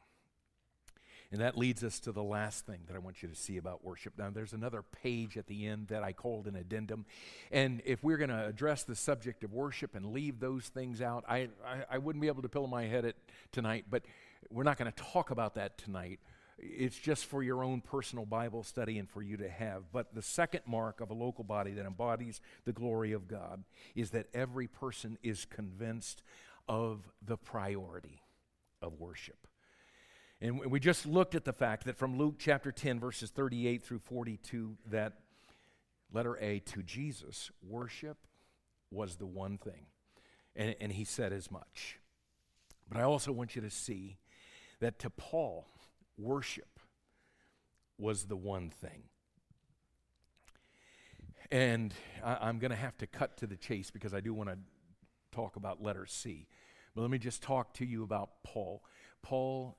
And 1.32 1.40
that 1.40 1.58
leads 1.58 1.86
us 1.86 2.02
to 2.02 2.12
the 2.12 2.24
last 2.24 2.66
thing 2.66 2.80
that 2.88 2.96
I 2.96 3.00
want 3.00 3.24
you 3.24 3.30
to 3.30 3.36
see 3.36 3.56
about 3.56 3.84
worship. 3.84 4.14
Now, 4.18 4.30
there's 4.30 4.52
another 4.52 4.82
page 4.82 5.38
at 5.38 5.48
the 5.48 5.68
end 5.68 5.88
that 5.88 6.04
I 6.04 6.12
called 6.12 6.48
an 6.48 6.58
addendum. 6.58 7.06
And 7.50 7.82
if 7.86 8.04
we're 8.04 8.18
going 8.18 8.30
to 8.30 8.46
address 8.46 8.84
the 8.84 8.96
subject 8.96 9.46
of 9.46 9.54
worship 9.54 9.96
and 9.96 10.08
leave 10.08 10.42
those 10.42 10.68
things 10.68 11.02
out, 11.02 11.24
I, 11.30 11.48
I, 11.66 11.84
I 11.92 11.98
wouldn't 11.98 12.22
be 12.22 12.28
able 12.28 12.42
to 12.42 12.50
pillow 12.50 12.68
my 12.68 12.86
head 12.86 13.06
at 13.06 13.16
tonight, 13.54 13.86
but 13.90 14.04
we're 14.50 14.64
not 14.64 14.78
going 14.78 14.92
to 14.92 15.04
talk 15.04 15.32
about 15.32 15.56
that 15.56 15.78
tonight. 15.78 16.20
It's 16.60 16.98
just 16.98 17.26
for 17.26 17.44
your 17.44 17.64
own 17.64 17.82
personal 17.82 18.26
Bible 18.26 18.64
study 18.64 18.98
and 18.98 19.10
for 19.10 19.22
you 19.22 19.38
to 19.38 19.50
have. 19.50 19.92
But 19.92 20.16
the 20.16 20.24
second 20.24 20.62
mark 20.66 21.02
of 21.02 21.12
a 21.12 21.14
local 21.14 21.44
body 21.44 21.72
that 21.74 21.86
embodies 21.86 22.42
the 22.66 22.74
glory 22.74 23.12
of 23.12 23.28
God 23.28 23.64
is 23.96 24.10
that 24.12 24.28
every 24.34 24.68
person 24.68 25.18
is 25.22 25.46
convinced 25.46 26.24
of 26.68 27.08
the 27.24 27.38
priority 27.38 28.24
of 28.82 29.00
worship. 29.00 29.48
And 30.40 30.60
we 30.60 30.80
just 30.80 31.06
looked 31.06 31.34
at 31.34 31.46
the 31.46 31.54
fact 31.54 31.86
that 31.86 31.98
from 31.98 32.18
Luke 32.18 32.36
chapter 32.38 32.72
10, 32.72 33.00
verses 33.00 33.32
38 33.32 33.84
through 33.84 34.00
42, 34.00 34.78
that 34.92 35.14
letter 36.14 36.38
A 36.40 36.60
to 36.60 36.84
Jesus, 36.84 37.52
worship 37.68 38.18
was 38.92 39.16
the 39.16 39.26
one 39.26 39.58
thing. 39.58 39.88
And, 40.56 40.76
and 40.80 40.92
he 40.92 41.06
said 41.06 41.34
as 41.34 41.52
much. 41.52 42.00
But 42.88 43.00
I 43.00 43.04
also 43.04 43.32
want 43.32 43.56
you 43.56 43.62
to 43.64 43.70
see 43.70 44.18
that 44.80 45.00
to 45.00 45.10
Paul, 45.10 45.68
worship 46.18 46.80
was 47.98 48.26
the 48.26 48.36
one 48.36 48.70
thing. 48.70 49.04
And 51.52 51.94
I, 52.24 52.50
am 52.50 52.60
going 52.60 52.72
to 52.72 52.78
have 52.78 52.98
to 52.98 53.08
cut 53.08 53.38
to 53.38 53.48
the 53.48 53.56
chase 53.56 53.90
because 53.90 54.14
I 54.14 54.20
do 54.20 54.34
want 54.34 54.50
to 54.50 54.58
talk 55.32 55.56
about 55.56 55.82
letter 55.82 56.06
C. 56.06 56.48
But 56.94 57.02
let 57.02 57.12
me 57.12 57.18
just 57.18 57.42
talk 57.42 57.74
to 57.76 57.86
you 57.86 58.04
about 58.04 58.30
Paul. 58.44 58.84
Paul 59.22 59.78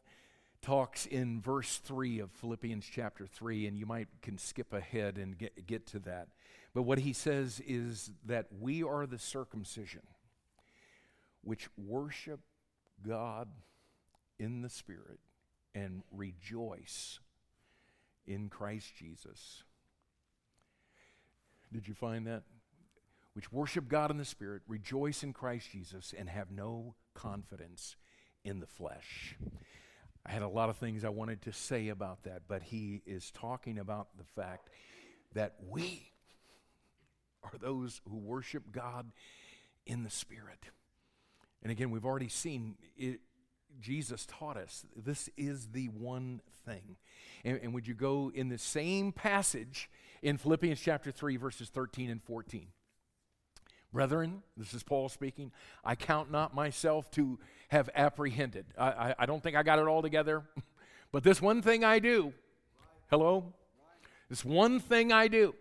talks 0.62 1.06
in 1.06 1.40
verse 1.40 1.78
3 1.78 2.20
of 2.20 2.30
Philippians 2.32 2.86
chapter 2.90 3.26
3, 3.26 3.66
and 3.66 3.78
you 3.78 3.86
might 3.86 4.08
can 4.22 4.38
skip 4.38 4.72
ahead 4.72 5.18
and 5.18 5.36
get, 5.36 5.66
get 5.66 5.86
to 5.88 5.98
that. 6.00 6.28
But 6.74 6.82
what 6.82 7.00
he 7.00 7.12
says 7.12 7.60
is 7.66 8.10
that 8.26 8.46
we 8.58 8.82
are 8.82 9.06
the 9.06 9.18
circumcision 9.18 10.02
which 11.42 11.68
worship 11.76 12.40
God 13.06 13.48
in 14.38 14.62
the 14.62 14.70
Spirit 14.70 15.18
and 15.74 16.02
rejoice 16.12 17.20
in 18.26 18.48
Christ 18.48 18.94
Jesus. 18.96 19.62
Did 21.72 21.88
you 21.88 21.94
find 21.94 22.26
that? 22.26 22.42
Which 23.34 23.52
worship 23.52 23.88
God 23.88 24.10
in 24.10 24.16
the 24.16 24.24
Spirit, 24.24 24.62
rejoice 24.66 25.22
in 25.22 25.32
Christ 25.32 25.70
Jesus, 25.70 26.14
and 26.16 26.28
have 26.28 26.50
no 26.50 26.94
confidence 27.14 27.96
in 28.44 28.60
the 28.60 28.66
flesh. 28.66 29.36
I 30.26 30.32
had 30.32 30.42
a 30.42 30.48
lot 30.48 30.68
of 30.68 30.76
things 30.76 31.04
I 31.04 31.10
wanted 31.10 31.42
to 31.42 31.52
say 31.52 31.88
about 31.88 32.24
that, 32.24 32.42
but 32.48 32.62
he 32.62 33.02
is 33.06 33.30
talking 33.30 33.78
about 33.78 34.08
the 34.16 34.24
fact 34.24 34.68
that 35.34 35.54
we 35.66 36.10
are 37.42 37.58
those 37.60 38.00
who 38.08 38.16
worship 38.16 38.72
God 38.72 39.12
in 39.86 40.02
the 40.02 40.10
Spirit. 40.10 40.64
And 41.62 41.72
again, 41.72 41.90
we've 41.90 42.04
already 42.04 42.28
seen 42.28 42.76
it, 42.96 43.20
Jesus 43.80 44.26
taught 44.26 44.56
us 44.56 44.84
this 44.96 45.28
is 45.36 45.68
the 45.68 45.86
one 45.86 46.40
thing. 46.64 46.96
And, 47.44 47.60
and 47.62 47.74
would 47.74 47.86
you 47.86 47.94
go 47.94 48.30
in 48.34 48.48
the 48.48 48.58
same 48.58 49.12
passage 49.12 49.90
in 50.22 50.36
Philippians 50.36 50.80
chapter 50.80 51.10
3, 51.10 51.36
verses 51.36 51.68
13 51.68 52.10
and 52.10 52.22
14? 52.22 52.68
Brethren, 53.92 54.42
this 54.56 54.74
is 54.74 54.82
Paul 54.82 55.08
speaking, 55.08 55.50
I 55.82 55.94
count 55.94 56.30
not 56.30 56.54
myself 56.54 57.10
to 57.12 57.38
have 57.68 57.88
apprehended. 57.94 58.66
I, 58.76 58.88
I, 58.88 59.14
I 59.20 59.26
don't 59.26 59.42
think 59.42 59.56
I 59.56 59.62
got 59.62 59.78
it 59.78 59.86
all 59.86 60.02
together, 60.02 60.42
but 61.12 61.22
this 61.22 61.40
one 61.40 61.62
thing 61.62 61.84
I 61.84 61.98
do. 61.98 62.34
Hello? 63.10 63.54
This 64.28 64.44
one 64.44 64.78
thing 64.78 65.10
I 65.10 65.28
do. 65.28 65.54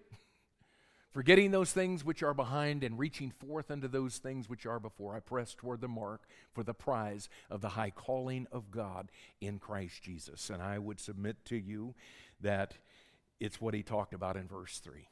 Forgetting 1.17 1.49
those 1.49 1.71
things 1.71 2.05
which 2.05 2.21
are 2.21 2.35
behind 2.35 2.83
and 2.83 2.99
reaching 2.99 3.31
forth 3.31 3.71
unto 3.71 3.87
those 3.87 4.19
things 4.19 4.47
which 4.47 4.67
are 4.67 4.79
before, 4.79 5.15
I 5.15 5.19
press 5.19 5.55
toward 5.55 5.81
the 5.81 5.87
mark 5.87 6.27
for 6.53 6.61
the 6.61 6.75
prize 6.75 7.27
of 7.49 7.59
the 7.59 7.69
high 7.69 7.89
calling 7.89 8.45
of 8.51 8.69
God 8.69 9.09
in 9.41 9.57
Christ 9.57 10.03
Jesus. 10.03 10.51
And 10.51 10.61
I 10.61 10.77
would 10.77 10.99
submit 10.99 11.43
to 11.45 11.55
you 11.55 11.95
that 12.39 12.75
it's 13.39 13.59
what 13.59 13.73
he 13.73 13.81
talked 13.81 14.13
about 14.13 14.37
in 14.37 14.47
verse 14.47 14.77
3. 14.77 15.09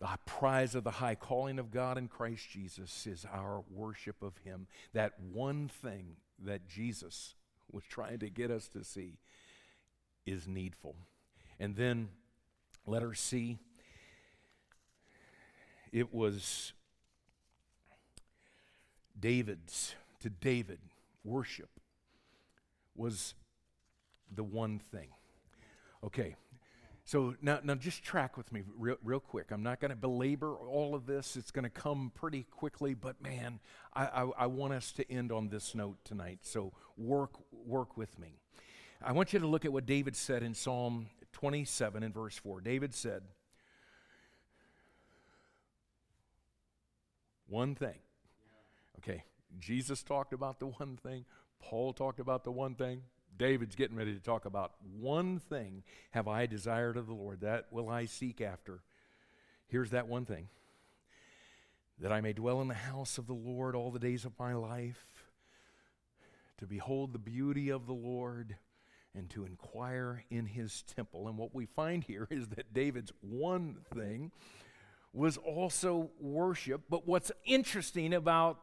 The 0.00 0.18
prize 0.26 0.74
of 0.74 0.82
the 0.82 0.90
high 0.90 1.14
calling 1.14 1.60
of 1.60 1.70
God 1.70 1.96
in 1.96 2.08
Christ 2.08 2.50
Jesus 2.50 3.06
is 3.06 3.24
our 3.32 3.62
worship 3.70 4.20
of 4.20 4.36
Him. 4.38 4.66
That 4.94 5.12
one 5.20 5.68
thing 5.68 6.16
that 6.44 6.66
Jesus 6.66 7.36
was 7.70 7.84
trying 7.84 8.18
to 8.18 8.28
get 8.28 8.50
us 8.50 8.66
to 8.70 8.82
see 8.82 9.20
is 10.26 10.48
needful. 10.48 10.96
And 11.60 11.76
then, 11.76 12.08
letter 12.84 13.14
C, 13.14 13.60
it 15.92 16.12
was 16.12 16.72
David's, 19.18 19.94
to 20.20 20.30
David, 20.30 20.78
worship 21.24 21.70
was 22.94 23.34
the 24.34 24.44
one 24.44 24.78
thing. 24.78 25.08
Okay, 26.04 26.36
so 27.04 27.34
now, 27.42 27.58
now 27.62 27.74
just 27.74 28.02
track 28.02 28.36
with 28.36 28.52
me 28.52 28.62
real, 28.78 28.96
real 29.02 29.20
quick. 29.20 29.50
I'm 29.50 29.62
not 29.62 29.80
going 29.80 29.90
to 29.90 29.96
belabor 29.96 30.54
all 30.54 30.94
of 30.94 31.06
this. 31.06 31.36
It's 31.36 31.50
going 31.50 31.64
to 31.64 31.70
come 31.70 32.12
pretty 32.14 32.46
quickly, 32.50 32.94
but 32.94 33.20
man, 33.20 33.58
I, 33.92 34.06
I, 34.06 34.30
I 34.38 34.46
want 34.46 34.74
us 34.74 34.92
to 34.92 35.10
end 35.10 35.32
on 35.32 35.48
this 35.48 35.74
note 35.74 35.96
tonight. 36.04 36.38
So 36.42 36.72
work, 36.96 37.32
work 37.66 37.96
with 37.96 38.18
me. 38.18 38.38
I 39.02 39.12
want 39.12 39.32
you 39.32 39.40
to 39.40 39.46
look 39.46 39.64
at 39.64 39.72
what 39.72 39.86
David 39.86 40.14
said 40.14 40.42
in 40.42 40.54
Psalm 40.54 41.06
27 41.32 42.02
and 42.02 42.14
verse 42.14 42.36
4. 42.36 42.60
David 42.60 42.94
said, 42.94 43.22
One 47.50 47.74
thing. 47.74 47.98
Okay, 48.98 49.24
Jesus 49.58 50.02
talked 50.02 50.32
about 50.32 50.60
the 50.60 50.66
one 50.66 50.96
thing, 50.96 51.24
Paul 51.60 51.92
talked 51.92 52.20
about 52.20 52.44
the 52.44 52.52
one 52.52 52.74
thing, 52.74 53.02
David's 53.36 53.74
getting 53.74 53.96
ready 53.96 54.14
to 54.14 54.20
talk 54.20 54.44
about 54.44 54.72
one 54.98 55.38
thing 55.38 55.82
have 56.12 56.28
I 56.28 56.46
desired 56.46 56.96
of 56.96 57.06
the 57.06 57.14
Lord, 57.14 57.40
that 57.40 57.66
will 57.70 57.88
I 57.88 58.04
seek 58.04 58.40
after. 58.40 58.82
Here's 59.68 59.90
that 59.90 60.08
one 60.08 60.24
thing 60.24 60.48
that 61.98 62.12
I 62.12 62.20
may 62.20 62.32
dwell 62.32 62.60
in 62.60 62.68
the 62.68 62.74
house 62.74 63.18
of 63.18 63.26
the 63.26 63.34
Lord 63.34 63.74
all 63.74 63.90
the 63.90 63.98
days 63.98 64.24
of 64.24 64.38
my 64.38 64.54
life, 64.54 65.06
to 66.58 66.66
behold 66.66 67.12
the 67.12 67.18
beauty 67.18 67.68
of 67.68 67.86
the 67.86 67.94
Lord, 67.94 68.56
and 69.14 69.28
to 69.30 69.44
inquire 69.44 70.24
in 70.30 70.46
his 70.46 70.82
temple. 70.82 71.26
And 71.26 71.36
what 71.36 71.54
we 71.54 71.66
find 71.66 72.04
here 72.04 72.28
is 72.30 72.48
that 72.48 72.72
David's 72.72 73.12
one 73.20 73.78
thing 73.92 74.30
was 75.12 75.36
also 75.36 76.10
worship. 76.20 76.82
But 76.88 77.06
what's 77.06 77.32
interesting 77.44 78.14
about 78.14 78.58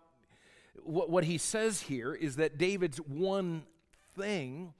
what, 0.84 1.10
what 1.10 1.24
he 1.24 1.38
says 1.38 1.82
here 1.82 2.14
is 2.14 2.38
that 2.38 2.58
David's 2.58 2.98
one 3.00 3.64
thing 4.18 4.74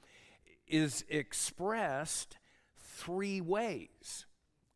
is 0.68 1.04
expressed 1.10 2.38
three 2.76 3.42
ways 3.42 4.26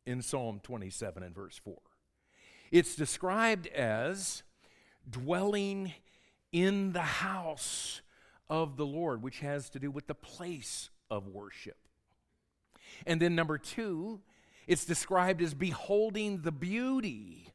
in 0.05 0.21
Psalm 0.21 0.59
27 0.63 1.23
and 1.23 1.35
verse 1.35 1.59
4. 1.63 1.77
It's 2.71 2.95
described 2.95 3.67
as 3.67 4.43
dwelling 5.09 5.93
in 6.51 6.93
the 6.93 6.99
house 7.01 8.01
of 8.49 8.77
the 8.77 8.85
Lord, 8.85 9.21
which 9.21 9.39
has 9.39 9.69
to 9.71 9.79
do 9.79 9.91
with 9.91 10.07
the 10.07 10.15
place 10.15 10.89
of 11.09 11.27
worship. 11.27 11.77
And 13.05 13.21
then, 13.21 13.35
number 13.35 13.57
two, 13.57 14.21
it's 14.67 14.85
described 14.85 15.41
as 15.41 15.53
beholding 15.53 16.41
the 16.41 16.51
beauty 16.51 17.47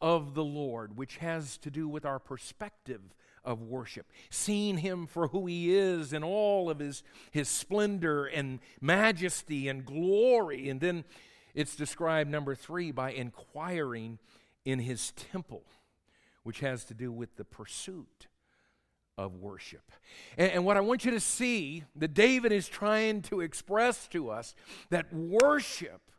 of 0.00 0.34
the 0.34 0.44
Lord, 0.44 0.96
which 0.96 1.18
has 1.18 1.56
to 1.58 1.70
do 1.70 1.88
with 1.88 2.04
our 2.04 2.18
perspective 2.18 3.00
of 3.44 3.62
worship, 3.62 4.06
seeing 4.28 4.78
him 4.78 5.06
for 5.06 5.28
who 5.28 5.46
he 5.46 5.74
is 5.74 6.12
in 6.12 6.22
all 6.22 6.70
of 6.70 6.78
his, 6.78 7.02
his 7.30 7.48
splendor 7.48 8.26
and 8.26 8.60
majesty 8.80 9.68
and 9.68 9.84
glory. 9.84 10.68
And 10.68 10.80
then 10.80 11.04
it's 11.54 11.74
described, 11.74 12.30
number 12.30 12.54
three, 12.54 12.90
by 12.90 13.12
inquiring 13.12 14.18
in 14.64 14.78
his 14.78 15.12
temple, 15.12 15.64
which 16.42 16.60
has 16.60 16.84
to 16.84 16.94
do 16.94 17.10
with 17.10 17.36
the 17.36 17.44
pursuit 17.44 18.26
of 19.16 19.36
worship. 19.36 19.92
And, 20.38 20.52
and, 20.52 20.64
what 20.64 20.76
I 20.76 20.80
want 20.80 21.04
you 21.04 21.10
to 21.10 21.20
see 21.20 21.84
that 21.96 22.14
David 22.14 22.52
is 22.52 22.68
trying 22.68 23.22
to 23.22 23.40
express 23.40 24.06
to 24.08 24.30
us 24.30 24.54
that 24.88 25.12
worship 25.12 26.09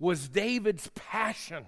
was 0.00 0.28
David's 0.28 0.90
passion. 0.94 1.64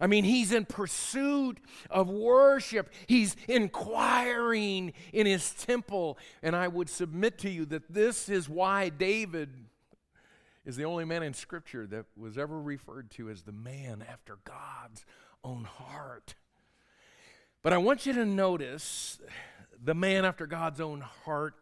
I 0.00 0.06
mean, 0.06 0.24
he's 0.24 0.52
in 0.52 0.64
pursuit 0.64 1.58
of 1.90 2.08
worship. 2.08 2.90
He's 3.06 3.36
inquiring 3.48 4.92
in 5.12 5.26
his 5.26 5.52
temple. 5.52 6.18
And 6.42 6.54
I 6.54 6.68
would 6.68 6.88
submit 6.88 7.38
to 7.38 7.50
you 7.50 7.66
that 7.66 7.92
this 7.92 8.28
is 8.28 8.48
why 8.48 8.88
David 8.88 9.50
is 10.64 10.76
the 10.76 10.84
only 10.84 11.04
man 11.04 11.22
in 11.22 11.34
Scripture 11.34 11.86
that 11.88 12.06
was 12.16 12.38
ever 12.38 12.60
referred 12.60 13.10
to 13.12 13.28
as 13.28 13.42
the 13.42 13.52
man 13.52 14.04
after 14.08 14.38
God's 14.44 15.04
own 15.42 15.64
heart. 15.64 16.34
But 17.62 17.74
I 17.74 17.78
want 17.78 18.06
you 18.06 18.14
to 18.14 18.24
notice 18.24 19.18
the 19.82 19.94
man 19.94 20.24
after 20.24 20.46
God's 20.46 20.80
own 20.80 21.00
heart. 21.00 21.54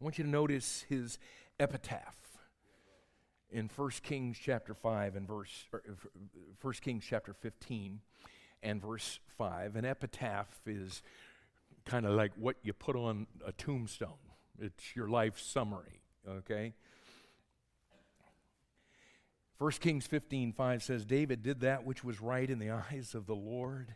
I 0.00 0.04
want 0.04 0.18
you 0.18 0.24
to 0.24 0.30
notice 0.30 0.84
his 0.88 1.18
epitaph 1.58 2.23
in 3.54 3.70
1 3.74 3.90
Kings 4.02 4.36
chapter 4.36 4.74
5 4.74 5.14
and 5.14 5.28
verse 5.28 5.66
1 5.70 5.82
uh, 6.64 6.70
Kings 6.82 7.04
chapter 7.08 7.32
15 7.32 8.00
and 8.64 8.82
verse 8.82 9.20
5. 9.38 9.76
An 9.76 9.84
epitaph 9.84 10.48
is 10.66 11.02
kind 11.84 12.04
of 12.04 12.16
like 12.16 12.32
what 12.36 12.56
you 12.62 12.72
put 12.72 12.96
on 12.96 13.28
a 13.46 13.52
tombstone. 13.52 14.18
It's 14.60 14.96
your 14.96 15.08
life 15.08 15.38
summary, 15.38 16.02
okay? 16.28 16.74
1 19.58 19.70
Kings 19.72 20.06
15 20.06 20.52
5 20.52 20.82
says, 20.82 21.04
David 21.04 21.44
did 21.44 21.60
that 21.60 21.84
which 21.84 22.02
was 22.02 22.20
right 22.20 22.50
in 22.50 22.58
the 22.58 22.70
eyes 22.70 23.14
of 23.14 23.26
the 23.26 23.36
Lord 23.36 23.94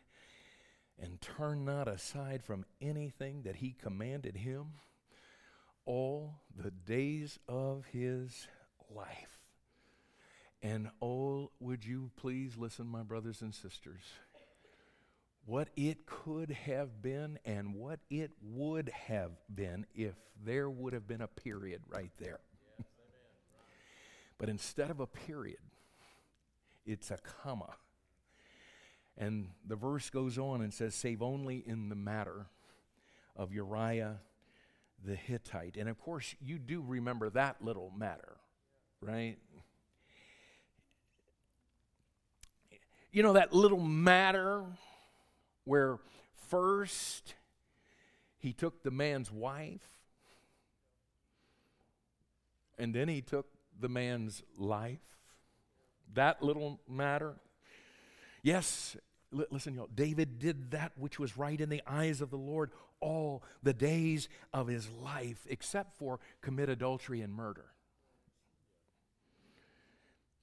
and 1.01 1.21
turned 1.21 1.65
not 1.65 1.89
aside 1.89 2.45
from 2.45 2.65
anything 2.81 3.43
that 3.43 3.57
he 3.57 3.73
commanded 3.73 4.37
him 4.37 4.67
all 5.85 6.43
the 6.57 6.71
days 6.71 7.41
of 7.49 7.87
his 7.93 8.47
life. 8.95 9.38
And 10.63 10.91
oh, 11.01 11.51
would 11.61 11.85
you 11.85 12.11
please 12.17 12.57
listen, 12.57 12.87
my 12.87 13.03
brothers 13.03 13.43
and 13.43 13.55
sisters? 13.55 14.03
What 15.47 15.69
it 15.77 16.05
could 16.05 16.51
have 16.51 17.01
been 17.01 17.39
and 17.45 17.75
what 17.75 18.01
it 18.11 18.33
would 18.43 18.91
have 18.91 19.31
been 19.55 19.87
if 19.95 20.15
there 20.45 20.69
would 20.69 20.93
have 20.93 21.07
been 21.07 21.23
a 21.23 21.29
period 21.29 21.83
right 21.89 22.13
there. 22.19 22.41
But 24.39 24.49
instead 24.49 24.91
of 24.91 25.01
a 25.01 25.07
period, 25.07 25.59
it's 26.87 27.11
a 27.11 27.19
comma. 27.19 27.75
And 29.17 29.49
the 29.67 29.75
verse 29.75 30.11
goes 30.11 30.39
on 30.39 30.61
and 30.61 30.73
says, 30.73 30.95
save 30.95 31.23
only 31.23 31.57
in 31.67 31.89
the 31.89 31.97
matter 31.97 32.47
of 33.35 33.53
Uriah 33.53 34.21
the 35.05 35.15
Hittite. 35.15 35.77
And 35.77 35.89
of 35.89 35.99
course, 35.99 36.35
you 36.41 36.59
do 36.59 36.83
remember 36.87 37.31
that 37.31 37.63
little 37.63 37.93
matter, 37.97 38.37
right? 39.01 39.37
You 43.11 43.23
know, 43.23 43.33
that 43.35 43.55
little 43.55 43.81
matter 43.81 44.65
where 45.65 45.99
first 46.49 47.35
he 48.39 48.53
took 48.53 48.83
the 48.83 48.91
man's 48.91 49.33
wife, 49.33 49.89
and 52.79 52.95
then 52.95 53.09
he 53.09 53.21
took 53.23 53.47
the 53.81 53.89
man's 53.89 54.43
life. 54.57 55.19
That 56.15 56.43
little 56.43 56.81
matter. 56.89 57.35
Yes, 58.43 58.97
l- 59.37 59.47
listen, 59.51 59.75
y'all. 59.75 59.89
David 59.95 60.39
did 60.39 60.71
that 60.71 60.93
which 60.97 61.19
was 61.19 61.37
right 61.37 61.61
in 61.61 61.69
the 61.69 61.83
eyes 61.87 62.21
of 62.21 62.31
the 62.31 62.37
Lord 62.37 62.71
all 63.01 63.43
the 63.63 63.75
days 63.75 64.29
of 64.53 64.69
his 64.69 64.89
life, 64.91 65.47
except 65.49 65.97
for 65.97 66.21
commit 66.41 66.69
adultery 66.69 67.21
and 67.21 67.33
murder, 67.35 67.67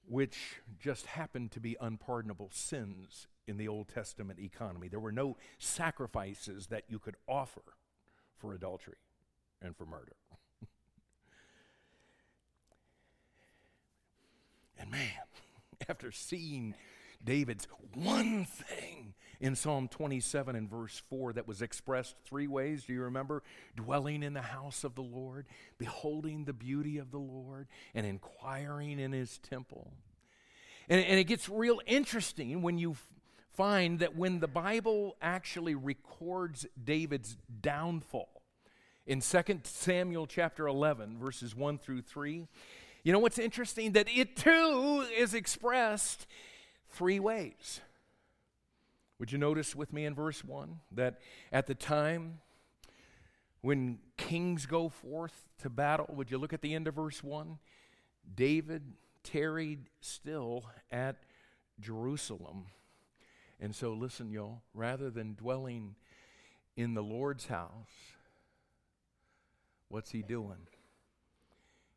which 0.08 0.60
just 0.78 1.06
happened 1.06 1.50
to 1.52 1.60
be 1.60 1.76
unpardonable 1.80 2.50
sins 2.52 3.26
in 3.46 3.56
the 3.56 3.68
Old 3.68 3.88
Testament 3.88 4.38
economy. 4.38 4.88
There 4.88 5.00
were 5.00 5.12
no 5.12 5.36
sacrifices 5.58 6.68
that 6.68 6.84
you 6.88 6.98
could 6.98 7.16
offer 7.28 7.62
for 8.36 8.54
adultery 8.54 8.98
and 9.62 9.76
for 9.76 9.86
murder. 9.86 10.16
And 14.78 14.90
man, 14.90 15.08
after 15.88 16.12
seeing 16.12 16.74
David's 17.24 17.66
one 17.94 18.44
thing 18.44 19.14
in 19.40 19.54
Psalm 19.54 19.88
27 19.88 20.56
and 20.56 20.68
verse 20.68 21.02
4 21.10 21.34
that 21.34 21.46
was 21.46 21.62
expressed 21.62 22.16
three 22.24 22.46
ways. 22.46 22.84
Do 22.84 22.92
you 22.92 23.02
remember? 23.02 23.42
Dwelling 23.74 24.22
in 24.22 24.34
the 24.34 24.42
house 24.42 24.84
of 24.84 24.94
the 24.94 25.02
Lord, 25.02 25.46
beholding 25.78 26.44
the 26.44 26.52
beauty 26.52 26.98
of 26.98 27.10
the 27.10 27.18
Lord, 27.18 27.68
and 27.94 28.06
inquiring 28.06 28.98
in 28.98 29.12
his 29.12 29.38
temple. 29.38 29.92
And, 30.88 31.04
and 31.04 31.18
it 31.18 31.24
gets 31.24 31.48
real 31.48 31.80
interesting 31.86 32.62
when 32.62 32.78
you 32.78 32.96
find 33.54 34.00
that 34.00 34.16
when 34.16 34.40
the 34.40 34.48
Bible 34.48 35.16
actually 35.20 35.74
records 35.74 36.66
David's 36.82 37.36
downfall 37.60 38.42
in 39.06 39.20
2 39.20 39.60
Samuel 39.64 40.26
chapter 40.26 40.66
11, 40.66 41.18
verses 41.18 41.54
1 41.54 41.78
through 41.78 42.02
3, 42.02 42.46
you 43.02 43.12
know 43.12 43.18
what's 43.18 43.38
interesting? 43.38 43.92
That 43.92 44.08
it 44.08 44.36
too 44.36 45.06
is 45.16 45.32
expressed 45.32 46.26
three 46.90 47.20
ways. 47.20 47.80
Would 49.18 49.32
you 49.32 49.38
notice 49.38 49.74
with 49.74 49.92
me 49.92 50.04
in 50.04 50.14
verse 50.14 50.44
1 50.44 50.80
that 50.92 51.20
at 51.50 51.66
the 51.66 51.74
time 51.74 52.40
when 53.62 53.98
kings 54.16 54.66
go 54.66 54.88
forth 54.88 55.48
to 55.58 55.70
battle, 55.70 56.06
would 56.10 56.30
you 56.30 56.38
look 56.38 56.52
at 56.52 56.60
the 56.60 56.74
end 56.74 56.86
of 56.86 56.94
verse 56.94 57.24
1? 57.24 57.58
David 58.34 58.92
tarried 59.22 59.88
still 60.00 60.64
at 60.90 61.16
Jerusalem. 61.80 62.66
And 63.58 63.74
so, 63.74 63.94
listen, 63.94 64.30
y'all, 64.30 64.62
rather 64.74 65.10
than 65.10 65.34
dwelling 65.34 65.94
in 66.76 66.94
the 66.94 67.02
Lord's 67.02 67.46
house, 67.46 67.90
what's 69.88 70.10
he 70.10 70.22
doing? 70.22 70.68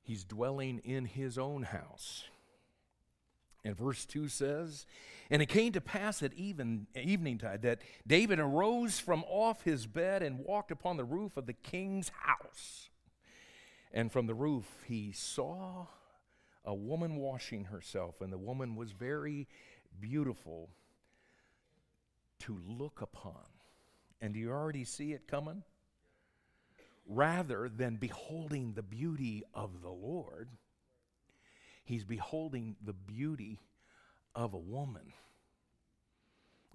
He's 0.02 0.24
dwelling 0.24 0.80
in 0.86 1.06
his 1.06 1.38
own 1.38 1.64
house. 1.64 2.24
And 3.64 3.78
verse 3.78 4.06
2 4.06 4.28
says, 4.28 4.86
And 5.30 5.42
it 5.42 5.48
came 5.48 5.74
to 5.74 5.82
pass 5.82 6.24
at 6.24 6.34
even, 6.34 6.88
eveningtide 6.96 7.62
that 7.62 7.82
David 8.08 8.40
arose 8.40 9.00
from 9.00 9.24
off 9.28 9.64
his 9.64 9.86
bed 9.86 10.24
and 10.24 10.40
walked 10.40 10.72
upon 10.72 10.98
the 10.98 11.04
roof 11.04 11.38
of 11.38 11.46
the 11.46 11.54
king's 11.54 12.10
house. 12.24 12.90
And 13.92 14.12
from 14.12 14.28
the 14.28 14.34
roof 14.34 14.66
he 14.88 15.12
saw 15.12 15.88
a 16.64 16.74
woman 16.74 17.16
washing 17.16 17.66
herself, 17.66 18.22
and 18.22 18.32
the 18.32 18.38
woman 18.38 18.76
was 18.76 18.92
very 18.92 19.48
beautiful 20.00 20.70
to 22.40 22.60
look 22.68 23.02
upon. 23.02 23.46
And 24.22 24.34
do 24.34 24.40
you 24.40 24.52
already 24.52 24.84
see 24.84 25.14
it 25.14 25.28
coming? 25.28 25.64
rather 27.10 27.70
than 27.76 27.96
beholding 27.96 28.74
the 28.74 28.84
beauty 28.84 29.44
of 29.54 29.82
the 29.82 29.90
Lord, 29.90 30.50
he's 31.90 32.04
beholding 32.04 32.76
the 32.86 32.94
beauty 32.94 33.60
of 34.36 34.54
a 34.54 34.58
woman. 34.58 35.12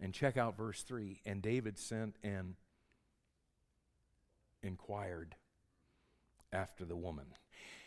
And 0.02 0.12
check 0.12 0.36
out 0.36 0.56
verse 0.56 0.82
3 0.82 1.20
and 1.24 1.40
David 1.40 1.78
sent 1.78 2.16
and 2.24 2.56
inquired 4.60 5.36
after 6.52 6.84
the 6.84 6.96
woman. 6.96 7.26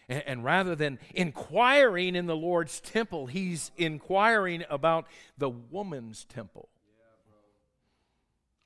And, 0.08 0.24
and, 0.26 0.44
rather 0.46 0.74
than 0.74 1.00
inquiring 1.14 2.16
in 2.16 2.28
the 2.28 2.36
Lord's 2.36 2.80
temple, 2.80 3.28
he's 3.28 3.72
inquiring 3.76 4.64
about 4.70 5.06
the 5.38 5.50
woman's 5.50 6.24
temple, 6.24 6.70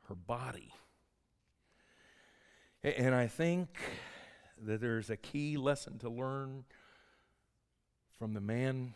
her 0.08 0.14
body. 0.14 0.72
And 2.84 3.16
I 3.16 3.26
think 3.26 3.70
that 4.64 4.82
there's 4.82 5.10
a 5.10 5.18
key 5.18 5.58
lesson 5.58 5.98
to 6.00 6.10
learn 6.10 6.66
from 8.22 8.36
the 8.36 8.40
man 8.40 8.94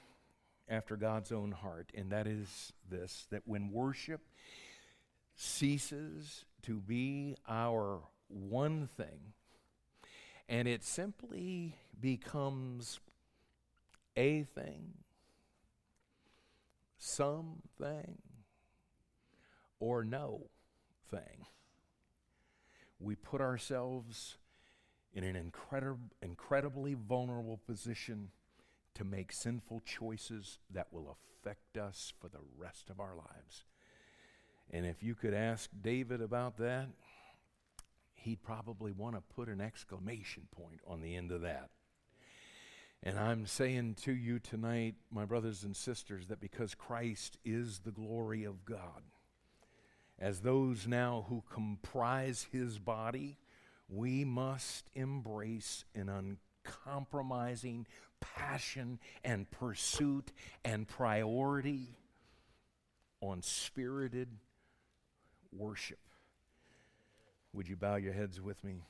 after 0.69 0.95
God's 0.95 1.31
own 1.31 1.51
heart, 1.51 1.89
and 1.95 2.11
that 2.11 2.27
is 2.27 2.71
this 2.87 3.25
that 3.31 3.41
when 3.45 3.71
worship 3.71 4.21
ceases 5.35 6.45
to 6.61 6.75
be 6.75 7.35
our 7.49 8.01
one 8.27 8.87
thing, 8.95 9.33
and 10.47 10.67
it 10.67 10.83
simply 10.83 11.75
becomes 11.99 12.99
a 14.15 14.43
thing, 14.43 14.93
something, 16.99 18.19
or 19.79 20.03
no 20.03 20.51
thing. 21.09 21.47
We 22.99 23.15
put 23.15 23.41
ourselves 23.41 24.37
in 25.15 25.23
an 25.23 25.33
incredib- 25.35 26.11
incredibly 26.21 26.93
vulnerable 26.93 27.59
position 27.65 28.29
to 28.95 29.03
make 29.03 29.31
sinful 29.31 29.81
choices 29.85 30.59
that 30.71 30.87
will 30.91 31.15
affect 31.15 31.77
us 31.77 32.13
for 32.19 32.27
the 32.27 32.39
rest 32.57 32.89
of 32.89 32.99
our 32.99 33.15
lives. 33.15 33.63
And 34.71 34.85
if 34.85 35.03
you 35.03 35.15
could 35.15 35.33
ask 35.33 35.69
David 35.81 36.21
about 36.21 36.57
that, 36.57 36.87
he'd 38.15 38.41
probably 38.41 38.91
want 38.91 39.15
to 39.15 39.21
put 39.35 39.47
an 39.47 39.61
exclamation 39.61 40.47
point 40.51 40.81
on 40.87 41.01
the 41.01 41.15
end 41.15 41.31
of 41.31 41.41
that. 41.41 41.69
And 43.03 43.19
I'm 43.19 43.45
saying 43.45 43.97
to 44.03 44.11
you 44.11 44.39
tonight, 44.39 44.95
my 45.11 45.25
brothers 45.25 45.63
and 45.63 45.75
sisters, 45.75 46.27
that 46.27 46.39
because 46.39 46.73
Christ 46.73 47.37
is 47.45 47.79
the 47.79 47.91
glory 47.91 48.43
of 48.43 48.65
God, 48.65 49.03
as 50.17 50.39
those 50.39 50.87
now 50.87 51.25
who 51.29 51.43
comprise 51.51 52.47
his 52.51 52.79
body, 52.79 53.37
we 53.87 54.25
must 54.25 54.89
embrace 54.95 55.85
an 55.93 56.37
uncompromising 56.65 57.87
passion 58.19 58.99
and 59.23 59.49
pursuit 59.51 60.31
and 60.63 60.87
priority 60.87 61.97
on 63.21 63.41
spirited 63.41 64.29
worship. 65.51 65.99
Would 67.53 67.67
you 67.67 67.75
bow 67.75 67.95
your 67.95 68.13
heads 68.13 68.41
with 68.41 68.63
me? 68.63 68.83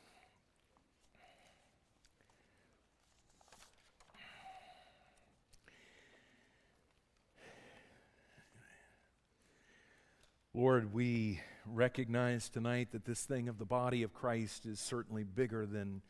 Lord, 10.53 10.93
we 10.93 11.41
recognize 11.65 12.47
tonight 12.47 12.93
that 12.93 13.03
this 13.03 13.25
thing 13.25 13.49
of 13.49 13.57
the 13.57 13.65
body 13.65 14.03
of 14.03 14.13
Christ 14.13 14.65
is 14.65 14.79
certainly 14.79 15.23
bigger 15.23 15.65
than, 15.65 16.01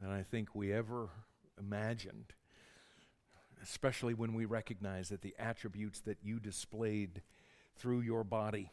than 0.00 0.10
I 0.10 0.22
think 0.22 0.54
we 0.54 0.72
ever 0.72 1.08
imagined, 1.58 2.34
especially 3.62 4.14
when 4.14 4.34
we 4.34 4.44
recognize 4.44 5.08
that 5.08 5.22
the 5.22 5.34
attributes 5.38 6.00
that 6.00 6.18
you 6.22 6.38
displayed 6.38 7.22
through 7.76 8.00
your 8.00 8.24
body 8.24 8.70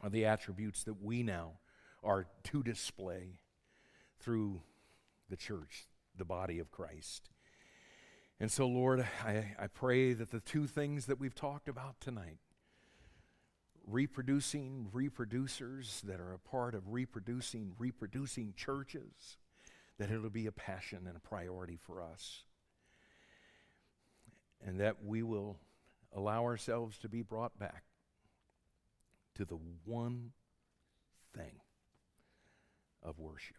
are 0.00 0.10
the 0.10 0.26
attributes 0.26 0.84
that 0.84 1.02
we 1.02 1.22
now 1.22 1.52
are 2.02 2.26
to 2.44 2.62
display 2.62 3.40
through 4.20 4.60
the 5.30 5.36
church, 5.36 5.86
the 6.16 6.24
body 6.24 6.58
of 6.58 6.70
Christ. 6.70 7.30
And 8.40 8.50
so, 8.50 8.66
Lord, 8.66 9.06
I, 9.24 9.54
I 9.58 9.68
pray 9.68 10.12
that 10.12 10.30
the 10.30 10.40
two 10.40 10.66
things 10.66 11.06
that 11.06 11.18
we've 11.18 11.34
talked 11.34 11.68
about 11.68 12.00
tonight 12.00 12.38
reproducing 13.86 14.88
reproducers 14.94 16.00
that 16.02 16.18
are 16.18 16.32
a 16.32 16.38
part 16.38 16.74
of 16.74 16.92
reproducing 16.92 17.72
reproducing 17.78 18.54
churches, 18.56 19.36
that 19.98 20.10
it'll 20.10 20.30
be 20.30 20.46
a 20.46 20.52
passion 20.52 21.06
and 21.06 21.16
a 21.16 21.20
priority 21.20 21.76
for 21.76 22.02
us. 22.02 22.42
And 24.66 24.80
that 24.80 25.04
we 25.04 25.22
will 25.22 25.58
allow 26.12 26.44
ourselves 26.44 26.98
to 26.98 27.08
be 27.08 27.22
brought 27.22 27.58
back 27.58 27.84
to 29.34 29.44
the 29.44 29.58
one 29.84 30.32
thing 31.36 31.60
of 33.02 33.18
worship. 33.18 33.56